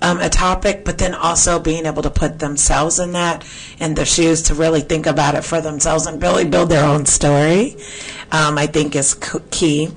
um, 0.00 0.18
a 0.18 0.30
topic, 0.30 0.86
but 0.86 0.96
then 0.96 1.14
also 1.14 1.60
being 1.60 1.84
able 1.84 2.02
to 2.02 2.10
put 2.10 2.38
themselves 2.38 2.98
in 2.98 3.12
that 3.12 3.44
in 3.78 3.94
their 3.94 4.06
shoes 4.06 4.42
to 4.42 4.54
really 4.54 4.80
think 4.80 5.06
about 5.06 5.34
it 5.34 5.44
for 5.44 5.60
themselves 5.60 6.06
and 6.06 6.20
really 6.20 6.46
build 6.46 6.70
their 6.70 6.84
own 6.84 7.04
story. 7.04 7.76
Um, 8.32 8.56
I 8.56 8.66
think 8.66 8.96
is 8.96 9.14
key. 9.50 9.90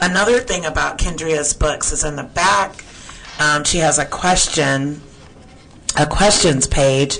Another 0.00 0.38
thing 0.38 0.64
about 0.64 0.98
Kendria's 0.98 1.52
books 1.52 1.90
is 1.90 2.04
in 2.04 2.14
the 2.14 2.22
back. 2.22 2.84
Um, 3.40 3.64
she 3.64 3.78
has 3.78 3.98
a 3.98 4.06
question, 4.06 5.02
a 5.98 6.06
questions 6.06 6.68
page 6.68 7.18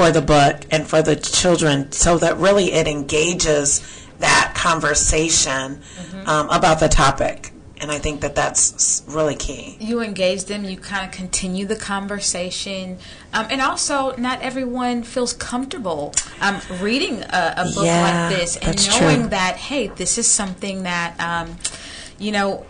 for 0.00 0.10
the 0.10 0.22
book 0.22 0.62
and 0.70 0.86
for 0.86 1.02
the 1.02 1.14
children, 1.14 1.92
so 1.92 2.16
that 2.16 2.34
really 2.38 2.72
it 2.72 2.88
engages 2.88 3.82
that 4.18 4.54
conversation 4.56 5.82
um, 6.24 6.48
about 6.48 6.80
the 6.80 6.88
topic. 6.88 7.52
And 7.82 7.90
I 7.90 7.98
think 7.98 8.22
that 8.22 8.34
that's 8.34 9.02
really 9.08 9.34
key. 9.34 9.76
you 9.78 10.00
engage 10.00 10.44
them, 10.44 10.64
you 10.64 10.78
kind 10.78 11.06
of 11.06 11.12
continue 11.12 11.66
the 11.66 11.76
conversation, 11.76 12.96
um, 13.34 13.46
and 13.50 13.60
also 13.60 14.16
not 14.16 14.40
everyone 14.40 15.02
feels 15.02 15.34
comfortable 15.34 16.14
um, 16.40 16.60
reading 16.80 17.22
a, 17.22 17.54
a 17.58 17.64
book 17.74 17.84
Yeah, 17.84 18.28
like 18.30 18.38
this 18.38 18.56
and 18.56 18.76
knowing 18.88 19.20
true. 19.20 19.28
that 19.28 19.56
hey, 19.56 19.88
this 19.88 20.16
is 20.16 20.26
something 20.26 20.84
that. 20.84 21.14
You 22.20 22.32
know, 22.32 22.66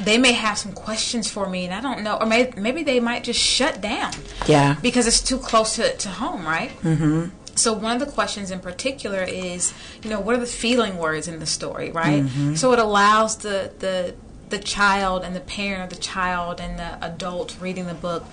they 0.00 0.18
may 0.18 0.32
have 0.32 0.58
some 0.58 0.72
questions 0.72 1.30
for 1.30 1.48
me, 1.48 1.66
and 1.66 1.74
I 1.74 1.80
don't 1.80 2.02
know, 2.02 2.16
or 2.16 2.26
may, 2.26 2.50
maybe 2.56 2.82
they 2.82 2.98
might 2.98 3.22
just 3.22 3.38
shut 3.38 3.80
down. 3.80 4.12
Yeah. 4.48 4.76
because 4.82 5.06
it's 5.06 5.20
too 5.20 5.38
close 5.38 5.76
to, 5.76 5.96
to 5.96 6.08
home, 6.08 6.44
right? 6.44 6.70
Mm-hmm. 6.80 7.28
So 7.54 7.72
one 7.72 8.00
of 8.00 8.04
the 8.04 8.12
questions 8.12 8.50
in 8.50 8.60
particular 8.60 9.22
is, 9.22 9.72
you 10.02 10.10
know, 10.10 10.20
what 10.20 10.34
are 10.34 10.40
the 10.40 10.46
feeling 10.46 10.96
words 10.98 11.28
in 11.28 11.38
the 11.38 11.46
story, 11.46 11.90
right? 11.92 12.24
Mm-hmm. 12.24 12.54
So 12.56 12.72
it 12.72 12.78
allows 12.78 13.36
the 13.38 13.72
the 13.78 14.14
the 14.50 14.58
child 14.58 15.24
and 15.24 15.34
the 15.34 15.40
parent 15.40 15.82
of 15.84 15.90
the 15.90 16.02
child 16.02 16.60
and 16.60 16.78
the 16.78 17.04
adult 17.04 17.56
reading 17.60 17.86
the 17.86 17.94
book 17.94 18.24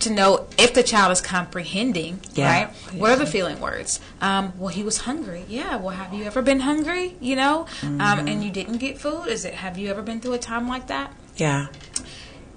to 0.00 0.10
know 0.10 0.46
if 0.58 0.74
the 0.74 0.82
child 0.82 1.12
is 1.12 1.20
comprehending, 1.20 2.20
Yeah. 2.34 2.50
right? 2.64 2.70
What 2.94 3.10
are 3.10 3.16
the 3.16 3.26
feeling 3.26 3.60
words? 3.60 4.00
Um, 4.20 4.52
well, 4.58 4.68
he 4.68 4.82
was 4.82 4.98
hungry. 4.98 5.44
Yeah. 5.48 5.76
Well, 5.76 5.90
have 5.96 6.12
you 6.14 6.24
ever 6.24 6.42
been 6.42 6.60
hungry? 6.60 7.16
You 7.20 7.36
know, 7.36 7.66
Mm-hmm. 7.80 8.00
um, 8.00 8.26
and 8.28 8.42
you 8.44 8.50
didn't 8.50 8.78
get 8.78 8.98
food? 8.98 9.26
Is 9.28 9.44
it? 9.44 9.54
Have 9.54 9.78
you 9.78 9.88
ever 9.90 10.02
been 10.02 10.20
through 10.20 10.34
a 10.34 10.38
time 10.38 10.68
like 10.68 10.86
that? 10.88 11.12
Yeah. 11.36 11.66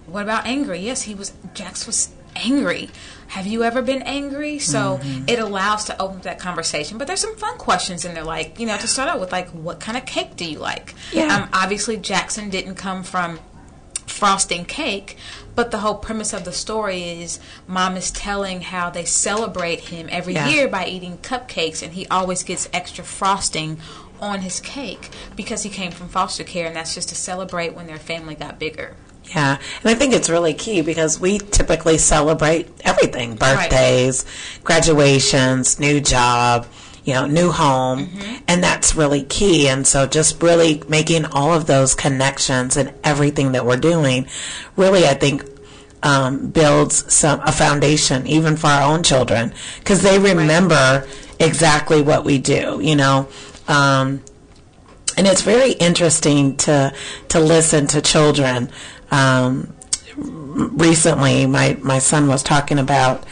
What 0.05 0.23
about 0.23 0.45
angry? 0.45 0.79
Yes, 0.79 1.03
he 1.03 1.13
was. 1.15 1.33
Jax 1.53 1.85
was 1.85 2.09
angry. 2.35 2.89
Have 3.27 3.45
you 3.45 3.63
ever 3.63 3.81
been 3.83 4.01
angry? 4.01 4.57
So 4.57 4.99
it 5.27 5.37
allows 5.37 5.85
to 5.85 6.01
open 6.01 6.17
up 6.17 6.23
that 6.23 6.39
conversation. 6.39 6.97
But 6.97 7.05
there's 7.05 7.19
some 7.21 7.35
fun 7.35 7.57
questions 7.59 8.05
in 8.05 8.15
there, 8.15 8.23
like 8.23 8.59
you 8.59 8.65
know, 8.65 8.75
to 8.77 8.87
start 8.87 9.07
out 9.07 9.19
with, 9.19 9.31
like 9.31 9.49
what 9.49 9.79
kind 9.79 9.97
of 9.97 10.05
cake 10.07 10.35
do 10.35 10.45
you 10.45 10.57
like? 10.57 10.95
Yeah. 11.13 11.35
Um, 11.35 11.49
obviously, 11.53 11.97
Jackson 11.97 12.49
didn't 12.49 12.75
come 12.75 13.03
from 13.03 13.39
frosting 14.09 14.65
cake, 14.65 15.17
but 15.55 15.71
the 15.71 15.79
whole 15.79 15.95
premise 15.95 16.33
of 16.33 16.45
the 16.45 16.51
story 16.51 17.03
is 17.03 17.39
mom 17.67 17.95
is 17.97 18.11
telling 18.11 18.61
how 18.61 18.89
they 18.89 19.05
celebrate 19.05 19.81
him 19.81 20.07
every 20.11 20.33
Yeah. 20.33 20.49
year 20.49 20.67
by 20.67 20.85
eating 20.85 21.17
cupcakes, 21.19 21.81
and 21.81 21.93
he 21.93 22.07
always 22.07 22.43
gets 22.43 22.67
extra 22.73 23.03
frosting 23.03 23.79
on 24.21 24.41
his 24.41 24.59
cake 24.59 25.09
because 25.35 25.63
he 25.63 25.69
came 25.69 25.91
from 25.91 26.09
foster 26.09 26.43
care, 26.43 26.67
and 26.67 26.75
that's 26.75 26.95
just 26.95 27.09
to 27.09 27.15
celebrate 27.15 27.73
when 27.75 27.87
their 27.87 27.97
family 27.99 28.35
got 28.35 28.59
bigger. 28.59 28.95
Yeah, 29.35 29.57
and 29.83 29.89
I 29.89 29.93
think 29.93 30.13
it's 30.13 30.29
really 30.29 30.53
key 30.55 30.81
because 30.81 31.19
we 31.19 31.37
typically 31.37 31.97
celebrate 31.99 32.67
everything 32.83 33.35
birthdays, 33.35 34.25
graduations, 34.63 35.79
new 35.79 35.99
job, 36.01 36.65
you 37.03 37.13
know, 37.13 37.25
new 37.25 37.51
home, 37.51 38.09
and 38.47 38.63
that's 38.63 38.95
really 38.95 39.23
key. 39.23 39.67
And 39.67 39.85
so 39.85 40.05
just 40.05 40.41
really 40.41 40.83
making 40.87 41.25
all 41.25 41.53
of 41.53 41.65
those 41.65 41.95
connections 41.95 42.77
and 42.77 42.93
everything 43.03 43.53
that 43.53 43.65
we're 43.65 43.77
doing 43.77 44.27
really, 44.75 45.05
I 45.05 45.13
think, 45.13 45.43
um, 46.03 46.49
builds 46.49 47.11
some 47.11 47.41
a 47.41 47.51
foundation 47.51 48.25
even 48.25 48.55
for 48.55 48.67
our 48.67 48.93
own 48.93 49.03
children 49.03 49.53
because 49.79 50.01
they 50.01 50.17
remember 50.17 51.05
exactly 51.39 52.01
what 52.01 52.23
we 52.23 52.37
do, 52.37 52.79
you 52.81 52.95
know. 52.95 53.27
Um, 53.67 54.21
and 55.17 55.27
it's 55.27 55.41
very 55.41 55.73
interesting 55.73 56.55
to 56.57 56.93
to 57.29 57.39
listen 57.39 57.87
to 57.87 58.01
children. 58.01 58.69
Um, 59.11 59.75
recently, 60.15 61.45
my 61.45 61.77
my 61.81 61.99
son 61.99 62.27
was 62.27 62.43
talking 62.43 62.79
about 62.79 63.25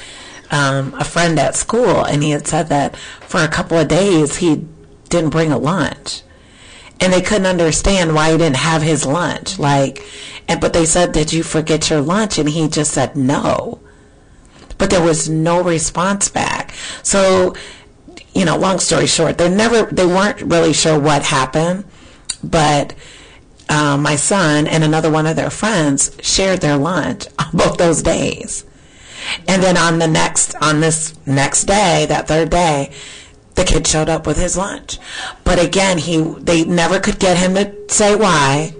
um, 0.51 0.93
a 0.95 1.03
friend 1.03 1.39
at 1.39 1.55
school, 1.55 2.03
and 2.03 2.23
he 2.23 2.31
had 2.31 2.47
said 2.47 2.69
that 2.69 2.95
for 2.95 3.41
a 3.41 3.47
couple 3.47 3.77
of 3.77 3.87
days 3.87 4.37
he 4.37 4.65
didn't 5.09 5.29
bring 5.29 5.51
a 5.51 5.57
lunch, 5.57 6.21
and 6.99 7.11
they 7.11 7.21
couldn't 7.21 7.47
understand 7.47 8.15
why 8.15 8.31
he 8.31 8.37
didn't 8.37 8.57
have 8.57 8.81
his 8.81 9.05
lunch. 9.05 9.59
Like, 9.59 10.05
and 10.47 10.61
but 10.61 10.73
they 10.73 10.85
said, 10.85 11.11
"Did 11.11 11.33
you 11.33 11.43
forget 11.43 11.89
your 11.89 12.01
lunch?" 12.01 12.37
And 12.37 12.49
he 12.49 12.67
just 12.67 12.91
said, 12.91 13.15
"No." 13.15 13.79
But 14.77 14.91
there 14.91 15.01
was 15.01 15.27
no 15.27 15.63
response 15.63 16.29
back. 16.29 16.71
So 17.01 17.55
you 18.37 18.45
know, 18.45 18.55
long 18.55 18.77
story 18.77 19.07
short, 19.07 19.39
they 19.39 19.49
never, 19.49 19.83
they 19.91 20.05
weren't 20.05 20.41
really 20.41 20.71
sure 20.71 20.99
what 20.99 21.23
happened, 21.23 21.85
but 22.43 22.93
uh, 23.67 23.97
my 23.97 24.15
son 24.15 24.67
and 24.67 24.83
another 24.83 25.09
one 25.09 25.25
of 25.25 25.35
their 25.35 25.49
friends 25.49 26.15
shared 26.21 26.61
their 26.61 26.77
lunch 26.77 27.25
on 27.39 27.47
both 27.51 27.77
those 27.77 28.03
days. 28.03 28.63
And 29.47 29.61
then 29.61 29.77
on 29.77 29.99
the 29.99 30.07
next, 30.07 30.55
on 30.55 30.79
this 30.81 31.13
next 31.25 31.65
day, 31.65 32.05
that 32.07 32.27
third 32.27 32.49
day, 32.49 32.91
the 33.55 33.63
kid 33.63 33.87
showed 33.87 34.09
up 34.09 34.27
with 34.27 34.37
his 34.37 34.55
lunch. 34.57 34.99
But 35.43 35.59
again, 35.63 35.97
he, 35.97 36.17
they 36.21 36.63
never 36.63 36.99
could 36.99 37.19
get 37.19 37.37
him 37.37 37.55
to 37.55 37.73
say 37.89 38.15
why, 38.15 38.75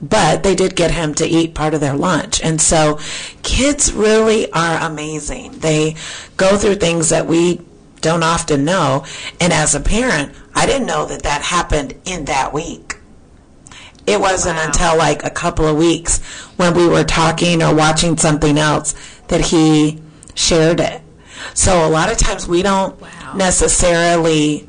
but 0.00 0.42
they 0.42 0.54
did 0.54 0.76
get 0.76 0.90
him 0.92 1.14
to 1.14 1.26
eat 1.26 1.54
part 1.54 1.74
of 1.74 1.80
their 1.80 1.94
lunch. 1.94 2.40
And 2.42 2.60
so 2.60 2.98
kids 3.42 3.92
really 3.92 4.50
are 4.52 4.78
amazing. 4.78 5.52
They 5.58 5.96
go 6.36 6.56
through 6.56 6.76
things 6.76 7.10
that 7.10 7.26
we 7.26 7.60
don't 8.00 8.22
often 8.22 8.64
know. 8.64 9.04
And 9.40 9.52
as 9.52 9.74
a 9.74 9.80
parent, 9.80 10.34
I 10.54 10.66
didn't 10.66 10.86
know 10.86 11.06
that 11.06 11.22
that 11.22 11.42
happened 11.42 11.94
in 12.04 12.24
that 12.26 12.52
week. 12.52 12.96
It 14.06 14.20
wasn't 14.20 14.56
Wow. 14.58 14.66
until 14.66 14.96
like 14.98 15.24
a 15.24 15.30
couple 15.30 15.66
of 15.66 15.76
weeks 15.76 16.18
when 16.56 16.74
we 16.74 16.86
were 16.86 17.04
talking 17.04 17.62
or 17.62 17.74
watching 17.74 18.18
something 18.18 18.58
else 18.58 18.94
that 19.28 19.40
he 19.40 20.00
shared 20.34 20.80
it. 20.80 21.00
So 21.54 21.86
a 21.86 21.90
lot 21.90 22.10
of 22.10 22.18
times 22.18 22.46
we 22.48 22.62
don't 22.62 23.00
Wow. 23.00 23.34
necessarily 23.34 24.68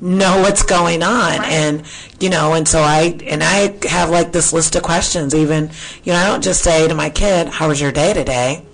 know 0.00 0.40
what's 0.42 0.62
going 0.64 1.02
on 1.02 1.38
Right. 1.38 1.52
and 1.52 1.82
you 2.18 2.28
know 2.28 2.54
and 2.54 2.66
so 2.66 2.80
i 2.80 3.16
and 3.24 3.40
i 3.40 3.72
have 3.88 4.10
like 4.10 4.32
this 4.32 4.52
list 4.52 4.74
of 4.74 4.82
questions 4.82 5.32
even 5.32 5.70
you 6.02 6.12
know 6.12 6.18
i 6.18 6.26
don't 6.26 6.42
just 6.42 6.60
say 6.60 6.88
to 6.88 6.94
my 6.94 7.08
kid 7.08 7.46
how 7.46 7.68
was 7.68 7.80
your 7.80 7.92
day 7.92 8.12
today 8.12 8.64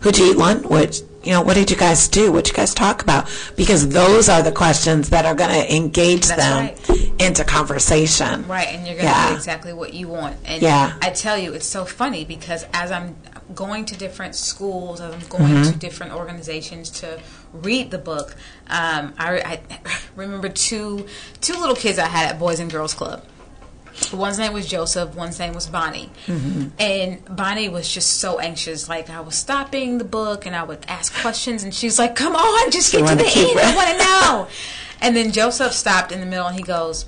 who'd 0.00 0.18
you 0.18 0.32
eat 0.32 0.36
lunch 0.36 0.64
with 0.66 1.02
you 1.22 1.30
know 1.30 1.42
what 1.42 1.54
did 1.54 1.70
you 1.70 1.76
guys 1.76 2.08
do 2.08 2.32
what 2.32 2.48
you 2.48 2.54
guys 2.54 2.74
talk 2.74 3.02
about 3.02 3.28
because 3.56 3.88
those 3.90 4.28
are 4.28 4.42
the 4.42 4.50
questions 4.50 5.10
that 5.10 5.24
are 5.26 5.34
going 5.36 5.50
to 5.50 5.76
engage 5.76 6.26
That's 6.26 6.42
them 6.42 6.74
right. 6.88 7.12
into 7.20 7.44
conversation 7.44 8.48
Right, 8.48 8.66
and 8.68 8.84
you're 8.84 8.96
going 8.96 9.06
to 9.06 9.12
Yeah. 9.12 9.28
get 9.28 9.36
exactly 9.36 9.72
what 9.72 9.94
you 9.94 10.08
want. 10.08 10.36
And 10.44 10.60
Yeah. 10.60 10.92
I 11.02 11.10
tell 11.10 11.38
you, 11.38 11.52
it's 11.54 11.66
so 11.66 11.84
funny 11.84 12.24
because 12.24 12.66
as 12.74 12.90
I'm 12.92 13.16
going 13.54 13.84
to 13.86 13.96
different 13.96 14.34
schools, 14.34 15.00
I'm 15.00 15.18
going 15.28 15.46
Mm-hmm. 15.52 15.72
to 15.72 15.78
different 15.78 16.12
organizations 16.14 16.90
to 17.00 17.20
read 17.52 17.90
the 17.90 17.98
book, 17.98 18.34
um, 18.68 19.14
I, 19.18 19.60
I 19.70 19.80
remember 20.16 20.48
two 20.48 21.06
two 21.40 21.54
little 21.54 21.76
kids 21.76 21.98
I 21.98 22.06
had 22.06 22.30
at 22.32 22.38
Boys 22.38 22.60
and 22.60 22.70
Girls 22.70 22.94
Club. 22.94 23.24
One's 24.12 24.38
name 24.38 24.52
was 24.52 24.66
Joseph, 24.66 25.14
one's 25.14 25.38
name 25.38 25.54
was 25.54 25.66
Bonnie. 25.68 26.10
Mm-hmm. 26.26 26.68
And 26.78 27.24
Bonnie 27.34 27.70
was 27.70 27.90
just 27.92 28.18
so 28.20 28.38
anxious. 28.38 28.90
Like, 28.90 29.08
I 29.08 29.20
was 29.20 29.36
stopping 29.36 29.96
the 29.96 30.04
book 30.04 30.44
and 30.44 30.54
I 30.54 30.64
would 30.64 30.84
ask 30.86 31.14
questions, 31.22 31.62
and 31.64 31.74
she's 31.74 31.98
like, 31.98 32.14
Come 32.14 32.36
on, 32.36 32.70
just 32.70 32.92
get 32.92 33.06
to 33.08 33.14
the 33.14 33.24
end. 33.24 33.58
I 33.58 33.74
want 33.76 33.88
to 33.90 33.98
know. 33.98 34.48
And 35.00 35.16
then 35.16 35.32
Joseph 35.32 35.72
stopped 35.72 36.12
in 36.12 36.20
the 36.20 36.26
middle 36.26 36.46
and 36.46 36.56
he 36.56 36.62
goes, 36.62 37.06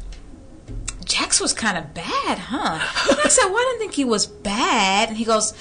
Jax 1.05 1.41
was 1.41 1.53
kind 1.55 1.79
of 1.79 1.95
bad, 1.95 2.39
huh? 2.39 2.79
And 3.11 3.19
I 3.25 3.29
said, 3.29 3.47
well, 3.47 3.57
I 3.57 3.67
didn't 3.71 3.79
think 3.81 3.95
he 3.95 4.05
was 4.05 4.27
bad. 4.27 5.09
And 5.09 5.17
he 5.17 5.25
goes, 5.25 5.55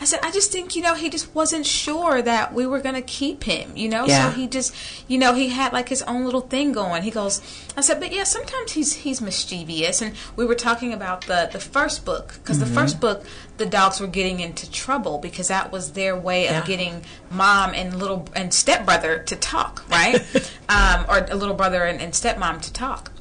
I 0.00 0.06
said, 0.06 0.20
I 0.22 0.32
just 0.32 0.50
think, 0.50 0.74
you 0.74 0.82
know, 0.82 0.94
he 0.94 1.08
just 1.08 1.32
wasn't 1.34 1.64
sure 1.64 2.20
that 2.20 2.52
we 2.52 2.66
were 2.66 2.80
going 2.80 2.96
to 2.96 3.00
keep 3.02 3.44
him, 3.44 3.76
you 3.76 3.88
know? 3.88 4.06
Yeah. 4.06 4.28
So 4.30 4.36
he 4.36 4.48
just, 4.48 4.74
you 5.08 5.18
know, 5.18 5.34
he 5.34 5.50
had 5.50 5.72
like 5.72 5.88
his 5.88 6.02
own 6.02 6.24
little 6.24 6.40
thing 6.40 6.72
going. 6.72 7.04
He 7.04 7.10
goes, 7.12 7.40
I 7.76 7.80
said, 7.80 8.00
but 8.00 8.12
yeah, 8.12 8.24
sometimes 8.24 8.72
he's 8.72 8.92
he's 8.92 9.20
mischievous. 9.20 10.02
And 10.02 10.14
we 10.36 10.44
were 10.44 10.56
talking 10.56 10.92
about 10.92 11.26
the, 11.26 11.48
the 11.52 11.60
first 11.60 12.04
book, 12.04 12.34
because 12.42 12.58
Mm-hmm. 12.58 12.68
the 12.74 12.80
first 12.80 13.00
book, 13.00 13.24
the 13.56 13.66
dogs 13.66 14.00
were 14.00 14.08
getting 14.08 14.40
into 14.40 14.68
trouble 14.70 15.18
because 15.18 15.48
that 15.48 15.70
was 15.70 15.92
their 15.92 16.16
way 16.18 16.44
Yeah. 16.44 16.58
of 16.60 16.66
getting 16.66 17.02
mom 17.30 17.72
and 17.72 17.96
little 17.98 18.26
and 18.34 18.52
stepbrother 18.52 19.20
to 19.20 19.36
talk, 19.36 19.84
right? 19.88 20.16
um, 20.68 21.06
or 21.08 21.24
a 21.30 21.36
little 21.36 21.54
brother 21.54 21.84
and, 21.84 22.00
and 22.00 22.12
stepmom 22.12 22.60
to 22.62 22.72
talk. 22.72 23.12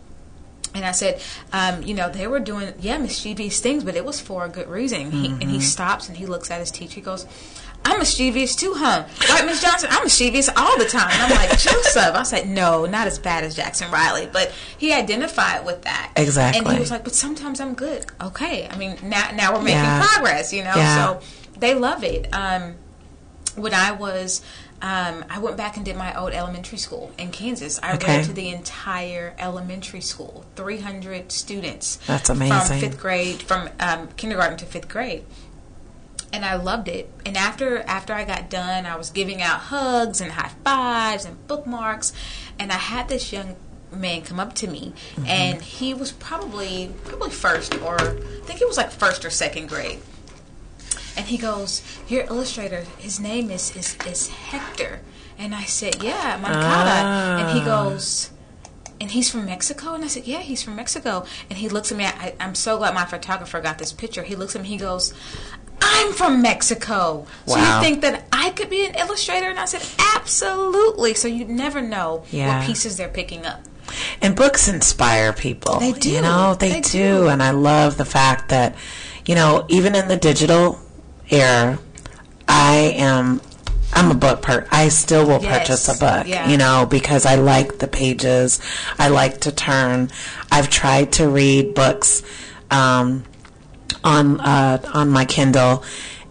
And 0.75 0.83
I 0.85 0.91
said, 0.91 1.21
um, 1.51 1.83
you 1.83 1.93
know, 1.93 2.09
they 2.09 2.25
were 2.27 2.39
doing, 2.39 2.73
yeah, 2.79 2.97
mischievous 2.97 3.59
things, 3.59 3.83
but 3.83 3.95
it 3.95 4.03
was 4.03 4.19
for 4.19 4.45
a 4.45 4.49
good 4.49 4.67
reason. 4.67 5.11
He, 5.11 5.27
and 5.27 5.43
he 5.43 5.59
stops 5.59 6.07
and 6.07 6.17
he 6.17 6.25
looks 6.25 6.49
at 6.49 6.59
his 6.59 6.71
teacher. 6.71 6.95
He 6.95 7.01
goes, 7.01 7.27
I'm 7.85 7.99
mischievous 7.99 8.55
too, 8.55 8.73
huh? 8.75 9.05
Right, 9.29 9.45
Miss 9.45 9.61
Johnson? 9.61 9.89
I'm 9.91 10.03
mischievous 10.03 10.49
all 10.55 10.77
the 10.79 10.85
time. 10.85 11.09
And 11.11 11.21
I'm 11.21 11.29
like, 11.31 11.59
Joseph. 11.59 12.15
I 12.15 12.23
said, 12.23 12.47
no, 12.47 12.85
not 12.85 13.07
as 13.07 13.19
bad 13.19 13.43
as 13.43 13.55
Jax 13.55 13.81
and 13.81 13.91
Riley. 13.91 14.27
But 14.31 14.51
he 14.77 14.93
identified 14.93 15.65
with 15.65 15.81
that. 15.83 16.11
Exactly. 16.15 16.59
And 16.65 16.73
he 16.73 16.79
was 16.79 16.89
like, 16.91 17.03
but 17.03 17.13
sometimes 17.13 17.59
I'm 17.59 17.73
good. 17.75 18.05
Okay. 18.21 18.67
I 18.67 18.77
mean, 18.77 18.97
now, 19.03 19.29
now 19.35 19.53
we're 19.53 19.61
making 19.61 19.79
Yeah. 19.79 20.07
progress, 20.07 20.53
you 20.53 20.63
know? 20.63 20.73
Yeah. 20.75 21.19
So 21.19 21.21
they 21.59 21.75
love 21.75 22.03
it. 22.03 22.33
Um, 22.33 22.75
when 23.55 23.73
I 23.73 23.91
was, 23.91 24.41
um, 24.83 25.23
I 25.29 25.39
went 25.39 25.55
back 25.57 25.77
and 25.77 25.85
did 25.85 25.95
my 25.95 26.13
old 26.19 26.33
elementary 26.33 26.77
school 26.77 27.11
in 27.17 27.31
Kansas. 27.31 27.79
I 27.81 27.95
Okay. 27.95 28.21
to 28.23 28.33
the 28.33 28.49
entire 28.49 29.33
elementary 29.39 30.01
school, 30.01 30.45
300 30.57 31.31
students. 31.31 31.95
That's 32.05 32.29
amazing. 32.29 32.59
From 32.67 32.79
fifth 32.79 32.99
grade, 32.99 33.41
from 33.41 33.69
um, 33.79 34.09
kindergarten 34.17 34.57
to 34.57 34.65
fifth 34.65 34.89
grade. 34.89 35.23
And 36.33 36.43
I 36.43 36.55
loved 36.55 36.87
it. 36.89 37.09
And 37.25 37.37
after 37.37 37.79
after 37.83 38.11
I 38.13 38.25
got 38.25 38.49
done, 38.49 38.85
I 38.85 38.95
was 38.95 39.09
giving 39.11 39.41
out 39.41 39.59
hugs 39.59 40.19
and 40.19 40.31
high 40.33 40.51
fives 40.63 41.25
and 41.25 41.47
bookmarks. 41.47 42.11
And 42.59 42.71
I 42.71 42.77
had 42.77 43.07
this 43.07 43.31
young 43.31 43.55
man 43.91 44.23
come 44.23 44.39
up 44.39 44.53
to 44.55 44.67
me, 44.67 44.91
Mm-hmm. 45.15 45.27
and 45.27 45.61
he 45.61 45.93
was 45.93 46.11
probably 46.11 46.91
probably 47.05 47.29
first 47.29 47.75
or 47.81 48.01
I 48.01 48.15
think 48.45 48.57
he 48.59 48.65
was 48.65 48.75
like 48.77 48.89
first 48.91 49.23
or 49.23 49.29
second 49.29 49.69
grade 49.69 49.99
and 51.15 51.27
he 51.27 51.37
goes, 51.37 51.81
"Your 52.07 52.23
illustrator, 52.25 52.85
his 52.97 53.19
name 53.19 53.49
is 53.51 53.75
is, 53.75 53.97
is 54.05 54.29
Hector." 54.29 55.01
And 55.37 55.53
I 55.55 55.63
said, 55.63 56.03
"Yeah, 56.03 56.37
Mancada." 56.41 57.41
And 57.41 57.57
he 57.57 57.61
ah. 57.61 57.65
goes, 57.65 58.29
"And 59.01 59.11
he's 59.11 59.29
from 59.29 59.45
Mexico?" 59.45 59.93
And 59.93 60.03
I 60.03 60.07
said, 60.07 60.25
"Yeah, 60.25 60.39
he's 60.39 60.61
from 60.61 60.75
Mexico." 60.75 61.25
And 61.49 61.57
he 61.57 61.69
looks 61.69 61.91
at 61.91 61.97
me. 61.97 62.05
I, 62.05 62.33
I'm 62.39 62.55
so 62.55 62.77
glad 62.77 62.93
my 62.93 63.05
photographer 63.05 63.59
got 63.61 63.77
this 63.77 63.91
picture. 63.91 64.23
He 64.23 64.35
looks 64.35 64.55
at 64.55 64.61
me. 64.61 64.67
He 64.69 64.77
goes. 64.77 65.13
I'm 65.85 66.13
from 66.13 66.41
Mexico. 66.41 67.25
Wow. 67.45 67.55
So 67.55 67.57
you 67.57 67.81
think 67.81 68.01
that 68.03 68.25
I 68.31 68.51
could 68.51 68.69
be 68.69 68.85
an 68.85 68.95
illustrator? 68.95 69.47
And 69.49 69.59
I 69.59 69.65
said, 69.65 69.83
absolutely. 70.15 71.13
So 71.13 71.27
you 71.27 71.43
never 71.43 71.81
know 71.81 72.23
Yeah. 72.31 72.59
what 72.59 72.65
pieces 72.65 72.95
they're 72.95 73.09
picking 73.09 73.45
up. 73.45 73.61
And 74.21 74.33
books 74.33 74.69
inspire 74.69 75.33
people. 75.33 75.79
They 75.79 75.91
do. 75.91 76.09
You 76.09 76.21
know, 76.21 76.55
they, 76.55 76.69
They 76.69 76.81
do. 76.81 76.89
do. 76.91 77.27
And 77.27 77.43
I 77.43 77.51
love 77.51 77.97
the 77.97 78.05
fact 78.05 78.47
that, 78.49 78.75
you 79.25 79.35
know, 79.35 79.65
even 79.67 79.93
in 79.93 80.07
the 80.07 80.15
digital 80.15 80.79
era, 81.33 81.79
I 82.47 82.93
am. 82.97 83.41
I'm 83.95 84.09
a 84.09 84.15
book 84.15 84.41
per. 84.41 84.65
I 84.71 84.89
still 84.89 85.25
will 85.27 85.41
Yes. 85.43 85.59
purchase 85.59 85.87
a 85.87 85.93
book, 85.99 86.27
Yeah. 86.27 86.49
you 86.49 86.57
know, 86.57 86.87
because 86.89 87.25
I 87.27 87.35
like 87.35 87.77
the 87.77 87.87
pages. 87.87 88.59
I 88.97 89.09
like 89.09 89.41
to 89.41 89.51
turn. 89.51 90.09
I've 90.51 90.69
tried 90.69 91.11
to 91.13 91.27
read 91.27 91.75
books 91.75 92.23
um, 92.71 93.23
on 94.03 94.39
uh, 94.39 94.79
on 94.93 95.09
my 95.11 95.25
Kindle, 95.25 95.83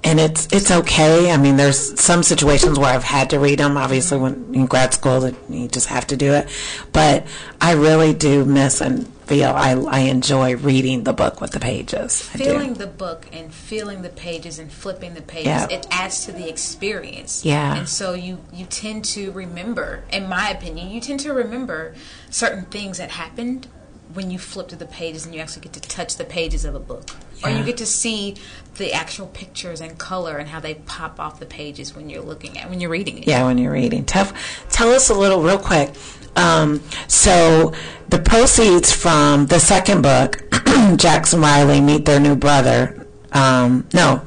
and 0.03 0.19
it's 0.19 0.49
it's 0.51 0.71
okay. 0.73 1.31
I 1.31 1.37
mean, 1.37 1.57
there's 1.57 2.01
some 2.01 2.23
situations 2.25 2.79
where 2.81 2.93
I've 2.93 3.05
had 3.05 3.31
to 3.31 3.39
read 3.39 3.61
them. 3.61 3.77
Obviously, 3.77 4.19
when 4.19 4.45
in 4.53 4.67
grad 4.67 4.93
school, 4.93 5.31
you 5.49 5.69
just 5.69 5.87
have 5.87 6.07
to 6.09 6.17
do 6.17 6.33
it. 6.33 6.49
But 6.93 7.27
I 7.61 7.73
really 7.75 8.13
do 8.13 8.45
miss 8.45 8.81
and 8.81 9.07
feel 9.27 9.51
I 9.51 9.73
I 9.73 10.01
enjoy 10.01 10.57
reading 10.57 11.05
the 11.05 11.13
book 11.13 11.41
with 11.41 11.53
the 11.53 11.61
pages. 11.61 12.23
Feeling 12.23 12.75
the 12.75 12.87
book 12.87 13.27
and 13.33 13.53
feeling 13.53 14.03
the 14.03 14.09
pages 14.09 14.59
and 14.59 14.71
flipping 14.73 15.15
the 15.15 15.23
pages 15.23 15.47
Yeah. 15.47 15.69
it 15.71 15.87
adds 15.91 16.25
to 16.27 16.33
the 16.33 16.49
experience 16.49 17.45
Yeah. 17.45 17.77
and 17.77 17.89
so 17.89 18.15
you 18.15 18.39
you 18.53 18.67
tend 18.67 19.05
to 19.17 19.31
remember 19.33 20.05
in 20.11 20.29
my 20.29 20.51
opinion 20.51 20.91
you 20.91 21.01
tend 21.01 21.21
to 21.21 21.33
remember 21.33 21.95
certain 22.31 22.65
things 22.67 22.99
that 22.99 23.11
happened 23.13 23.67
when 24.15 24.31
you 24.31 24.39
flip 24.39 24.69
to 24.69 24.77
the 24.77 24.87
pages 24.87 25.25
and 25.27 25.35
you 25.35 25.41
actually 25.41 25.63
get 25.63 25.73
to 25.73 25.81
touch 25.81 26.17
the 26.17 26.25
pages 26.25 26.65
of 26.65 26.75
a 26.75 26.81
book 26.81 27.11
or 27.45 27.51
you 27.51 27.65
get 27.65 27.77
to 27.77 27.87
see 27.87 28.37
the 28.77 28.93
actual 28.93 29.27
pictures 29.29 29.81
and 29.81 29.99
color 29.99 30.37
and 30.39 30.49
how 30.49 30.61
they 30.61 30.75
pop 30.75 31.19
off 31.19 31.41
the 31.41 31.47
pages 31.47 31.95
when 31.95 32.09
you're 32.09 32.23
looking 32.23 32.57
at 32.59 32.71
when 32.71 32.81
you're 32.81 32.91
reading 32.91 33.19
it 33.19 33.27
Yeah, 33.27 33.45
when 33.45 33.59
you're 33.59 33.73
reading. 33.73 34.05
Tell, 34.05 34.33
tell 34.71 34.91
us 34.93 35.11
a 35.11 35.15
little, 35.15 35.43
real 35.43 35.59
quick. 35.59 35.91
Um, 36.37 36.81
so, 37.09 37.73
the 38.09 38.19
proceeds 38.19 38.93
from 38.93 39.47
the 39.47 39.59
second 39.59 40.03
book, 40.03 40.43
Jax 40.97 41.33
and 41.33 41.43
Riley 41.43 41.81
Meet 41.81 42.05
Their 42.07 42.21
New 42.21 42.37
Brother. 42.37 43.07
Um, 43.33 43.87
no, 43.93 44.23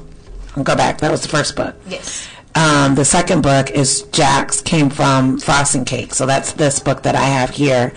I'll 0.55 0.63
go 0.63 0.75
back. 0.75 0.99
That 0.99 1.11
was 1.11 1.21
the 1.21 1.29
first 1.29 1.55
book. 1.55 1.75
yes 1.87 2.27
Um, 2.55 2.95
the 2.95 3.03
second 3.03 3.43
book 3.43 3.69
is 3.71 4.03
Jax 4.13 4.61
came 4.61 4.89
from 4.89 5.37
Frosting 5.39 5.83
Cake. 5.83 6.13
So 6.13 6.25
that's 6.25 6.53
this 6.53 6.79
book 6.79 7.03
that 7.03 7.13
I 7.13 7.25
have 7.25 7.49
here. 7.49 7.93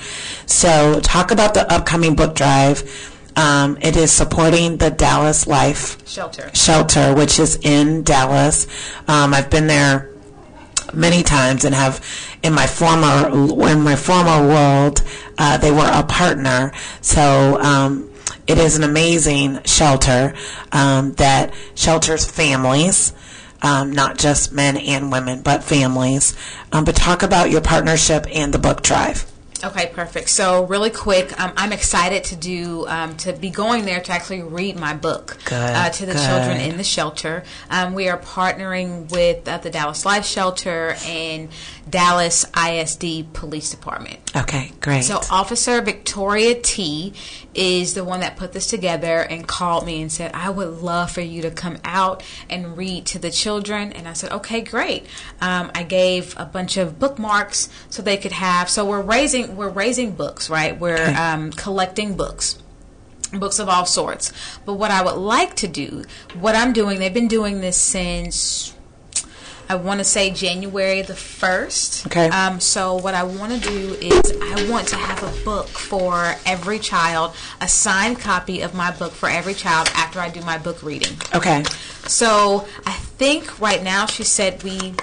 So 0.46 1.00
talk 1.00 1.30
about 1.30 1.54
the 1.54 1.72
upcoming 1.72 2.16
book 2.16 2.34
drive. 2.34 2.82
Um, 3.36 3.78
it 3.80 3.96
is 3.96 4.10
supporting 4.10 4.78
the 4.78 4.90
Dallas 4.90 5.46
Life 5.46 6.06
shelter 6.08 6.50
shelter, 6.54 7.14
which 7.14 7.38
is 7.38 7.56
in 7.62 8.02
Dallas. 8.02 8.66
Um, 9.06 9.32
I've 9.32 9.48
been 9.48 9.68
there 9.68 10.10
many 10.92 11.22
times 11.22 11.64
and 11.64 11.72
have 11.72 12.04
in 12.42 12.52
my 12.52 12.66
former 12.66 13.28
in 13.70 13.80
my 13.82 13.94
former 13.94 14.46
world 14.48 15.04
uh, 15.38 15.56
they 15.58 15.70
were 15.70 15.88
a 15.92 16.02
partner. 16.02 16.72
So 17.00 17.60
um, 17.60 18.10
it 18.48 18.58
is 18.58 18.76
an 18.76 18.82
amazing 18.82 19.62
shelter 19.64 20.34
um, 20.72 21.12
that 21.12 21.54
shelters 21.76 22.24
families. 22.24 23.12
Um, 23.60 23.92
not 23.92 24.18
just 24.18 24.52
men 24.52 24.76
and 24.76 25.10
women, 25.10 25.42
but 25.42 25.64
families. 25.64 26.36
Um, 26.70 26.84
but 26.84 26.94
talk 26.94 27.22
about 27.24 27.50
your 27.50 27.60
partnership 27.60 28.26
and 28.32 28.54
the 28.54 28.58
book 28.58 28.82
drive. 28.82 29.26
Okay, 29.64 29.90
perfect. 29.92 30.28
So, 30.28 30.64
really 30.66 30.90
quick, 30.90 31.38
um, 31.40 31.52
I'm 31.56 31.72
excited 31.72 32.22
to 32.24 32.36
do 32.36 32.86
um, 32.86 33.16
to 33.18 33.32
be 33.32 33.50
going 33.50 33.84
there 33.84 34.00
to 34.00 34.12
actually 34.12 34.42
read 34.42 34.78
my 34.78 34.94
book 34.94 35.36
uh, 35.50 35.90
to 35.90 36.06
the 36.06 36.12
good. 36.12 36.26
children 36.26 36.60
in 36.60 36.76
the 36.76 36.84
shelter. 36.84 37.42
Um, 37.68 37.94
we 37.94 38.08
are 38.08 38.18
partnering 38.18 39.10
with 39.10 39.48
uh, 39.48 39.58
the 39.58 39.70
Dallas 39.70 40.04
Life 40.04 40.24
Shelter 40.24 40.94
and 41.04 41.48
Dallas 41.90 42.44
ISD 42.56 43.32
Police 43.32 43.70
Department. 43.70 44.18
Okay, 44.36 44.72
great. 44.80 45.04
So 45.04 45.20
Officer 45.30 45.80
Victoria 45.80 46.54
T 46.60 47.12
is 47.54 47.94
the 47.94 48.04
one 48.04 48.20
that 48.20 48.36
put 48.36 48.52
this 48.52 48.66
together 48.66 49.20
and 49.20 49.46
called 49.46 49.86
me 49.86 50.00
and 50.02 50.10
said, 50.12 50.30
"I 50.34 50.50
would 50.50 50.80
love 50.82 51.10
for 51.10 51.20
you 51.20 51.42
to 51.42 51.50
come 51.50 51.78
out 51.84 52.22
and 52.48 52.76
read 52.76 53.06
to 53.06 53.18
the 53.18 53.30
children." 53.30 53.92
And 53.92 54.06
I 54.06 54.12
said, 54.12 54.30
"Okay, 54.32 54.60
great." 54.60 55.06
Um, 55.40 55.70
I 55.74 55.82
gave 55.82 56.34
a 56.36 56.44
bunch 56.44 56.76
of 56.76 56.98
bookmarks 56.98 57.68
so 57.90 58.02
they 58.02 58.16
could 58.16 58.32
have. 58.32 58.68
So 58.68 58.84
we're 58.84 59.00
raising 59.00 59.56
we're 59.56 59.68
raising 59.68 60.12
books, 60.12 60.48
right? 60.50 60.78
We're 60.78 60.94
Okay. 60.94 61.14
um, 61.14 61.50
collecting 61.52 62.14
books. 62.14 62.56
books 63.30 63.58
of 63.58 63.68
all 63.68 63.84
sorts. 63.84 64.32
But 64.64 64.74
what 64.74 64.90
I 64.90 65.02
would 65.02 65.16
like 65.16 65.54
to 65.56 65.68
do, 65.68 66.04
what 66.40 66.54
I'm 66.56 66.72
doing, 66.72 66.98
they've 66.98 67.12
been 67.12 67.28
doing 67.28 67.60
this 67.60 67.76
since 67.76 68.72
I 69.68 69.74
want 69.74 69.98
to 69.98 70.04
say 70.04 70.30
January 70.30 71.02
the 71.02 71.12
1st. 71.12 72.06
Okay. 72.06 72.28
Um, 72.28 72.58
so, 72.58 72.94
what 72.94 73.14
I 73.14 73.22
want 73.22 73.52
to 73.52 73.68
do 73.68 73.94
is 74.00 74.32
I 74.40 74.70
want 74.70 74.88
to 74.88 74.96
have 74.96 75.22
a 75.22 75.44
book 75.44 75.68
for 75.68 76.34
every 76.46 76.78
child, 76.78 77.34
a 77.60 77.68
signed 77.68 78.18
copy 78.18 78.62
of 78.62 78.74
my 78.74 78.90
book 78.90 79.12
for 79.12 79.28
every 79.28 79.54
child 79.54 79.90
after 79.94 80.20
I 80.20 80.30
do 80.30 80.40
my 80.42 80.56
book 80.56 80.82
reading. 80.82 81.16
Okay. 81.34 81.64
So, 82.06 82.66
I 82.86 82.92
think 82.92 83.60
right 83.60 83.82
now 83.82 84.06
she 84.06 84.24
said 84.24 84.62
we 84.62 84.94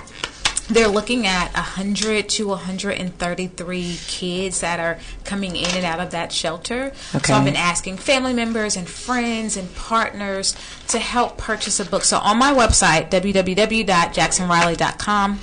they're 0.69 0.87
looking 0.87 1.27
at 1.27 1.53
100 1.53 2.29
to 2.29 2.47
133 2.47 3.97
kids 4.07 4.61
that 4.61 4.79
are 4.79 4.97
coming 5.23 5.55
in 5.55 5.69
and 5.75 5.85
out 5.85 5.99
of 5.99 6.09
that 6.11 6.31
shelter. 6.31 6.93
Okay. 7.13 7.27
So 7.27 7.33
I've 7.33 7.45
been 7.45 7.55
asking 7.55 7.97
family 7.97 8.33
members 8.33 8.75
and 8.75 8.87
friends 8.87 9.57
and 9.57 9.73
partners 9.75 10.55
to 10.87 10.99
help 10.99 11.37
purchase 11.37 11.79
a 11.79 11.85
book. 11.85 12.03
So 12.03 12.17
on 12.17 12.37
my 12.37 12.53
website, 12.53 13.09
www.jacksonriley.com, 13.11 15.39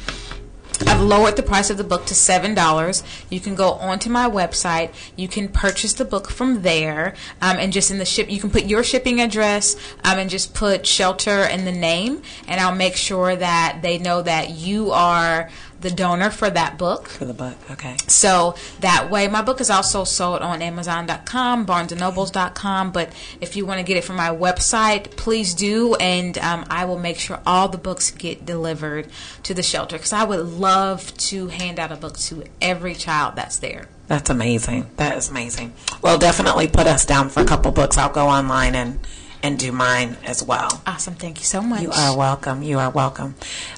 I've 0.87 1.01
lowered 1.01 1.37
the 1.37 1.43
price 1.43 1.71
of 1.71 1.77
the 1.77 1.85
book 1.85 2.07
to 2.07 2.15
seven 2.15 2.55
dollars. 2.55 3.03
You 3.31 3.41
can 3.41 3.55
go 3.55 3.73
onto 3.73 4.11
my 4.11 4.29
website. 4.29 4.93
You 5.17 5.29
can 5.29 5.49
purchase 5.49 5.93
the 5.93 6.05
book 6.05 6.31
from 6.31 6.63
there, 6.63 7.15
um, 7.41 7.59
and 7.59 7.73
just 7.73 7.91
in 7.91 7.99
the 7.99 8.05
ship, 8.05 8.31
you 8.31 8.41
can 8.41 8.51
put 8.51 8.65
your 8.65 8.83
shipping 8.83 9.21
address 9.21 9.77
um, 10.05 10.19
and 10.19 10.31
just 10.31 10.55
put 10.55 10.87
shelter 10.87 11.31
and 11.43 11.67
the 11.67 11.73
name, 11.73 12.23
and 12.49 12.61
I'll 12.61 12.75
make 12.75 12.97
sure 12.97 13.37
that 13.37 13.81
they 13.83 13.99
know 13.99 14.23
that 14.23 14.51
you 14.51 14.91
are 14.91 15.51
the 15.83 15.91
donor 15.91 16.31
for 16.31 16.49
that 16.49 16.79
book. 16.79 17.09
For 17.09 17.25
the 17.25 17.35
book. 17.35 17.57
Okay. 17.71 17.97
So 18.09 18.55
that 18.81 19.11
way, 19.11 19.29
my 19.29 19.43
book 19.43 19.61
is 19.61 19.71
also 19.71 20.05
sold 20.05 20.41
on 20.41 20.63
Amazon.com, 20.63 21.67
BarnesandNobles.com. 21.67 22.93
But 22.93 23.13
if 23.41 23.57
you 23.57 23.67
want 23.67 23.79
to 23.79 23.85
get 23.85 23.97
it 23.97 24.05
from 24.05 24.17
my 24.17 24.31
website, 24.31 25.17
please 25.17 25.55
do, 25.55 25.95
and 25.97 26.39
um, 26.39 26.65
I 26.71 26.85
will 26.85 26.99
make 26.99 27.19
sure 27.19 27.41
all 27.47 27.69
the 27.69 27.79
books 27.79 28.11
get 28.11 28.47
delivered 28.47 29.09
to 29.43 29.55
the 29.55 29.63
shelter 29.63 29.97
because 29.97 30.13
I 30.13 30.25
would 30.25 30.47
love 30.47 31.17
to 31.29 31.49
hand 31.49 31.79
out 31.79 31.93
a 31.93 31.97
book 31.97 32.17
to 32.19 32.45
every 32.61 32.95
child 32.95 33.37
that's 33.37 33.59
there. 33.59 33.89
That's 34.09 34.31
amazing. 34.31 34.91
That 34.97 35.17
is 35.17 35.31
amazing. 35.31 35.73
Well, 36.03 36.19
definitely 36.19 36.69
put 36.69 36.87
us 36.87 37.07
down 37.07 37.29
for 37.29 37.41
a 37.41 37.47
couple 37.47 37.71
books. 37.73 37.97
I'll 37.97 38.13
go 38.13 38.27
online 38.27 38.75
and 38.75 39.01
and 39.43 39.59
do 39.59 39.73
mine 39.73 40.17
as 40.25 40.43
well. 40.43 40.83
Awesome. 40.87 41.15
Thank 41.15 41.39
you 41.39 41.45
so 41.45 41.61
much. 41.63 41.83
You 41.83 41.91
are 41.91 42.17
welcome. 42.17 42.63
You 42.63 42.79
are 42.79 42.91
welcome. 42.91 43.35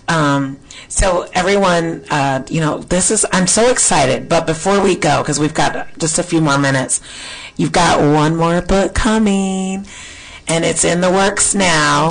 Um, 0.09 0.59
so 0.89 1.29
everyone, 1.33 2.05
uh, 2.11 2.45
you 2.49 2.61
know, 2.61 2.79
this 2.79 3.11
is, 3.11 3.25
I'm 3.33 3.47
so 3.47 3.71
excited, 3.71 4.29
but 4.29 4.47
before 4.47 4.83
we 4.83 4.95
go, 4.97 5.23
because 5.23 5.41
we've 5.41 5.55
got 5.55 5.97
just 5.99 6.19
a 6.19 6.23
few 6.23 6.41
more 6.41 6.59
minutes, 6.59 7.01
you've 7.57 7.73
got 7.73 8.01
one 8.01 8.37
more 8.37 8.61
book 8.61 8.95
coming 8.95 9.87
and 10.47 10.65
it's 10.65 10.85
in 10.85 11.01
the 11.01 11.11
works 11.11 11.55
now. 11.55 12.11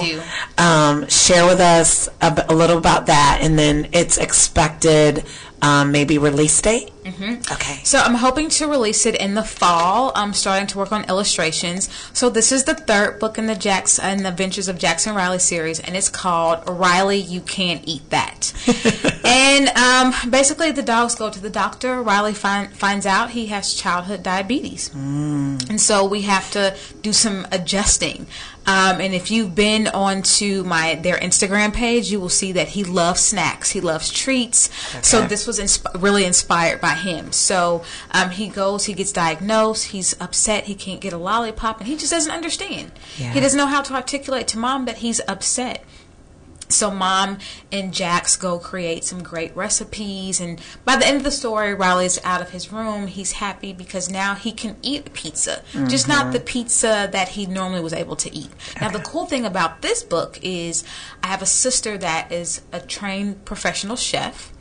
Um, 0.58 1.08
share 1.08 1.46
with 1.46 1.60
us 1.60 2.10
a, 2.22 2.32
b- 2.32 2.42
a 2.50 2.56
little 2.56 2.80
about 2.80 3.06
that 3.06 3.40
and 3.42 3.58
then 3.60 3.90
its 3.94 4.18
expected, 4.18 5.24
um, 5.64 5.94
maybe 5.94 6.18
release 6.18 6.62
date. 6.62 6.92
Mm-hmm. 7.04 7.54
Okay. 7.54 7.84
So 7.84 7.98
I'm 7.98 8.16
hoping 8.16 8.50
to 8.50 8.68
release 8.68 9.06
it 9.06 9.16
in 9.16 9.34
the 9.34 9.44
fall. 9.44 10.12
I'm 10.14 10.34
starting 10.34 10.68
to 10.68 10.78
work 10.78 10.92
on 10.92 11.06
illustrations. 11.06 11.90
So 12.12 12.30
this 12.30 12.52
is 12.52 12.66
the 12.66 12.76
third 12.76 13.20
book 13.20 13.38
in 13.38 13.46
the 13.46 13.56
Jax 13.56 13.98
in 13.98 14.24
the 14.24 14.30
Adventures 14.30 14.68
of 14.68 14.78
Jax 14.78 15.08
and 15.08 15.16
Riley 15.16 15.40
series, 15.40 15.80
and 15.80 15.96
it's 15.96 16.10
called 16.10 16.68
Riley, 16.68 17.18
You 17.18 17.40
Can't 17.42 17.82
Eat 17.88 18.10
That. 18.10 18.52
and 19.24 19.70
um, 19.70 20.30
basically, 20.30 20.72
the 20.72 20.84
dogs 20.84 21.16
go 21.16 21.30
to 21.30 21.40
the 21.40 21.50
doctor. 21.50 22.02
Riley 22.02 22.34
find, 22.34 22.76
finds 22.76 23.06
out 23.06 23.32
he 23.32 23.48
has 23.48 23.74
childhood 23.74 24.22
diabetes, 24.22 24.94
and 25.70 25.80
so 25.80 26.06
we 26.06 26.24
have 26.24 26.52
to 26.52 26.76
do 27.02 27.14
some 27.14 27.48
adjusting. 27.54 28.28
Um, 28.66 29.02
and 29.02 29.14
if 29.14 29.30
you've 29.30 29.56
been 29.56 29.88
onto 29.88 30.64
my 30.64 30.96
their 30.96 31.18
Instagram 31.18 31.74
page, 31.74 32.12
you 32.12 32.20
will 32.20 32.30
see 32.30 32.54
that 32.54 32.70
he 32.70 32.84
loves 32.84 33.22
snacks. 33.22 33.72
He 33.72 33.82
loves 33.82 34.10
treats. 34.12 34.70
So 35.02 35.26
this 35.28 35.46
was 35.46 35.60
insp- 35.60 36.02
really 36.02 36.26
inspired 36.26 36.80
by 36.80 36.94
him. 36.94 37.32
So 37.32 37.84
um, 38.12 38.30
he 38.30 38.48
goes, 38.48 38.86
he 38.86 38.94
gets 38.94 39.12
diagnosed. 39.12 39.88
He's 39.88 40.20
upset. 40.22 40.66
He 40.66 40.76
can't 40.76 41.02
get 41.02 41.14
a 41.14 41.18
lollipop, 41.18 41.80
and 41.80 41.88
he 41.88 41.98
just 41.98 42.12
doesn't 42.12 42.32
understand. 42.32 42.92
Yeah. 43.18 43.34
He 43.34 43.40
doesn't 43.40 43.58
know 43.58 43.68
how 43.68 43.82
to 43.82 43.94
articulate 43.94 44.48
to 44.50 44.58
mom 44.58 44.86
that 44.86 44.98
he's 44.98 45.20
upset. 45.28 45.84
So 46.74 46.92
mom 46.92 47.40
and 47.72 47.94
Jax 47.94 48.36
go 48.36 48.60
create 48.60 49.04
some 49.04 49.24
great 49.24 49.56
recipes 49.56 50.40
and 50.40 50.62
by 50.86 50.96
the 50.96 51.06
end 51.06 51.18
of 51.18 51.24
the 51.24 51.32
story 51.32 51.74
Riley's 51.74 52.24
out 52.24 52.42
of 52.42 52.52
his 52.52 52.72
room. 52.72 53.08
He's 53.08 53.34
happy 53.34 53.74
because 53.74 54.10
now 54.10 54.36
he 54.36 54.52
can 54.52 54.76
eat 54.82 55.14
pizza. 55.14 55.64
Just 55.88 56.08
not 56.08 56.32
the 56.32 56.40
mm-hmm. 56.40 56.46
pizza 56.46 57.10
that 57.12 57.30
he 57.30 57.46
normally 57.46 57.82
was 57.82 57.94
able 57.94 58.16
to 58.18 58.34
eat. 58.34 58.50
Now 58.80 58.90
the 58.90 59.00
cool 59.00 59.26
thing 59.26 59.46
about 59.46 59.82
this 59.82 60.04
book 60.04 60.40
is 60.42 60.84
I 61.22 61.28
have 61.28 61.42
a 61.42 61.48
sister 61.48 61.98
that 61.98 62.32
is 62.32 62.62
a 62.72 62.80
trained 62.80 63.46
professional 63.46 63.96
chef 63.96 64.53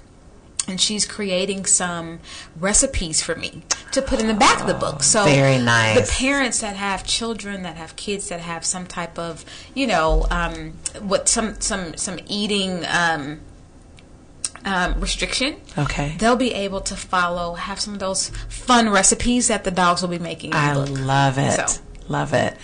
and 0.69 0.81
she's 0.81 1.05
creating 1.05 1.67
some 1.67 2.21
recipes 2.59 3.21
for 3.21 3.35
me 3.35 3.63
to 3.91 4.01
put 4.01 4.21
in 4.21 4.27
the 4.29 4.35
back 4.35 4.61
of 4.61 4.67
the 4.67 4.75
book. 4.75 5.03
So 5.03 5.25
Very 5.25 5.59
nice. 5.59 6.01
the 6.01 6.13
parents 6.23 6.61
that 6.61 6.77
have 6.77 7.05
children 7.05 7.63
that 7.65 7.77
have 7.77 7.97
kids 7.97 8.29
that 8.29 8.41
have 8.41 8.65
some 8.65 8.87
type 8.87 9.19
of 9.19 9.45
you 9.75 9.87
know 9.87 10.27
um, 10.31 10.75
what 11.01 11.29
some 11.29 11.61
some 11.61 11.97
some 11.97 12.19
eating 12.29 12.85
um, 12.87 13.41
um, 14.65 15.01
restriction 15.01 15.57
Okay. 15.77 16.15
they'll 16.19 16.37
be 16.37 16.55
able 16.55 16.81
to 16.83 16.95
follow 16.97 17.55
have 17.55 17.81
some 17.81 17.95
of 17.95 17.99
those 17.99 18.29
fun 18.49 18.89
recipes 18.89 19.49
that 19.49 19.65
the 19.65 19.73
dogs 19.73 20.03
will 20.03 20.09
be 20.09 20.21
making 20.21 20.55
I 20.55 20.75
love 20.75 21.37
it. 21.39 21.69
So. 21.69 21.81
Love 22.09 22.33
it. 22.35 22.57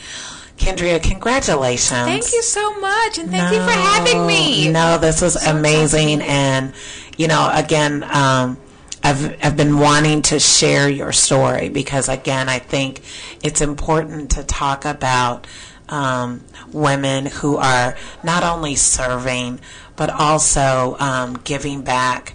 Kendria, 0.58 1.02
congratulations. 1.02 2.06
thank 2.06 2.32
you 2.32 2.42
so 2.42 2.78
much 2.80 3.18
and 3.18 3.30
thank 3.30 3.54
you 3.54 3.60
for 3.60 3.70
having 3.70 4.26
me. 4.26 4.70
No, 4.70 4.98
this 4.98 5.22
was 5.22 5.36
amazing, 5.46 6.20
and 6.22 6.72
you 7.16 7.28
know, 7.28 7.50
again, 7.52 8.02
um, 8.04 8.58
I've 9.02 9.44
I've 9.44 9.56
been 9.56 9.78
wanting 9.78 10.22
to 10.22 10.38
share 10.38 10.88
your 10.88 11.12
story 11.12 11.68
because 11.68 12.08
again, 12.08 12.48
I 12.48 12.58
think 12.58 13.00
it's 13.42 13.60
important 13.60 14.32
to 14.32 14.44
talk 14.44 14.84
about 14.84 15.46
um, 15.88 16.44
women 16.72 17.26
who 17.26 17.56
are 17.56 17.96
not 18.22 18.42
only 18.42 18.74
serving 18.74 19.60
but 19.98 20.10
also 20.10 20.96
um, 21.00 21.40
giving 21.42 21.82
back 21.82 22.34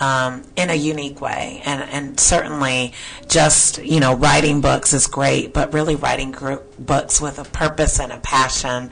um, 0.00 0.42
in 0.56 0.70
a 0.70 0.74
unique 0.74 1.20
way. 1.20 1.62
And, 1.64 1.82
and 1.82 2.18
certainly 2.18 2.94
just, 3.28 3.78
you 3.84 4.00
know, 4.00 4.14
writing 4.16 4.60
books 4.60 4.92
is 4.92 5.06
great, 5.06 5.52
but 5.52 5.72
really 5.72 5.94
writing 5.94 6.34
books 6.78 7.20
with 7.20 7.38
a 7.38 7.44
purpose 7.44 8.00
and 8.00 8.10
a 8.10 8.18
passion 8.18 8.90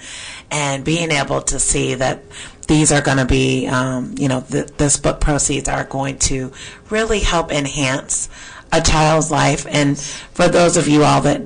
and 0.51 0.85
being 0.85 1.11
able 1.11 1.41
to 1.43 1.59
see 1.59 1.95
that 1.95 2.23
these 2.69 2.93
are 2.93 3.01
going 3.01 3.17
to 3.17 3.25
be, 3.25 3.67
um, 3.67 4.15
you 4.19 4.29
know, 4.29 4.43
th- 4.43 4.69
this 4.77 4.99
book 4.99 5.21
proceeds 5.21 5.69
are 5.69 5.85
going 5.85 6.19
to 6.19 6.53
really 6.91 7.21
help 7.21 7.51
enhance 7.51 8.29
a 8.71 8.83
child's 8.83 9.31
life. 9.31 9.67
And 9.69 9.99
for 9.99 10.49
those 10.49 10.77
of 10.77 10.87
you 10.87 11.03
all 11.03 11.23
that 11.23 11.41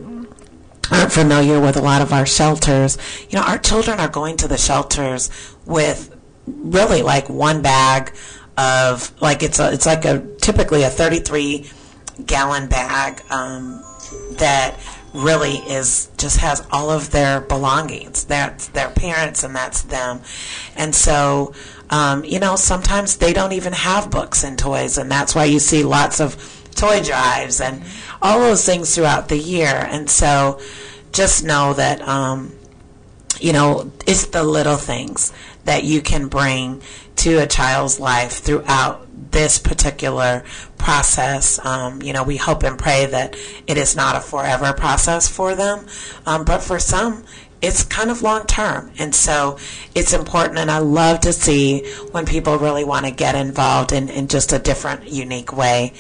aren't 0.91 1.13
familiar 1.13 1.61
with 1.61 1.77
a 1.77 1.81
lot 1.81 2.03
of 2.03 2.13
our 2.13 2.27
shelters, 2.27 2.99
you 3.31 3.39
know, 3.39 3.45
our 3.45 3.59
children 3.59 4.01
are 4.01 4.09
going 4.09 4.37
to 4.39 4.49
the 4.49 4.59
shelters 4.59 5.31
with 5.65 6.15
really 6.47 7.03
like 7.03 7.29
one 7.29 7.63
bag 7.63 8.13
of 8.57 9.21
like 9.21 9.43
it's 9.43 9.59
a 9.59 9.73
it's 9.73 9.87
like 9.87 10.05
a 10.05 10.27
typically 10.41 10.83
a 10.83 10.91
33 10.91 11.71
gallon 12.27 12.69
bag 12.69 13.23
um, 13.31 13.83
that 14.33 14.77
really 15.15 15.57
is 15.57 16.11
just 16.17 16.39
has 16.39 16.67
all 16.71 16.91
of 16.91 17.11
their 17.11 17.41
belongings. 17.41 18.25
That's 18.25 18.69
their 18.69 18.91
parents 18.91 19.45
and 19.45 19.55
that's 19.55 19.83
them. 19.83 20.21
And 20.77 20.95
so 20.95 21.55
um, 21.91 22.25
you 22.25 22.39
know 22.39 22.57
sometimes 22.57 23.17
they 23.17 23.33
don't 23.33 23.53
even 23.53 23.73
have 23.73 24.11
books 24.11 24.45
and 24.45 24.59
toys 24.59 24.99
and 24.99 25.11
that's 25.11 25.35
why 25.35 25.45
you 25.45 25.59
see 25.59 25.83
lots 25.83 26.21
of 26.21 26.37
toy 26.75 27.03
drives 27.03 27.61
and 27.61 27.83
all 28.21 28.41
those 28.41 28.65
things 28.65 28.95
throughout 28.95 29.29
the 29.29 29.39
year. 29.39 29.87
And 29.89 30.09
so 30.09 30.61
just 31.13 31.45
know 31.45 31.75
that 31.75 32.07
um, 32.07 32.53
you 33.43 33.53
know, 33.53 33.91
it's 34.07 34.27
the 34.27 34.45
little 34.45 34.77
things 34.77 35.33
that 35.65 35.85
you 35.85 36.01
can 36.01 36.29
bring 36.29 36.83
to 37.17 37.39
a 37.39 37.47
child's 37.47 38.01
life 38.01 38.33
throughout 38.33 39.07
this 39.31 39.59
particular 39.59 40.45
process. 40.79 41.65
Um, 41.65 42.03
you 42.03 42.13
know, 42.13 42.25
we 42.25 42.37
hope 42.37 42.63
and 42.63 42.79
pray 42.79 43.07
that 43.07 43.37
it 43.67 43.77
is 43.77 43.95
not 43.97 44.17
a 44.17 44.21
forever 44.21 44.73
process 44.73 45.29
for 45.29 45.55
them, 45.55 45.87
um, 46.27 46.45
but 46.45 46.63
for 46.63 46.79
some, 46.79 47.25
it's 47.61 47.85
kind 47.85 48.11
of 48.11 48.23
long 48.23 48.47
term. 48.47 48.91
And 48.99 49.15
so 49.15 49.59
it's 49.95 50.13
important. 50.13 50.59
And 50.59 50.71
I 50.71 50.79
love 50.79 51.21
to 51.21 51.33
see 51.33 51.87
when 52.11 52.27
people 52.27 52.59
really 52.59 52.85
want 52.85 53.07
to 53.07 53.13
get 53.13 53.35
involved 53.35 53.93
in, 53.93 54.09
in 54.09 54.27
just 54.27 54.53
a 54.53 54.59
different, 54.59 55.09
unique 55.09 55.57
way 55.57 55.95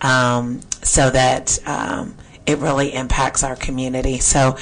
um, 0.00 0.60
so 0.82 1.10
that. 1.10 1.58
Um, 1.66 2.16
it 2.46 2.58
really 2.58 2.94
impacts 2.94 3.42
our 3.42 3.56
community. 3.56 4.18
So, 4.18 4.56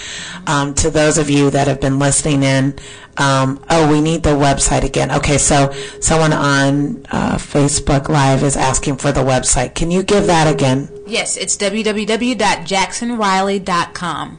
um, 0.46 0.74
to 0.74 0.90
those 0.90 1.18
of 1.18 1.30
you 1.30 1.50
that 1.50 1.66
have 1.66 1.80
been 1.80 1.98
listening 1.98 2.42
in, 2.42 2.78
um, 3.16 3.64
oh, 3.68 3.90
we 3.90 4.00
need 4.00 4.22
the 4.22 4.30
website 4.30 4.84
again. 4.84 5.10
Okay, 5.10 5.38
so 5.38 5.72
someone 6.00 6.32
on 6.32 7.06
uh, 7.10 7.36
Facebook 7.36 8.08
Live 8.08 8.42
is 8.42 8.56
asking 8.56 8.96
for 8.96 9.12
the 9.12 9.22
website. 9.22 9.74
Can 9.74 9.90
you 9.90 10.02
give 10.02 10.26
that 10.26 10.52
again? 10.52 10.88
yes 11.10 11.36
it's 11.36 11.56
www.jacksonriley.com 11.56 14.38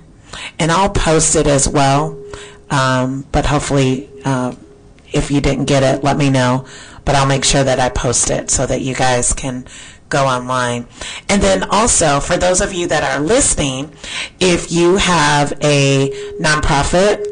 and 0.58 0.72
I'll 0.72 0.90
post 0.90 1.36
it 1.36 1.48
as 1.48 1.68
well. 1.68 2.18
Um, 2.70 3.26
but 3.32 3.46
hopefully, 3.46 4.10
uh, 4.24 4.56
if 5.12 5.30
you 5.30 5.42
didn't 5.42 5.66
get 5.66 5.84
it, 5.84 6.04
let 6.04 6.18
me 6.18 6.30
know. 6.30 6.66
But 7.04 7.16
I'll 7.16 7.28
make 7.28 7.44
sure 7.44 7.64
that 7.64 7.80
I 7.80 7.90
post 7.90 8.30
it 8.30 8.50
so 8.50 8.66
that 8.66 8.82
you 8.82 8.96
guys 8.96 9.34
can 9.34 9.66
go 10.12 10.26
online. 10.26 10.86
And 11.28 11.42
then 11.42 11.64
also, 11.64 12.20
for 12.20 12.38
those 12.38 12.62
of 12.62 12.74
you 12.74 12.88
that 12.88 13.04
are 13.04 13.20
listening, 13.20 13.92
if 14.40 14.72
you 14.72 14.98
have 14.98 15.54
a 15.64 16.10
nonprofit 16.40 17.26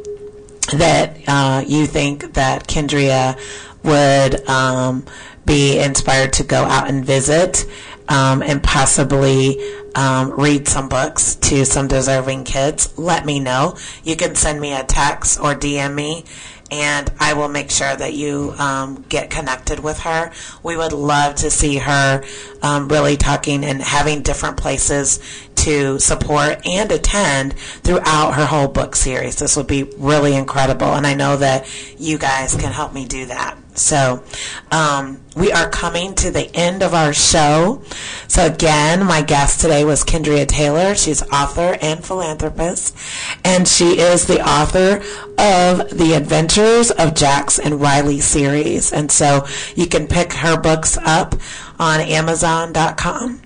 that 0.78 1.18
uh, 1.28 1.64
you 1.68 1.86
think 1.86 2.34
that 2.34 2.68
Kendria 2.68 3.38
would 3.84 4.48
um, 4.50 5.06
be 5.46 5.80
inspired 5.80 6.34
to 6.34 6.44
go 6.44 6.64
out 6.64 6.90
and 6.90 7.06
visit 7.06 7.66
um, 8.08 8.42
and 8.42 8.62
possibly 8.64 9.58
um, 9.96 10.32
read 10.40 10.68
some 10.68 10.90
books 10.90 11.36
to 11.36 11.66
some 11.66 11.88
deserving 11.88 12.44
kids, 12.44 12.98
let 12.98 13.26
me 13.26 13.40
know. 13.40 13.78
You 14.04 14.16
can 14.16 14.36
send 14.36 14.60
me 14.60 14.74
a 14.74 14.84
text 14.84 15.40
or 15.40 15.56
DM 15.56 15.94
me 15.96 16.26
and 16.72 17.12
I 17.20 17.34
will 17.34 17.50
make 17.50 17.72
sure 17.72 17.96
that 17.96 18.14
you 18.14 18.54
um, 18.58 19.06
get 19.10 19.30
connected 19.30 19.80
with 19.80 20.00
her. 20.00 20.32
We 20.64 20.78
would 20.78 20.94
love 20.94 21.36
to 21.36 21.50
see 21.50 21.78
her 21.78 22.24
um, 22.62 22.88
really 22.88 23.18
talking 23.18 23.64
and 23.64 23.82
having 23.82 24.22
different 24.22 24.58
places 24.58 25.20
to 25.56 26.00
support 26.00 26.66
and 26.66 26.92
attend 26.92 27.54
throughout 27.54 28.36
her 28.36 28.46
whole 28.46 28.68
book 28.68 28.96
series. 28.96 29.38
This 29.38 29.58
would 29.58 29.68
be 29.68 29.84
really 29.98 30.36
incredible, 30.36 30.88
and 30.88 31.06
I 31.06 31.16
know 31.16 31.38
that 31.38 31.68
you 31.98 32.18
guys 32.18 32.56
can 32.56 32.72
help 32.72 32.94
me 32.94 33.06
do 33.06 33.26
that. 33.26 33.58
So, 33.80 34.24
um, 34.72 35.22
we 35.36 35.52
are 35.52 35.70
coming 35.70 36.16
to 36.16 36.32
the 36.32 36.54
end 36.56 36.84
of 36.84 36.94
our 36.94 37.14
show. 37.14 37.82
So, 38.28 38.46
again, 38.46 39.06
my 39.06 39.22
guest 39.22 39.62
today 39.62 39.86
was 39.86 40.04
Kendria 40.04 40.48
Taylor. 40.48 40.96
She's 40.96 41.24
author 41.30 41.78
and 41.82 42.04
philanthropist, 42.04 42.96
and 43.44 43.68
she 43.68 44.00
is 44.00 44.26
the 44.26 44.42
author 44.48 44.98
of 45.38 45.98
The 45.98 46.14
Adventures 46.16 46.92
of 46.92 47.16
Jax 47.16 47.58
and 47.58 47.80
Riley 47.80 48.20
series. 48.20 48.92
And 48.92 49.12
so, 49.12 49.48
you 49.76 49.88
can 49.88 50.08
pick 50.08 50.34
her 50.34 50.60
books 50.60 50.98
up 50.98 51.36
on 51.80 52.02
Amazon.com 52.02 53.42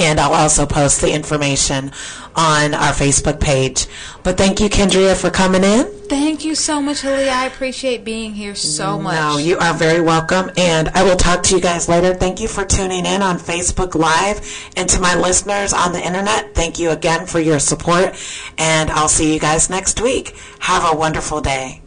and 0.00 0.20
I'll 0.20 0.32
also 0.32 0.66
post 0.66 1.00
the 1.00 1.12
information 1.12 1.92
on 2.34 2.74
our 2.74 2.92
Facebook 2.92 3.40
page. 3.40 3.86
But 4.22 4.36
thank 4.36 4.60
you, 4.60 4.68
Kendria, 4.68 5.14
for 5.14 5.30
coming 5.30 5.64
in. 5.64 5.86
Thank 6.08 6.44
you 6.44 6.54
so 6.54 6.80
much, 6.80 7.02
Aaliyah. 7.02 7.28
I 7.28 7.46
appreciate 7.46 8.04
being 8.04 8.34
here 8.34 8.54
so 8.54 8.98
much. 8.98 9.14
No, 9.14 9.38
you 9.38 9.58
are 9.58 9.74
very 9.74 10.00
welcome, 10.00 10.50
and 10.56 10.88
I 10.90 11.02
will 11.02 11.16
talk 11.16 11.42
to 11.44 11.54
you 11.54 11.60
guys 11.60 11.88
later. 11.88 12.14
Thank 12.14 12.40
you 12.40 12.48
for 12.48 12.64
tuning 12.64 13.06
in 13.06 13.22
on 13.22 13.38
Facebook 13.38 13.94
Live, 13.94 14.70
and 14.76 14.88
to 14.88 15.00
my 15.00 15.14
listeners 15.14 15.72
on 15.72 15.92
the 15.92 16.04
internet, 16.04 16.54
thank 16.54 16.78
you 16.78 16.90
again 16.90 17.26
for 17.26 17.40
your 17.40 17.58
support, 17.58 18.14
and 18.58 18.90
I'll 18.90 19.08
see 19.08 19.32
you 19.32 19.40
guys 19.40 19.70
next 19.70 20.00
week. 20.00 20.36
Have 20.60 20.92
a 20.92 20.96
wonderful 20.96 21.40
day. 21.40 21.81